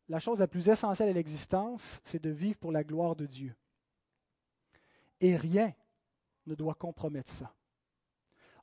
la 0.08 0.18
chose 0.18 0.38
la 0.38 0.48
plus 0.48 0.68
essentielle 0.68 1.10
à 1.10 1.12
l'existence, 1.12 2.00
c'est 2.04 2.22
de 2.22 2.30
vivre 2.30 2.58
pour 2.58 2.72
la 2.72 2.84
gloire 2.84 3.14
de 3.14 3.26
Dieu. 3.26 3.54
Et 5.20 5.36
rien 5.36 5.74
ne 6.46 6.54
doit 6.54 6.74
compromettre 6.74 7.30
ça. 7.30 7.54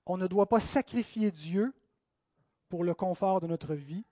On 0.05 0.17
ne 0.17 0.27
doit 0.27 0.47
pas 0.47 0.59
sacrifier 0.59 1.31
Dieu 1.31 1.73
pour 2.69 2.83
le 2.83 2.93
confort 2.93 3.41
de 3.41 3.47
notre 3.47 3.75
vie, 3.75 4.05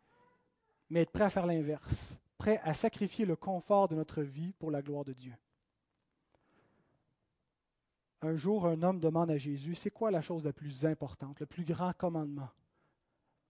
mais 0.89 1.01
être 1.01 1.11
prêt 1.11 1.23
à 1.23 1.29
faire 1.29 1.45
l'inverse, 1.45 2.17
prêt 2.37 2.59
à 2.63 2.73
sacrifier 2.73 3.25
le 3.25 3.35
confort 3.35 3.87
de 3.87 3.95
notre 3.95 4.21
vie 4.21 4.53
pour 4.53 4.69
la 4.69 4.81
gloire 4.81 5.05
de 5.05 5.13
Dieu. 5.13 5.33
Un 8.21 8.35
jour, 8.35 8.67
un 8.67 8.81
homme 8.83 8.99
demande 8.99 9.31
à 9.31 9.37
Jésus, 9.37 9.75
c'est 9.75 9.91
quoi 9.91 10.11
la 10.11 10.21
chose 10.21 10.45
la 10.45 10.53
plus 10.53 10.85
importante, 10.85 11.39
le 11.39 11.45
plus 11.45 11.65
grand 11.65 11.93
commandement? 11.93 12.49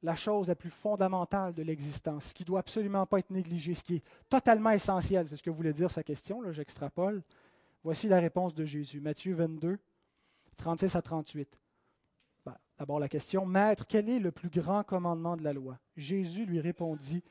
La 0.03 0.15
chose 0.15 0.49
la 0.49 0.55
plus 0.55 0.69
fondamentale 0.69 1.53
de 1.53 1.63
l'existence, 1.63 2.25
ce 2.25 2.33
qui 2.33 2.43
ne 2.43 2.47
doit 2.47 2.59
absolument 2.59 3.05
pas 3.05 3.19
être 3.19 3.31
négligé, 3.31 3.73
ce 3.73 3.83
qui 3.83 3.95
est 3.95 4.03
totalement 4.29 4.71
essentiel. 4.71 5.27
C'est 5.29 5.37
ce 5.37 5.43
que 5.43 5.49
voulait 5.49 5.73
dire 5.73 5.89
sa 5.89 6.03
question, 6.03 6.41
là, 6.41 6.51
j'extrapole. 6.51 7.23
Voici 7.83 8.09
la 8.09 8.19
réponse 8.19 8.53
de 8.53 8.65
Jésus. 8.65 8.99
Matthieu 8.99 9.33
22, 9.33 9.79
36 10.57 10.95
à 10.97 11.01
38. 11.01 11.57
Ben, 12.45 12.57
d'abord 12.77 12.99
la 12.99 13.07
question, 13.07 13.45
Maître, 13.45 13.85
quel 13.87 14.09
est 14.09 14.19
le 14.19 14.31
plus 14.31 14.49
grand 14.49 14.83
commandement 14.83 15.37
de 15.37 15.43
la 15.43 15.53
loi 15.53 15.79
Jésus 15.95 16.45
lui 16.45 16.59
répondit, 16.59 17.23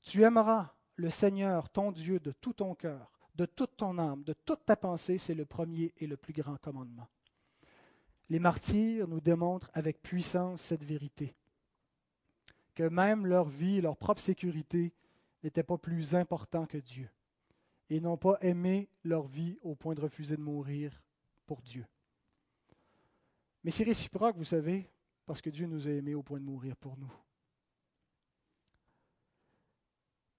Tu 0.00 0.22
aimeras 0.22 0.72
le 0.94 1.10
Seigneur, 1.10 1.68
ton 1.68 1.90
Dieu, 1.90 2.20
de 2.20 2.30
tout 2.30 2.52
ton 2.52 2.74
cœur, 2.76 3.10
de 3.34 3.44
toute 3.44 3.76
ton 3.76 3.98
âme, 3.98 4.22
de 4.22 4.34
toute 4.34 4.64
ta 4.64 4.76
pensée, 4.76 5.18
c'est 5.18 5.34
le 5.34 5.46
premier 5.46 5.92
et 5.96 6.06
le 6.06 6.16
plus 6.16 6.32
grand 6.32 6.56
commandement. 6.58 7.08
les 8.28 8.38
martyrs 8.38 9.08
nous 9.08 9.20
démontrent 9.20 9.70
avec 9.74 10.02
puissance 10.02 10.60
cette 10.60 10.84
vérité, 10.84 11.34
que 12.74 12.84
même 12.84 13.26
leur 13.26 13.48
vie, 13.48 13.80
leur 13.80 13.96
propre 13.96 14.20
sécurité 14.20 14.92
n'était 15.42 15.62
pas 15.62 15.78
plus 15.78 16.14
important 16.14 16.66
que 16.66 16.78
Dieu, 16.78 17.08
et 17.88 18.00
n'ont 18.00 18.16
pas 18.16 18.38
aimé 18.40 18.88
leur 19.04 19.26
vie 19.26 19.58
au 19.62 19.74
point 19.74 19.94
de 19.94 20.00
refuser 20.00 20.36
de 20.36 20.42
mourir 20.42 21.02
pour 21.46 21.62
Dieu. 21.62 21.86
Mais 23.64 23.70
c'est 23.70 23.84
réciproque, 23.84 24.36
vous 24.36 24.44
savez, 24.44 24.88
parce 25.26 25.40
que 25.40 25.50
Dieu 25.50 25.66
nous 25.66 25.86
a 25.86 25.90
aimés 25.90 26.14
au 26.14 26.22
point 26.22 26.38
de 26.38 26.44
mourir 26.44 26.76
pour 26.76 26.96
nous. 26.96 27.12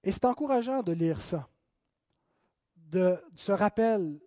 Et 0.04 0.12
c'est 0.12 0.26
encourageant 0.26 0.82
de 0.82 0.92
lire 0.92 1.22
ça, 1.22 1.48
de 2.76 3.22
ce 3.36 3.52
rappel 3.52 4.20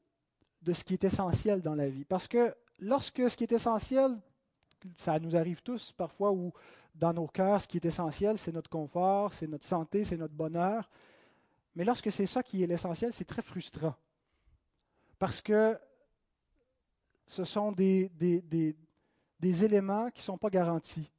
de 0.65 0.73
ce 0.73 0.83
qui 0.83 0.95
est 0.95 1.05
essentiel 1.05 1.61
dans 1.61 1.75
la 1.75 1.89
vie. 1.89 2.05
Parce 2.05 2.27
que 2.27 2.55
lorsque 2.79 3.29
ce 3.29 3.37
qui 3.37 3.45
est 3.45 3.53
essentiel, 3.53 4.19
ça 4.97 5.19
nous 5.21 5.37
arrive 5.37 5.63
tous 5.63 5.93
parfois 5.93 6.33
où 6.33 6.53
dans 6.95 7.13
nos 7.13 7.27
cœurs, 7.27 7.63
ce 7.63 7.69
qui 7.69 7.79
est 7.79 7.85
essentiel, 7.85 8.39
c'est 8.39 8.53
notre 8.53 8.71
confort, 8.71 9.33
c'est 9.35 9.47
notre 9.47 9.65
santé, 9.65 10.05
c'est 10.05 10.17
notre 10.17 10.35
bonheur. 10.35 10.89
Mais 11.75 11.85
lorsque 11.85 12.11
c'est 12.13 12.27
ça 12.27 12.43
qui 12.43 12.63
est 12.63 12.67
l'essentiel, 12.67 13.13
c'est 13.13 13.25
très 13.25 13.43
frustrant. 13.43 13.95
Parce 15.19 15.41
que 15.41 15.79
ce 17.27 17.45
sont 17.45 17.73
des, 17.73 18.11
éléments 19.43 20.11
qui 20.11 20.21
ne 20.21 20.25
sont 20.25 20.39
pas 20.39 20.51
garantis. 20.51 21.11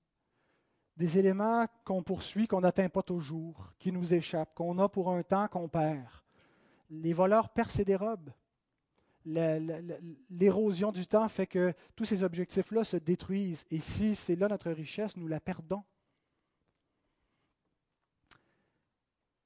Des 0.96 1.18
éléments 1.18 1.66
qu'on 1.84 2.04
poursuit, 2.04 2.48
qu'on 2.48 2.62
n'atteint 2.62 2.88
pas 2.88 3.04
toujours, 3.04 3.74
qui 3.78 3.92
nous 3.92 4.14
échappent, 4.14 4.56
qu'on 4.56 4.80
a 4.80 4.88
pour 4.88 5.12
un 5.12 5.24
temps, 5.24 5.48
qu'on 5.50 5.68
perd. 5.68 6.08
Les 6.90 7.12
voleurs 7.12 7.50
perdent 7.50 7.76
des 7.76 7.86
dérobes 7.86 8.32
l'érosion 9.26 10.92
du 10.92 11.08
temps 11.08 11.28
fait 11.28 11.48
que 11.48 11.74
tous 11.96 12.06
ces 12.06 12.24
objectifs-là 12.24 12.84
se 12.84 12.98
détruisent. 12.98 13.66
Et 13.72 13.80
si 13.80 14.16
c'est 14.16 14.36
là 14.36 14.48
notre 14.48 14.72
richesse, 14.72 15.18
nous 15.18 15.28
la 15.28 15.40
perdons. 15.40 15.84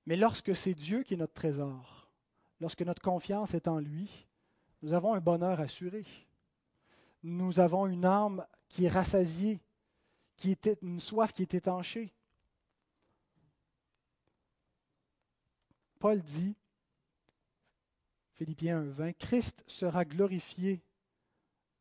Mais 0.06 0.16
lorsque 0.16 0.56
c'est 0.56 0.74
Dieu 0.74 1.04
qui 1.04 1.14
est 1.14 1.18
notre 1.18 1.34
trésor, 1.34 2.12
lorsque 2.60 2.82
notre 2.82 3.02
confiance 3.02 3.54
est 3.54 3.68
en 3.68 3.80
lui, 3.80 4.28
nous 4.82 4.94
avons 4.94 5.14
un 5.14 5.20
bonheur 5.20 5.60
assuré. 5.60 6.06
Nous 7.24 7.60
avons 7.60 7.86
une 7.86 8.06
âme 8.06 8.46
qui 8.68 8.86
est 8.86 8.90
rassasiée, 8.90 9.60
qui 10.36 10.52
était 10.52 10.78
une 10.82 11.00
soif 11.00 11.32
qui 11.32 11.42
est 11.42 11.54
étanchée. 11.54 12.14
Paul 16.00 16.22
dit 16.22 16.56
Philippiens 18.40 18.82
1.20, 18.82 19.16
Christ 19.16 19.66
sera 19.68 20.06
glorifié 20.06 20.82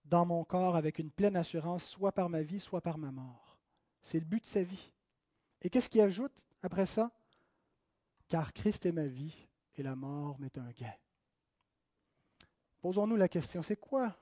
dans 0.05 0.27
mon 0.27 0.43
corps 0.43 0.75
avec 0.75 0.99
une 0.99 1.13
pleine 1.13 1.37
assurance, 1.37 1.85
soit 1.85 2.11
par 2.11 2.29
ma 2.29 2.43
vie, 2.43 2.59
soit 2.59 2.81
par 2.81 2.99
ma 2.99 3.13
mort. 3.13 3.61
C'est 4.03 4.19
le 4.19 4.25
but 4.25 4.43
de 4.43 4.49
sa 4.49 4.65
vie. 4.65 4.91
Et 5.63 5.71
qu'est-ce 5.71 5.89
qu'il 5.89 6.01
ajoute 6.01 6.33
après 6.65 6.87
ça? 6.87 7.13
Car 8.27 8.53
Christ 8.53 8.87
est 8.87 8.93
ma 8.93 9.07
vie 9.07 9.47
et 9.77 9.85
la 9.85 9.95
mort 9.95 10.41
m'est 10.41 10.59
un 10.59 10.69
gain. 10.73 10.93
Posons-nous 12.81 13.15
la 13.15 13.29
question, 13.29 13.63
c'est 13.63 13.77
quoi 13.77 14.19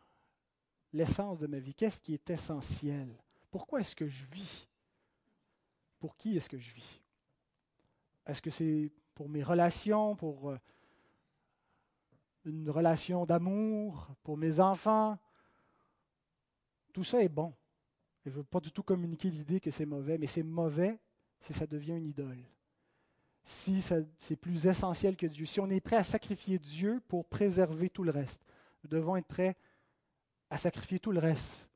l'essence 0.93 1.39
de 1.39 1.47
ma 1.47 1.59
vie? 1.59 1.74
Qu'est-ce 1.74 2.03
qui 2.03 2.12
est 2.12 2.28
essentiel? 2.28 3.16
Pourquoi 3.51 3.80
est-ce 3.80 3.97
que 3.97 4.09
je 4.09 4.26
vis? 4.26 4.68
Pour 5.99 6.18
qui 6.18 6.37
est-ce 6.37 6.51
que 6.51 6.59
je 6.59 6.70
vis? 6.74 7.01
Est-ce 8.26 8.43
que 8.43 8.51
c'est 8.51 8.93
pour 9.14 9.30
mes 9.30 9.43
relations, 9.43 10.14
pour 10.16 10.51
euh, 10.51 10.59
une 12.47 12.70
relation 12.70 13.26
d'amour 13.26 14.09
pour 14.22 14.36
mes 14.36 14.61
enfants. 14.61 15.18
Tout 16.92 17.05
ça 17.05 17.22
est 17.22 17.28
bon. 17.28 17.53
Et 18.24 18.30
je 18.30 18.36
ne 18.36 18.36
veux 18.36 18.44
pas 18.44 18.61
du 18.61 18.72
tout 18.72 18.82
communiquer 18.82 19.30
l'idée 19.30 19.61
que 19.61 19.70
c'est 19.70 19.84
mauvais, 19.84 20.16
mais 20.16 20.26
c'est 20.26 20.42
mauvais 20.42 20.99
si 21.40 21.53
ça 21.53 21.66
devient 21.66 21.97
une 21.97 22.07
idole. 22.07 22.42
Si 23.44 23.82
c'est 23.82 24.36
plus 24.36 24.66
essentiel 24.66 25.16
que 25.16 25.26
Dieu. 25.26 25.47
Si 25.47 25.61
on 25.61 25.70
est 25.70 25.80
prêt 25.80 25.97
à 25.97 26.05
sacrifier 26.05 26.59
Dieu 26.59 27.01
pour 27.07 27.26
préserver 27.26 27.90
tout 27.90 28.03
le 28.03 28.11
reste, 28.11 28.42
nous 28.82 28.90
devons 28.90 29.16
être 29.16 29.26
prêts 29.26 29.57
à 30.51 30.57
sacrifier 30.57 30.99
tout 30.99 31.12
le 31.12 31.20
reste 31.20 31.70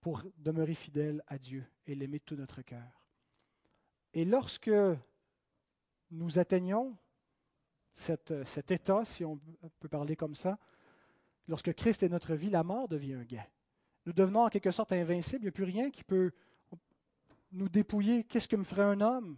pour 0.00 0.22
demeurer 0.38 0.74
fidèles 0.74 1.22
à 1.26 1.38
Dieu 1.38 1.64
et 1.86 1.94
l'aimer 1.94 2.18
de 2.18 2.24
tout 2.24 2.36
notre 2.36 2.62
cœur. 2.62 3.04
Et 4.14 4.24
lorsque 4.24 4.70
nous 6.10 6.38
atteignons 6.38 6.96
cet 7.98 8.70
état, 8.70 9.04
si 9.04 9.24
on 9.24 9.40
peut 9.80 9.88
parler 9.88 10.14
comme 10.14 10.34
ça, 10.34 10.58
lorsque 11.48 11.72
Christ 11.74 12.02
est 12.02 12.08
notre 12.08 12.34
vie, 12.34 12.50
la 12.50 12.62
mort 12.62 12.88
devient 12.88 13.14
un 13.14 13.24
gain. 13.24 13.44
Nous 14.06 14.12
devenons 14.12 14.44
en 14.44 14.48
quelque 14.48 14.70
sorte 14.70 14.92
invincibles. 14.92 15.42
Il 15.42 15.46
n'y 15.46 15.48
a 15.48 15.52
plus 15.52 15.64
rien 15.64 15.90
qui 15.90 16.04
peut 16.04 16.30
nous 17.52 17.68
dépouiller. 17.68 18.24
Qu'est-ce 18.24 18.48
que 18.48 18.56
me 18.56 18.64
ferait 18.64 18.82
un 18.82 19.00
homme? 19.00 19.36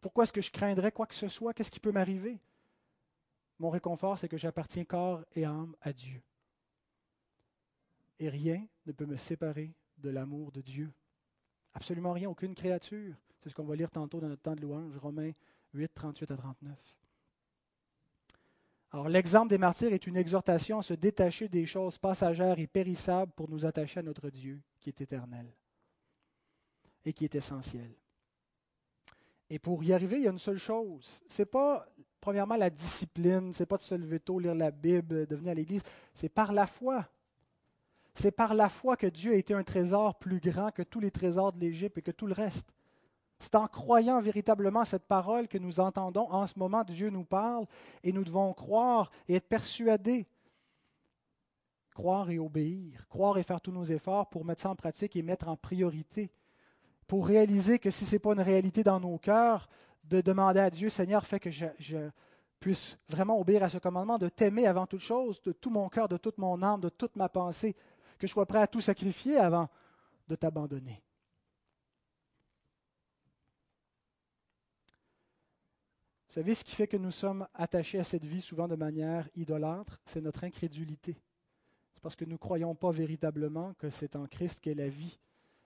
Pourquoi 0.00 0.24
est-ce 0.24 0.32
que 0.32 0.40
je 0.40 0.50
craindrais 0.50 0.92
quoi 0.92 1.06
que 1.06 1.14
ce 1.14 1.28
soit? 1.28 1.52
Qu'est-ce 1.52 1.70
qui 1.70 1.80
peut 1.80 1.92
m'arriver? 1.92 2.38
Mon 3.58 3.70
réconfort, 3.70 4.18
c'est 4.18 4.28
que 4.28 4.36
j'appartiens 4.36 4.84
corps 4.84 5.24
et 5.34 5.44
âme 5.44 5.74
à 5.80 5.92
Dieu. 5.92 6.22
Et 8.20 8.28
rien 8.28 8.64
ne 8.86 8.92
peut 8.92 9.06
me 9.06 9.16
séparer 9.16 9.74
de 9.98 10.10
l'amour 10.10 10.52
de 10.52 10.60
Dieu. 10.60 10.92
Absolument 11.74 12.12
rien, 12.12 12.30
aucune 12.30 12.54
créature. 12.54 13.16
C'est 13.40 13.50
ce 13.50 13.54
qu'on 13.54 13.64
va 13.64 13.74
lire 13.74 13.90
tantôt 13.90 14.20
dans 14.20 14.28
notre 14.28 14.42
temps 14.42 14.54
de 14.54 14.60
louange, 14.60 14.96
Romains 14.96 15.32
8, 15.74 15.92
38 15.92 16.30
à 16.30 16.36
39. 16.36 16.78
Alors 18.90 19.08
l'exemple 19.08 19.48
des 19.48 19.58
martyrs 19.58 19.92
est 19.92 20.06
une 20.06 20.16
exhortation 20.16 20.78
à 20.78 20.82
se 20.82 20.94
détacher 20.94 21.48
des 21.48 21.66
choses 21.66 21.98
passagères 21.98 22.58
et 22.58 22.66
périssables 22.66 23.32
pour 23.32 23.50
nous 23.50 23.66
attacher 23.66 24.00
à 24.00 24.02
notre 24.02 24.30
Dieu 24.30 24.60
qui 24.80 24.88
est 24.88 25.00
éternel 25.00 25.46
et 27.04 27.12
qui 27.12 27.24
est 27.24 27.34
essentiel. 27.34 27.94
Et 29.50 29.58
pour 29.58 29.82
y 29.84 29.92
arriver, 29.92 30.18
il 30.18 30.24
y 30.24 30.28
a 30.28 30.30
une 30.30 30.38
seule 30.38 30.58
chose. 30.58 31.20
C'est 31.26 31.46
pas 31.46 31.86
premièrement 32.20 32.56
la 32.56 32.70
discipline, 32.70 33.52
c'est 33.52 33.66
pas 33.66 33.76
de 33.76 33.82
se 33.82 33.94
lever 33.94 34.20
tôt, 34.20 34.38
lire 34.38 34.54
la 34.54 34.70
Bible, 34.70 35.26
de 35.26 35.36
venir 35.36 35.52
à 35.52 35.54
l'église, 35.54 35.82
c'est 36.14 36.28
par 36.28 36.52
la 36.52 36.66
foi. 36.66 37.08
C'est 38.14 38.32
par 38.32 38.54
la 38.54 38.68
foi 38.68 38.96
que 38.96 39.06
Dieu 39.06 39.32
a 39.32 39.36
été 39.36 39.54
un 39.54 39.62
trésor 39.62 40.18
plus 40.18 40.40
grand 40.40 40.70
que 40.72 40.82
tous 40.82 40.98
les 40.98 41.10
trésors 41.10 41.52
de 41.52 41.60
l'Égypte 41.60 41.98
et 41.98 42.02
que 42.02 42.10
tout 42.10 42.26
le 42.26 42.34
reste. 42.34 42.68
C'est 43.38 43.54
en 43.54 43.68
croyant 43.68 44.20
véritablement 44.20 44.84
cette 44.84 45.06
parole 45.06 45.46
que 45.46 45.58
nous 45.58 45.78
entendons 45.78 46.30
en 46.30 46.46
ce 46.46 46.58
moment, 46.58 46.82
Dieu 46.84 47.10
nous 47.10 47.24
parle, 47.24 47.66
et 48.02 48.12
nous 48.12 48.24
devons 48.24 48.52
croire 48.52 49.10
et 49.28 49.36
être 49.36 49.48
persuadés. 49.48 50.26
Croire 51.94 52.30
et 52.30 52.38
obéir, 52.38 53.06
croire 53.08 53.38
et 53.38 53.42
faire 53.42 53.60
tous 53.60 53.72
nos 53.72 53.84
efforts 53.84 54.28
pour 54.28 54.44
mettre 54.44 54.62
ça 54.62 54.70
en 54.70 54.76
pratique 54.76 55.16
et 55.16 55.22
mettre 55.22 55.48
en 55.48 55.56
priorité, 55.56 56.30
pour 57.06 57.26
réaliser 57.26 57.78
que 57.78 57.90
si 57.90 58.04
ce 58.04 58.14
n'est 58.14 58.18
pas 58.20 58.32
une 58.32 58.40
réalité 58.40 58.82
dans 58.82 59.00
nos 59.00 59.18
cœurs, 59.18 59.68
de 60.04 60.20
demander 60.20 60.60
à 60.60 60.70
Dieu, 60.70 60.88
Seigneur, 60.88 61.26
fais 61.26 61.40
que 61.40 61.50
je, 61.50 61.66
je 61.78 62.10
puisse 62.60 62.98
vraiment 63.08 63.38
obéir 63.38 63.62
à 63.62 63.68
ce 63.68 63.78
commandement, 63.78 64.18
de 64.18 64.28
t'aimer 64.28 64.66
avant 64.66 64.86
toute 64.86 65.00
chose, 65.00 65.40
de 65.42 65.52
tout 65.52 65.70
mon 65.70 65.88
cœur, 65.88 66.08
de 66.08 66.16
toute 66.16 66.38
mon 66.38 66.62
âme, 66.62 66.80
de 66.80 66.88
toute 66.88 67.14
ma 67.16 67.28
pensée, 67.28 67.76
que 68.18 68.26
je 68.26 68.32
sois 68.32 68.46
prêt 68.46 68.60
à 68.60 68.66
tout 68.66 68.80
sacrifier 68.80 69.36
avant 69.36 69.68
de 70.28 70.34
t'abandonner. 70.34 71.02
Savez, 76.38 76.54
ce 76.54 76.62
qui 76.62 76.76
fait 76.76 76.86
que 76.86 76.96
nous 76.96 77.10
sommes 77.10 77.48
attachés 77.52 77.98
à 77.98 78.04
cette 78.04 78.24
vie 78.24 78.40
souvent 78.40 78.68
de 78.68 78.76
manière 78.76 79.28
idolâtre, 79.34 80.00
c'est 80.06 80.20
notre 80.20 80.44
incrédulité. 80.44 81.20
C'est 81.92 82.00
parce 82.00 82.14
que 82.14 82.24
nous 82.24 82.34
ne 82.34 82.36
croyons 82.36 82.76
pas 82.76 82.92
véritablement 82.92 83.74
que 83.74 83.90
c'est 83.90 84.14
en 84.14 84.24
Christ 84.26 84.60
qu'est 84.60 84.74
la 84.74 84.88
vie. 84.88 85.18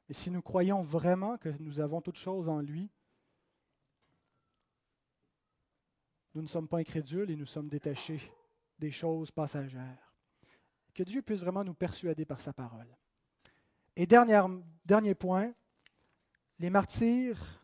Et 0.08 0.14
si 0.14 0.30
nous 0.30 0.40
croyons 0.40 0.82
vraiment 0.82 1.36
que 1.36 1.50
nous 1.60 1.78
avons 1.78 2.00
toutes 2.00 2.16
choses 2.16 2.48
en 2.48 2.60
lui, 2.60 2.90
nous 6.34 6.40
ne 6.40 6.46
sommes 6.46 6.68
pas 6.68 6.78
incrédules 6.78 7.30
et 7.30 7.36
nous 7.36 7.44
sommes 7.44 7.68
détachés 7.68 8.32
des 8.78 8.90
choses 8.90 9.30
passagères. 9.30 10.14
Que 10.94 11.02
Dieu 11.02 11.20
puisse 11.20 11.40
vraiment 11.40 11.64
nous 11.64 11.74
persuader 11.74 12.24
par 12.24 12.40
sa 12.40 12.54
parole. 12.54 12.88
Et 13.94 14.06
dernier, 14.06 14.42
dernier 14.86 15.14
point, 15.14 15.52
les 16.58 16.70
martyrs 16.70 17.62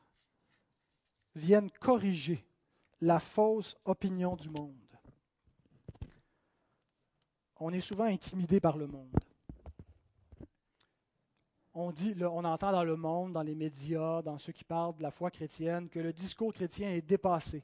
viennent 1.34 1.70
corriger 1.70 2.44
la 3.00 3.20
fausse 3.20 3.76
opinion 3.84 4.36
du 4.36 4.50
monde. 4.50 4.74
On 7.60 7.72
est 7.72 7.80
souvent 7.80 8.04
intimidé 8.04 8.60
par 8.60 8.76
le 8.76 8.86
monde. 8.86 9.16
On 11.74 11.92
dit, 11.92 12.14
on 12.24 12.44
entend 12.44 12.72
dans 12.72 12.84
le 12.84 12.96
monde, 12.96 13.32
dans 13.32 13.42
les 13.42 13.54
médias, 13.54 14.22
dans 14.22 14.38
ceux 14.38 14.52
qui 14.52 14.64
parlent 14.64 14.96
de 14.96 15.02
la 15.02 15.10
foi 15.10 15.30
chrétienne, 15.30 15.88
que 15.88 16.00
le 16.00 16.12
discours 16.12 16.52
chrétien 16.52 16.90
est 16.90 17.02
dépassé, 17.02 17.62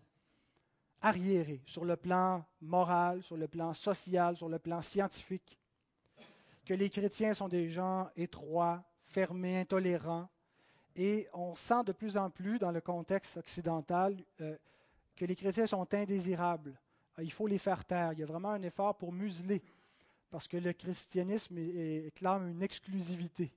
arriéré 1.01 1.63
sur 1.67 1.85
le 1.85 1.97
plan 1.97 2.45
moral, 2.61 3.23
sur 3.23 3.37
le 3.37 3.49
plan 3.49 3.75
social, 3.75 4.37
sur 4.37 4.49
le 4.49 4.59
plan 4.59 4.83
scientifique. 4.83 5.59
Que 6.65 6.75
les 6.75 6.91
chrétiens 6.91 7.35
sont 7.35 7.49
des 7.49 7.69
gens 7.69 8.09
étroits, 8.17 8.83
fermés, 9.07 9.59
intolérants. 9.59 10.29
Et 10.97 11.29
on 11.33 11.57
sent 11.57 11.83
de 11.85 11.93
plus 11.93 12.17
en 12.17 12.31
plus 12.31 12.59
dans 12.59 12.71
le 12.71 12.81
contexte 12.81 13.37
occidental 13.37 14.17
euh, 14.41 14.57
que 15.17 15.25
les 15.25 15.37
chrétiens 15.37 15.67
sont 15.67 15.93
indésirables. 15.95 16.79
Ah, 17.17 17.23
il 17.23 17.33
faut 17.33 17.47
les 17.47 17.59
faire 17.59 17.85
taire. 17.85 18.13
Il 18.13 18.19
y 18.19 18.23
a 18.23 18.27
vraiment 18.27 18.51
un 18.51 18.63
effort 18.63 18.97
pour 18.97 19.13
museler, 19.13 19.63
parce 20.31 20.49
que 20.49 20.57
le 20.57 20.73
christianisme 20.73 21.57
clame 22.15 22.49
une 22.49 22.63
exclusivité. 22.63 23.53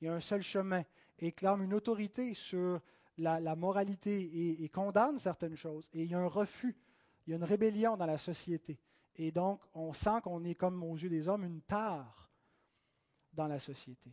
Il 0.00 0.06
y 0.06 0.08
a 0.08 0.14
un 0.14 0.20
seul 0.20 0.42
chemin 0.42 0.82
et 1.18 1.32
clame 1.32 1.62
une 1.62 1.74
autorité 1.74 2.34
sur 2.34 2.80
la, 3.18 3.54
moralité 3.54 4.62
et, 4.62 4.68
condamne 4.68 5.18
certaines 5.18 5.56
choses. 5.56 5.88
Et 5.92 6.02
il 6.02 6.10
y 6.10 6.14
a 6.14 6.18
un 6.18 6.26
refus, 6.26 6.74
il 7.26 7.30
y 7.30 7.32
a 7.34 7.36
une 7.36 7.44
rébellion 7.44 7.96
dans 7.96 8.06
la 8.06 8.18
société. 8.18 8.78
Et 9.16 9.30
donc, 9.30 9.60
on 9.74 9.92
sent 9.92 10.20
qu'on 10.22 10.42
est, 10.44 10.54
comme 10.54 10.82
aux 10.82 10.96
yeux 10.96 11.10
des 11.10 11.28
hommes, 11.28 11.44
une 11.44 11.60
tare 11.60 12.30
dans 13.32 13.46
la 13.46 13.58
société. 13.58 14.10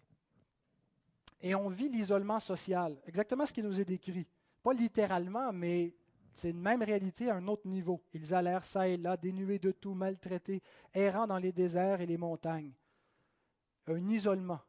Et 1.42 1.56
on 1.56 1.70
vit 1.70 1.90
l'isolement 1.90 2.40
social, 2.40 3.02
exactement 3.06 3.46
ce 3.46 3.54
qui 3.54 3.64
nous 3.64 3.80
est 3.80 3.86
décrit. 3.86 4.28
Pas 4.62 4.74
littéralement, 4.74 5.54
mais 5.54 5.96
c'est 6.34 6.52
une 6.52 6.62
même 6.62 6.84
réalité 6.84 7.30
à 7.30 7.36
un 7.36 7.48
autre 7.48 7.68
niveau. 7.68 8.02
Ils 8.14 8.34
allèrent 8.34 8.66
ça 8.66 8.88
et 8.88 8.98
là, 8.98 9.18
dénués 9.18 9.60
de 9.60 9.72
tout, 9.72 9.94
maltraités, 9.94 10.62
errant 10.94 11.28
dans 11.28 11.38
les 11.38 11.52
déserts 11.52 12.02
et 12.02 12.06
les 12.06 12.18
montagnes. 12.18 12.72
Un 13.88 14.08
isolement, 14.10 14.62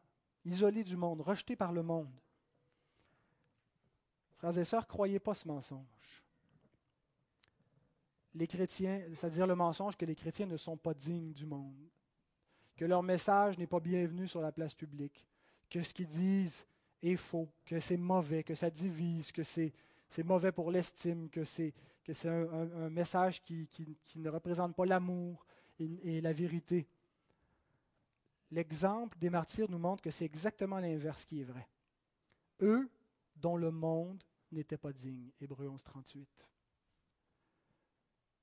isolés 0.45 0.85
du 0.85 0.97
monde, 0.97 1.21
rejetés 1.21 1.57
par 1.57 1.73
le 1.73 1.83
monde. 1.83 2.11
Frères 4.39 4.57
et 4.57 4.65
sœurs, 4.65 4.87
croyez 4.87 5.19
pas 5.19 5.35
ce 5.35 5.47
mensonge. 5.47 6.25
Les 8.35 8.47
chrétiens, 8.47 9.03
c'est-à-dire 9.15 9.47
le 9.47 9.55
mensonge 9.55 9.97
que 9.97 10.07
les 10.07 10.15
chrétiens 10.15 10.47
ne 10.47 10.57
sont 10.57 10.77
pas 10.77 10.95
dignes 10.95 11.33
du 11.33 11.45
monde, 11.45 11.77
que 12.77 12.85
leur 12.85 13.03
message 13.03 13.59
n'est 13.59 13.67
pas 13.67 13.81
bienvenu 13.81 14.27
sur 14.27 14.41
la 14.41 14.53
place 14.53 14.73
publique, 14.73 15.27
que 15.69 15.83
ce 15.83 15.93
qu'ils 15.93 16.09
disent 16.09 16.65
est 17.03 17.17
faux, 17.17 17.49
que 17.67 17.81
c'est 17.81 17.97
mauvais, 17.97 18.43
que 18.43 18.55
ça 18.55 18.71
divise, 18.71 19.31
que 19.33 19.43
c'est, 19.43 19.73
mauvais 20.23 20.53
pour 20.53 20.71
l'estime, 20.71 21.31
que 21.31 21.45
c'est, 21.45 21.73
que 22.05 22.13
c'est 22.13 22.29
un, 22.29 22.91
message 22.91 23.43
qui, 23.43 23.69
ne 24.17 24.29
représente 24.29 24.75
pas 24.75 24.87
l'amour 24.87 25.47
et 25.79 26.21
la 26.21 26.33
vérité. 26.33 26.87
L'exemple 28.51 29.17
des 29.19 29.31
martyrs 29.31 29.71
nous 29.71 29.79
montre 29.79 30.03
que 30.03 30.11
c'est 30.11 30.25
exactement 30.25 30.79
l'inverse 30.79 31.25
qui 31.25 31.41
est 31.41 31.45
vrai. 31.45 31.69
Eux, 32.63 32.91
dont 33.37 33.57
le 33.57 33.71
monde 33.71 34.23
n'était 34.51 34.77
pas 34.77 34.93
digne. 34.93 35.31
Hébreu 35.41 35.69
11, 35.69 35.83
38. 35.83 36.29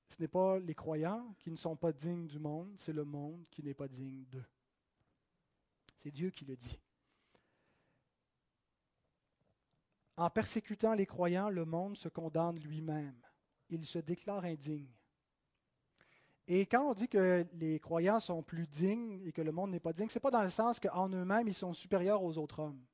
Ce 0.08 0.16
n'est 0.20 0.28
pas 0.28 0.58
les 0.58 0.74
croyants 0.74 1.34
qui 1.38 1.50
ne 1.50 1.56
sont 1.56 1.76
pas 1.76 1.92
dignes 1.92 2.26
du 2.26 2.38
monde, 2.38 2.72
c'est 2.76 2.94
le 2.94 3.04
monde 3.04 3.44
qui 3.50 3.62
n'est 3.62 3.74
pas 3.74 3.88
digne 3.88 4.24
d'eux. 4.24 4.46
C'est 5.98 6.10
Dieu 6.10 6.30
qui 6.30 6.46
le 6.46 6.56
dit. 6.56 6.78
En 10.18 10.30
persécutant 10.30 10.94
les 10.94 11.06
croyants, 11.06 11.48
le 11.48 11.64
monde 11.64 11.96
se 11.96 12.08
condamne 12.08 12.58
lui-même. 12.58 13.14
Il 13.70 13.86
se 13.86 14.00
déclare 14.00 14.44
indigne. 14.44 14.90
Et 16.48 16.66
quand 16.66 16.90
on 16.90 16.92
dit 16.92 17.08
que 17.08 17.46
les 17.52 17.78
croyants 17.78 18.18
sont 18.18 18.42
plus 18.42 18.66
dignes 18.66 19.22
et 19.24 19.30
que 19.30 19.42
le 19.42 19.52
monde 19.52 19.70
n'est 19.70 19.78
pas 19.78 19.92
digne, 19.92 20.08
ce 20.08 20.18
n'est 20.18 20.20
pas 20.20 20.32
dans 20.32 20.42
le 20.42 20.48
sens 20.48 20.80
qu'en 20.80 21.08
eux-mêmes, 21.10 21.46
ils 21.46 21.54
sont 21.54 21.72
supérieurs 21.72 22.20
aux 22.24 22.36
autres 22.36 22.58
hommes. 22.58 22.84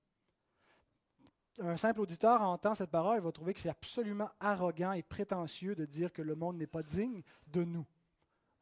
Un 1.61 1.79
simple 1.79 2.03
auditeur 2.03 2.43
entend 2.43 2.75
cette 2.75 2.91
parole, 2.91 3.17
il 3.17 3.23
va 3.23 3.33
trouver 3.33 3.55
que 3.55 3.61
c'est 3.61 3.71
absolument 3.71 4.29
arrogant 4.39 4.93
et 4.93 5.03
prétentieux 5.03 5.75
de 5.75 5.87
dire 5.87 6.13
que 6.13 6.21
le 6.21 6.35
monde 6.35 6.59
n'est 6.59 6.67
pas 6.67 6.83
digne 6.83 7.23
de 7.47 7.65
nous. 7.65 7.87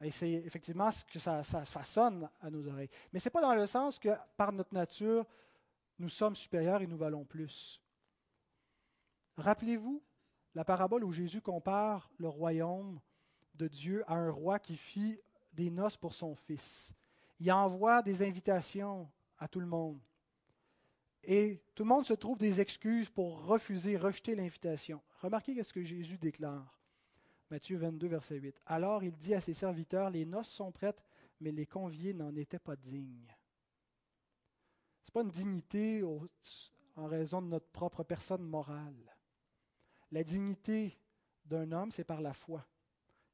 Et 0.03 0.13
c'est 0.13 0.31
effectivement 0.31 0.93
ce 0.93 1.05
que 1.05 1.19
ça, 1.19 1.43
ça, 1.43 1.65
sonne 1.83 2.31
à 2.41 2.49
nos 2.49 2.69
oreilles. 2.69 2.91
Mais 3.13 3.19
ce 3.19 3.27
n'est 3.27 3.33
pas 3.33 3.43
dans 3.43 3.55
le 3.55 3.67
sens 3.67 3.99
que 3.99 4.11
par 4.37 4.53
notre 4.53 4.73
nature, 4.73 5.27
nous 5.99 6.11
sommes 6.11 6.37
supérieurs 6.37 6.81
et 6.81 6.87
nous 6.87 6.99
valons 6.99 7.25
plus. 7.25 7.83
Rappelez-vous 9.37 10.03
la 10.55 10.64
parabole 10.64 11.05
où 11.05 11.12
Jésus 11.12 11.41
compare 11.41 12.11
le 12.18 12.28
royaume 12.28 13.01
de 13.55 13.68
Dieu 13.68 14.05
à 14.07 14.14
un 14.14 14.30
roi 14.30 14.59
qui 14.59 14.76
fit 14.76 15.18
des 15.53 15.70
noces 15.70 15.97
pour 15.97 16.14
son 16.14 16.35
fils. 16.35 16.93
Il 17.41 17.51
envoie 17.53 18.03
des 18.03 18.22
invitations 18.26 19.11
à 19.39 19.49
tout 19.49 19.61
le 19.61 19.66
monde. 19.66 20.01
Et 21.24 21.62
tout 21.74 21.85
le 21.85 21.89
monde 21.89 22.05
se 22.05 22.14
trouve 22.14 22.39
des 22.39 22.61
excuses 22.61 23.09
pour 23.09 23.45
refuser, 23.45 23.97
rejeter 23.97 24.35
l'invitation. 24.35 25.01
Remarquez 25.20 25.62
ce 25.62 25.72
que 25.72 25.83
Jésus 25.83 26.18
déclare. 26.18 26.80
Matthieu 27.51 27.76
22, 27.76 28.07
verset 28.09 28.37
8. 28.37 28.61
Alors 28.66 29.05
il 29.05 29.16
dit 29.16 29.35
à 29.35 29.41
ses 29.41 29.55
serviteurs, 29.55 30.11
les 30.11 30.24
noces 30.24 30.49
sont 30.49 30.72
prêtes, 30.72 31.03
mais 31.41 31.53
les 31.53 31.66
conviés 31.66 32.14
n'en 32.14 32.35
étaient 32.35 32.59
pas 32.59 32.76
dignes. 32.76 33.37
Ce 35.03 35.11
n'est 35.11 35.12
pas 35.12 35.22
une 35.22 35.30
dignité 35.30 36.03
en 36.97 37.07
raison 37.07 37.43
de 37.43 37.49
notre 37.49 37.68
propre 37.68 38.03
personne 38.03 38.43
morale. 38.43 39.12
La 40.13 40.23
dignité 40.23 40.99
d'un 41.45 41.73
homme, 41.73 41.91
c'est 41.91 42.05
par 42.05 42.21
la 42.21 42.33
foi 42.35 42.67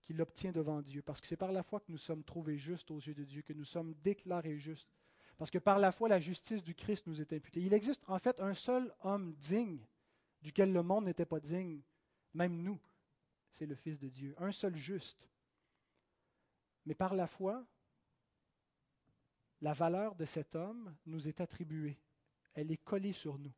qu'il 0.03 0.23
obtient 0.23 0.53
devant 0.53 0.81
Dieu, 0.81 1.03
parce 1.03 1.21
que 1.21 1.27
c'est 1.27 1.37
par 1.37 1.53
la 1.53 1.63
foi 1.63 1.81
que 1.81 1.93
nous 1.93 1.99
sommes 1.99 2.25
trouvés 2.25 2.57
justes 2.57 2.91
aux 2.91 2.99
yeux 2.99 3.15
de 3.15 3.25
Dieu, 3.25 3.43
que 3.43 3.53
nous 3.53 3.65
sommes 3.65 3.93
déclarés 4.03 4.57
justes. 4.57 4.89
Parce 5.37 5.51
que 5.51 5.59
par 5.59 5.79
la 5.79 5.93
foi, 5.93 6.09
la 6.09 6.19
justice 6.19 6.63
du 6.63 6.75
Christ 6.75 7.07
nous 7.07 7.21
est 7.21 7.33
imputée. 7.33 7.61
Il 7.61 7.75
existe 7.75 8.03
en 8.07 8.19
fait 8.19 8.41
un 8.41 8.55
seul 8.55 8.95
homme 9.03 9.35
digne, 9.35 9.85
duquel 10.41 10.73
le 10.73 10.83
monde 10.83 11.05
n'était 11.05 11.27
pas 11.27 11.41
digne, 11.41 11.83
même 12.33 12.63
nous, 12.63 12.81
c'est 13.51 13.67
le 13.67 13.75
Fils 13.75 13.99
de 13.99 14.09
Dieu, 14.09 14.35
un 14.39 14.53
seul 14.53 14.75
juste. 14.77 15.29
Mais 16.87 16.95
par 16.95 17.15
la 17.15 17.27
foi, 17.27 17.67
la 19.61 19.73
valeur 19.73 20.15
de 20.15 20.25
cet 20.25 20.55
homme 20.55 20.95
nous 21.07 21.29
est 21.29 21.41
attribuée. 21.41 21.99
Elle 22.55 22.71
est 22.71 22.83
collée 22.83 23.13
sur 23.13 23.39
nous. 23.39 23.53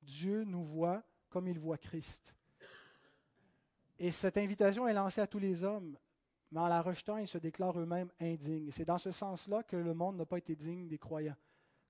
Dieu 0.00 0.44
nous 0.44 0.64
voit 0.64 1.04
comme 1.28 1.46
il 1.46 1.58
voit 1.58 1.78
Christ. 1.78 2.34
Et 3.98 4.10
cette 4.10 4.38
invitation 4.38 4.88
est 4.88 4.94
lancée 4.94 5.20
à 5.20 5.26
tous 5.26 5.38
les 5.38 5.62
hommes, 5.62 5.96
mais 6.50 6.60
en 6.60 6.68
la 6.68 6.82
rejetant, 6.82 7.18
ils 7.18 7.28
se 7.28 7.38
déclarent 7.38 7.78
eux-mêmes 7.78 8.10
indignes. 8.20 8.70
C'est 8.70 8.84
dans 8.84 8.98
ce 8.98 9.10
sens-là 9.10 9.62
que 9.62 9.76
le 9.76 9.94
monde 9.94 10.16
n'a 10.16 10.26
pas 10.26 10.38
été 10.38 10.56
digne 10.56 10.88
des 10.88 10.98
croyants, 10.98 11.36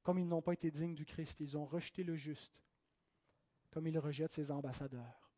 comme 0.03 0.19
ils 0.19 0.29
n'ont 0.29 0.43
pas 0.43 0.53
été 0.53 0.71
dignes 0.71 0.95
du 0.95 1.05
Christ. 1.05 1.41
Ils 1.41 1.57
ont 1.57 1.65
rejeté 1.65 2.05
le 2.05 2.17
juste, 2.17 2.63
comme 3.71 3.87
il 3.87 3.99
rejette 3.99 4.31
ses 4.31 4.51
ambassadeurs. 4.51 5.31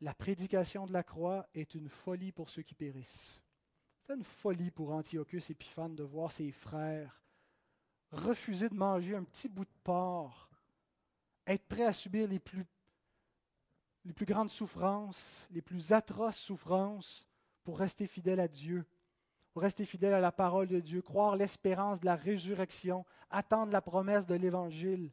La 0.00 0.14
prédication 0.14 0.86
de 0.86 0.92
la 0.92 1.02
croix 1.02 1.46
est 1.54 1.74
une 1.74 1.88
folie 1.88 2.32
pour 2.32 2.50
ceux 2.50 2.62
qui 2.62 2.74
périssent. 2.74 3.40
C'est 4.02 4.14
une 4.14 4.24
folie 4.24 4.70
pour 4.70 4.92
Antiochus 4.92 5.44
Épiphane 5.50 5.94
de 5.94 6.02
voir 6.02 6.30
ses 6.30 6.50
frères 6.50 7.24
refuser 8.14 8.68
de 8.68 8.74
manger 8.74 9.16
un 9.16 9.24
petit 9.24 9.48
bout 9.48 9.64
de 9.64 9.74
porc, 9.82 10.48
être 11.46 11.66
prêts 11.66 11.84
à 11.84 11.92
subir 11.92 12.28
les 12.28 12.38
plus 12.38 12.64
les 14.04 14.12
plus 14.12 14.26
grandes 14.26 14.50
souffrances, 14.50 15.48
les 15.50 15.62
plus 15.62 15.92
atroces 15.92 16.36
souffrances 16.36 17.26
pour 17.62 17.78
rester 17.78 18.06
fidèle 18.06 18.40
à 18.40 18.48
Dieu, 18.48 18.84
pour 19.52 19.62
rester 19.62 19.84
fidèle 19.84 20.14
à 20.14 20.20
la 20.20 20.32
parole 20.32 20.68
de 20.68 20.80
Dieu, 20.80 21.00
croire 21.00 21.36
l'espérance 21.36 22.00
de 22.00 22.06
la 22.06 22.16
résurrection, 22.16 23.04
attendre 23.30 23.72
la 23.72 23.80
promesse 23.80 24.26
de 24.26 24.34
l'Évangile. 24.34 25.10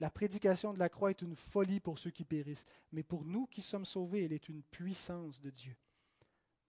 La 0.00 0.10
prédication 0.10 0.72
de 0.72 0.78
la 0.78 0.88
croix 0.88 1.10
est 1.10 1.22
une 1.22 1.36
folie 1.36 1.78
pour 1.78 1.98
ceux 1.98 2.10
qui 2.10 2.24
périssent, 2.24 2.64
mais 2.90 3.02
pour 3.02 3.24
nous 3.24 3.46
qui 3.46 3.62
sommes 3.62 3.84
sauvés, 3.84 4.24
elle 4.24 4.32
est 4.32 4.48
une 4.48 4.62
puissance 4.62 5.40
de 5.40 5.50
Dieu. 5.50 5.76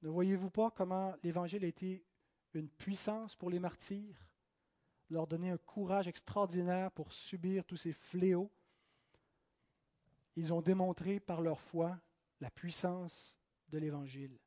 Ne 0.02 0.10
voyez-vous 0.10 0.49
pas 0.49 0.70
comment 0.72 1.14
l'Évangile 1.24 1.64
a 1.64 1.68
été 1.68 2.04
une 2.54 2.70
puissance 2.70 3.36
pour 3.36 3.49
les 3.49 3.60
martyrs, 3.60 4.28
leur 5.10 5.28
donner 5.28 5.49
un 5.49 5.58
courage 5.58 6.08
extraordinaire 6.08 6.91
pour 6.91 7.12
subir 7.14 7.66
tous 7.66 7.78
ces 7.78 7.93
fléaux 7.93 8.52
ils 10.36 10.53
ont 10.53 10.61
démontré 10.61 11.19
par 11.19 11.41
leur 11.41 11.59
foi 11.59 11.99
la 12.39 12.49
puissance 12.49 13.38
de 13.69 13.77
l'Évangile. 13.77 14.38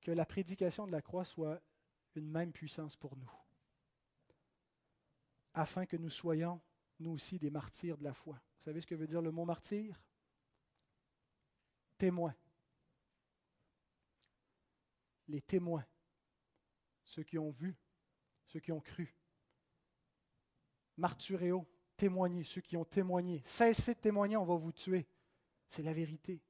Que 0.00 0.10
la 0.10 0.26
prédication 0.26 0.86
de 0.86 0.92
la 0.92 1.02
croix 1.02 1.24
soit 1.24 1.60
une 2.14 2.28
même 2.28 2.52
puissance 2.52 2.96
pour 2.96 3.16
nous, 3.16 3.30
afin 5.54 5.86
que 5.86 5.96
nous 5.96 6.10
soyons, 6.10 6.60
nous 6.98 7.12
aussi, 7.12 7.38
des 7.38 7.50
martyrs 7.50 7.96
de 7.96 8.04
la 8.04 8.14
foi. 8.14 8.34
Vous 8.34 8.64
savez 8.64 8.80
ce 8.80 8.86
que 8.86 8.94
veut 8.94 9.06
dire 9.06 9.22
le 9.22 9.30
mot 9.30 9.44
martyr? 9.44 10.02
Témoin. 11.96 12.34
Les 15.28 15.40
témoins, 15.40 15.86
ceux 17.04 17.22
qui 17.22 17.38
ont 17.38 17.50
vu, 17.50 17.76
ceux 18.46 18.60
qui 18.60 18.72
ont 18.72 18.80
cru. 18.80 19.14
Marturéo, 20.96 21.66
témoigner, 22.00 22.44
ceux 22.44 22.62
qui 22.62 22.78
ont 22.78 22.84
témoigné. 22.84 23.42
Cessez 23.44 23.94
de 23.94 24.00
témoigner, 24.00 24.38
on 24.38 24.46
va 24.46 24.56
vous 24.56 24.72
tuer. 24.72 25.06
C'est 25.68 25.82
la 25.82 25.92
vérité. 25.92 26.40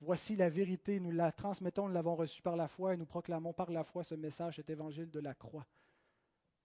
Voici 0.00 0.36
la 0.36 0.48
vérité, 0.48 1.00
nous 1.00 1.10
la 1.10 1.32
transmettons, 1.32 1.88
nous 1.88 1.94
l'avons 1.94 2.14
reçue 2.14 2.42
par 2.42 2.54
la 2.54 2.68
foi 2.68 2.94
et 2.94 2.96
nous 2.96 3.06
proclamons 3.06 3.52
par 3.52 3.72
la 3.72 3.82
foi 3.82 4.04
ce 4.04 4.14
message, 4.14 4.56
cet 4.56 4.70
évangile 4.70 5.10
de 5.10 5.18
la 5.18 5.34
croix. 5.34 5.66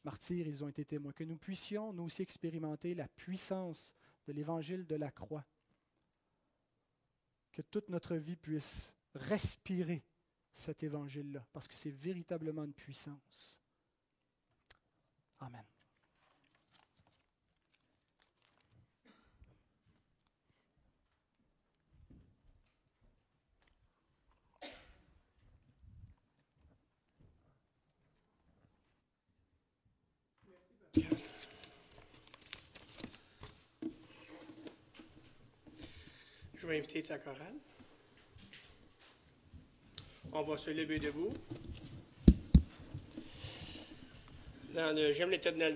Martyrs, 0.03 0.47
ils 0.47 0.63
ont 0.63 0.67
été 0.67 0.85
témoins. 0.85 1.11
Que 1.11 1.23
nous 1.23 1.37
puissions, 1.37 1.91
nous 1.91 2.03
aussi, 2.03 2.21
expérimenter 2.21 2.93
la 2.93 3.07
puissance 3.07 3.95
de 4.27 4.33
l'évangile 4.33 4.85
de 4.85 4.95
la 4.95 5.09
croix. 5.09 5.45
Que 7.51 7.63
toute 7.63 7.89
notre 7.89 8.15
vie 8.15 8.35
puisse 8.35 8.93
respirer 9.15 10.03
cet 10.53 10.83
évangile-là, 10.83 11.45
parce 11.51 11.67
que 11.67 11.75
c'est 11.75 11.91
véritablement 11.91 12.63
une 12.63 12.73
puissance. 12.73 13.59
Amen. 15.39 15.65
Je 36.55 36.67
vais 36.67 36.77
inviter 36.77 37.01
sa 37.01 37.17
chorale. 37.19 37.53
On 40.31 40.43
va 40.43 40.57
se 40.57 40.69
lever 40.69 40.99
debout. 40.99 41.33
Dans 44.73 44.95
le 44.95 45.11
J'aime 45.11 45.31
l'éternel 45.31 45.75